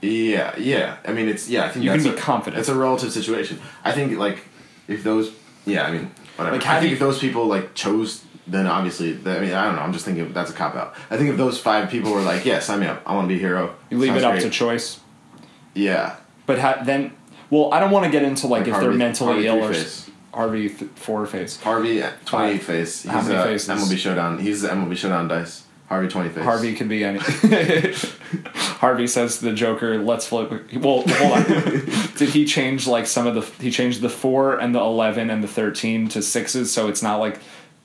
[0.00, 0.96] Yeah, yeah.
[1.06, 1.64] I mean, it's yeah.
[1.64, 2.60] I think You can be a, confident.
[2.60, 3.58] It's a relative situation.
[3.84, 4.44] I think like
[4.88, 5.32] if those,
[5.64, 5.84] yeah.
[5.86, 6.56] I mean, whatever.
[6.56, 9.76] Like, I think you- if those people like chose, then obviously, I mean, I don't
[9.76, 9.82] know.
[9.82, 10.94] I'm just thinking that's a cop out.
[11.10, 13.02] I think if those five people were like, yeah, sign me up.
[13.06, 13.74] I want to be a hero.
[13.90, 14.42] You leave Sounds it up great.
[14.42, 15.00] to choice.
[15.74, 16.16] Yeah.
[16.46, 17.12] But ha- then,
[17.50, 19.64] well, I don't want to get into like, Like if Harvey- they're mentally Harvey ill
[19.64, 20.10] or Three-Face.
[20.34, 21.60] Harvey th- four face.
[21.60, 22.62] Harvey, twenty Five.
[22.62, 23.02] face.
[23.02, 23.68] He's How many uh, faces?
[23.68, 24.38] MLB Showdown.
[24.38, 25.64] He's the MLB Showdown dice.
[25.90, 26.42] Harvey twenty face.
[26.42, 27.18] Harvey could be any.
[28.54, 31.44] Harvey says to the Joker, "Let's flip." Well, hold on.
[32.16, 33.42] Did he change like some of the?
[33.62, 37.20] He changed the four and the eleven and the thirteen to sixes, so it's not
[37.20, 37.38] like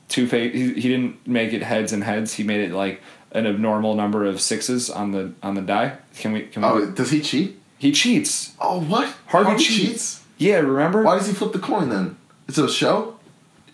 [0.08, 0.52] two face.
[0.54, 2.34] He, he didn't make it heads and heads.
[2.34, 3.00] He made it like
[3.32, 5.98] an abnormal number of sixes on the on the die.
[6.16, 6.42] Can we?
[6.42, 6.68] Can we?
[6.68, 7.60] Oh, does he cheat?
[7.78, 8.54] He cheats.
[8.60, 9.14] Oh, what?
[9.26, 10.24] Harvey cheats.
[10.36, 11.02] Yeah, remember?
[11.02, 12.16] Why does he flip the coin then?
[12.48, 13.18] It's a show.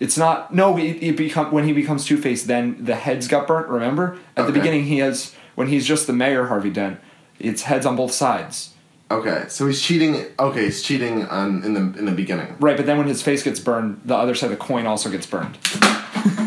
[0.01, 0.52] It's not.
[0.52, 2.44] No, it, it become when he becomes Two Face.
[2.44, 3.69] Then the heads got burnt.
[3.69, 7.01] Remember at the beginning he has when he's just the mayor Harvey Dent.
[7.39, 8.74] It's heads on both sides.
[9.11, 10.24] Okay, so he's cheating.
[10.39, 12.56] Okay, he's cheating on in the in the beginning.
[12.59, 15.11] Right, but then when his face gets burned, the other side of the coin also
[15.11, 15.59] gets burned.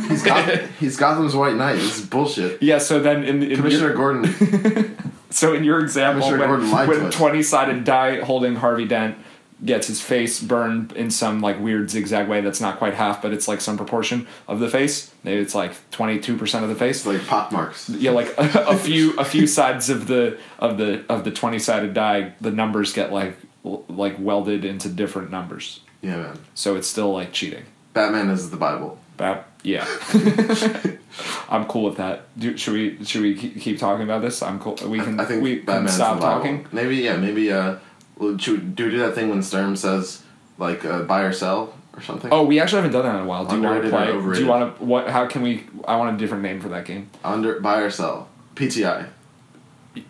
[0.08, 1.76] He's got he's Gotham's White Knight.
[1.76, 2.62] This is bullshit.
[2.62, 4.98] Yeah, so then in, in Commissioner your, Gordon.
[5.30, 9.18] so in your example, Commissioner when, when twenty sided die holding Harvey Dent
[9.66, 13.34] gets his face burned in some like weird zigzag way that's not quite half, but
[13.34, 15.12] it's like some proportion of the face.
[15.24, 17.06] Maybe it's like twenty two percent of the face.
[17.06, 17.90] Like pock marks.
[17.90, 21.60] yeah, like a, a few a few sides of the of the of the twenty
[21.60, 25.82] sided die, the numbers get like like welded into different numbers.
[26.02, 26.40] Yeah, man.
[26.54, 27.66] So it's still like cheating.
[27.94, 29.00] Batman is the Bible.
[29.18, 29.86] That yeah.
[31.50, 32.28] I'm cool with that.
[32.40, 34.42] Do, should we should we keep talking about this?
[34.42, 34.78] I'm cool.
[34.86, 36.66] We can I think we can stop talking.
[36.72, 37.18] Maybe yeah.
[37.18, 37.78] Maybe uh,
[38.18, 40.24] well, should we do we do that thing when Sturm says
[40.58, 42.32] like uh, buy or sell or something?
[42.32, 43.46] Oh, we actually haven't done that in a while.
[43.46, 44.06] Do you want to play?
[44.08, 45.10] Do you want to what?
[45.10, 45.66] How can we?
[45.86, 47.10] I want a different name for that game.
[47.24, 48.30] under buy or sell.
[48.56, 49.10] PTI.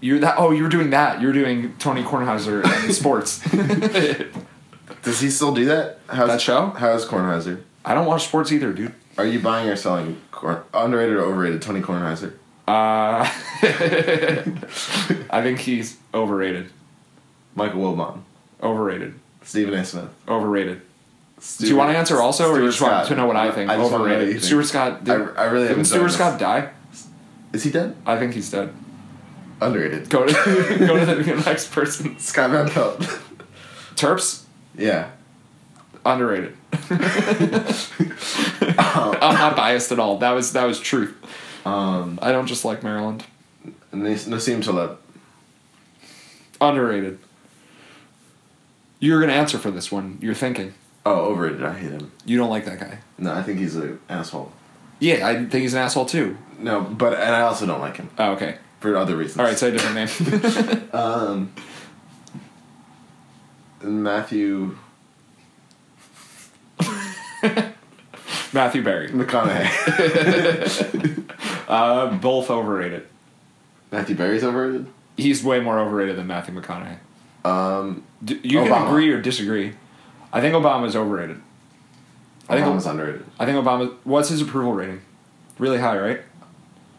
[0.01, 0.35] You're that.
[0.37, 1.19] Oh, you're doing that.
[1.21, 3.39] You're doing Tony Kornheiser and sports.
[5.01, 5.99] Does he still do that?
[6.09, 6.67] How's, That show?
[6.71, 7.63] How's Kornheiser?
[7.85, 8.93] I don't watch sports either, dude.
[9.17, 10.21] Are you buying or selling
[10.73, 12.33] underrated or overrated Tony Kornheiser?
[12.67, 13.23] Uh,
[15.29, 16.69] I think he's overrated.
[17.55, 18.19] Michael Wilbon,
[18.61, 19.13] Overrated.
[19.43, 19.83] Stephen A.
[19.85, 20.09] Smith.
[20.27, 20.81] overrated.
[21.59, 23.69] Do you want to answer also, or you just want to know what I think?
[23.69, 24.33] I just wanna know overrated.
[24.33, 24.43] think.
[24.43, 25.03] Stuart Scott.
[25.03, 26.69] Did, I- I really didn't haven't Stuart Scott die?
[27.53, 27.95] Is he dead?
[28.05, 28.73] I think he's dead.
[29.61, 30.09] Underrated.
[30.09, 30.33] Go to
[30.79, 32.19] go to the next person.
[32.19, 32.99] Scott Van Pelt.
[33.95, 34.43] Terps
[34.77, 35.11] yeah.
[36.05, 36.55] underrated.
[39.39, 40.17] Not biased at all.
[40.17, 41.15] That was that was truth.
[41.65, 43.23] Um, I don't just like Maryland.
[43.91, 44.99] Nas- Nassim Taleb.
[46.61, 47.19] Underrated.
[48.99, 50.17] You're gonna answer for this one.
[50.21, 50.73] You're thinking.
[51.05, 51.63] Oh, overrated.
[51.63, 52.11] I hate him.
[52.25, 52.99] You don't like that guy.
[53.17, 54.51] No, I think he's an asshole.
[54.99, 56.37] Yeah, I think he's an asshole too.
[56.59, 58.57] No, but and I also don't like him Oh, okay.
[58.79, 59.37] for other reasons.
[59.39, 60.89] All right, say a different name.
[60.93, 61.53] Um,
[63.83, 64.77] Matthew
[68.57, 69.09] Matthew Berry.
[69.09, 71.23] McConaughey.
[71.67, 73.05] Uh, both overrated.
[73.91, 74.87] Matthew Berry's overrated.
[75.17, 76.97] He's way more overrated than Matthew McConaughey.
[77.43, 79.73] Um, D- you can agree or disagree.
[80.31, 81.41] I think Obama's overrated.
[82.47, 83.25] I think Obama's underrated.
[83.37, 83.93] I think Obama.
[84.05, 85.01] What's his approval rating?
[85.59, 86.21] Really high, right?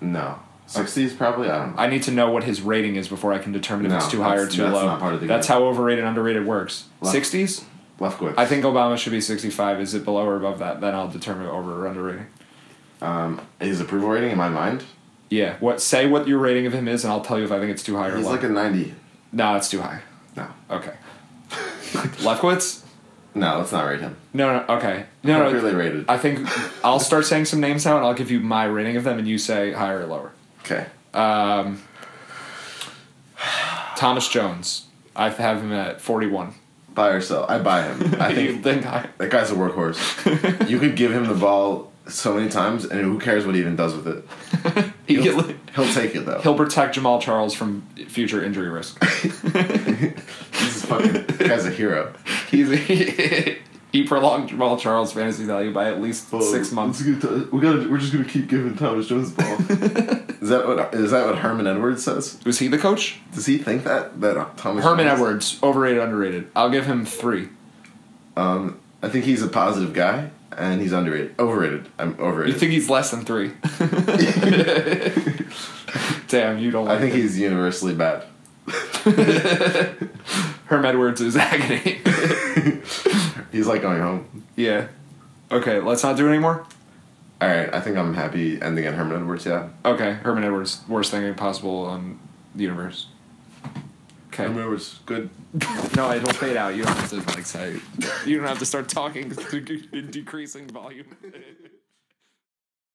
[0.02, 1.48] No, sixties probably.
[1.48, 1.82] I don't know.
[1.82, 4.08] I need to know what his rating is before I can determine if No, it's
[4.10, 4.84] too high or too that's low.
[4.84, 5.56] not part of the that's game.
[5.56, 6.84] how overrated underrated works.
[8.00, 8.14] Left.
[8.18, 8.28] Sixties.
[8.30, 8.34] Lefkowitz.
[8.38, 9.80] I think Obama should be sixty-five.
[9.80, 10.80] Is it below or above that?
[10.80, 12.26] Then I'll determine over or under rating.
[13.02, 14.84] um, his approval rating in my mind.
[15.30, 15.56] Yeah.
[15.60, 15.80] What?
[15.82, 17.82] Say what your rating of him is, and I'll tell you if I think it's
[17.82, 18.32] too high or He's low.
[18.32, 18.94] like a ninety.
[19.32, 20.00] no, it's too high.
[20.36, 20.92] No, Okay.
[22.22, 22.82] Lefkowitz?
[23.34, 24.16] no, let's not rate him.
[24.32, 24.74] No, no.
[24.76, 25.04] Okay.
[25.24, 25.46] No, no.
[25.48, 26.04] Appropriately rated.
[26.08, 26.48] I think
[26.84, 29.26] I'll start saying some names now, and I'll give you my rating of them, and
[29.28, 30.32] you say higher or lower.
[30.64, 30.86] Okay.
[31.14, 31.82] Um,
[33.96, 34.86] Thomas Jones.
[35.16, 36.54] I have him at forty-one.
[36.98, 37.46] Buy or sell?
[37.48, 38.16] I buy him.
[38.20, 40.68] I think that guy's a workhorse.
[40.68, 43.76] you could give him the ball so many times, and who cares what he even
[43.76, 44.24] does with it?
[45.08, 46.38] He, He'll, he'll, he'll take it though.
[46.40, 49.02] he'll protect Jamaal Charles from future injury risk.
[49.22, 51.12] He's fucking.
[51.12, 52.12] that guy's a hero.
[52.50, 52.68] He's
[53.92, 57.02] he prolonged Jamaal Charles' fantasy value by at least six months.
[57.02, 57.88] We got.
[57.90, 59.54] We're just gonna keep giving Thomas Jones the ball.
[60.42, 60.94] is that what?
[60.94, 62.38] Is that what Herman Edwards says?
[62.44, 63.18] Was he the coach?
[63.32, 66.50] Does he think that that Thomas Herman Jones- Edwards, overrated, underrated.
[66.54, 67.48] I'll give him three.
[68.36, 71.34] Um, I think he's a positive guy, and he's underrated.
[71.38, 71.88] Overrated.
[71.98, 72.54] I'm overrated.
[72.54, 73.52] You think he's less than three?
[76.28, 76.84] Damn, you don't.
[76.84, 77.22] Like I think him.
[77.22, 78.24] he's universally bad.
[80.68, 82.00] Herm Edwards is agony.
[83.52, 84.44] He's like going home.
[84.56, 84.88] yeah.
[85.50, 86.66] Okay, let's not do it anymore.
[87.40, 89.46] All right, I think I'm happy ending at Herman Edwards.
[89.46, 89.70] Yeah.
[89.84, 92.18] Okay, Herman Edwards, worst thing possible on
[92.54, 93.06] the universe.
[94.28, 94.42] Okay.
[94.42, 95.30] Herman Edwards, good.
[95.96, 96.76] No, it'll fade out.
[96.76, 97.76] You don't have to like say.
[98.26, 99.32] You don't have to start talking
[99.92, 101.06] in decreasing volume.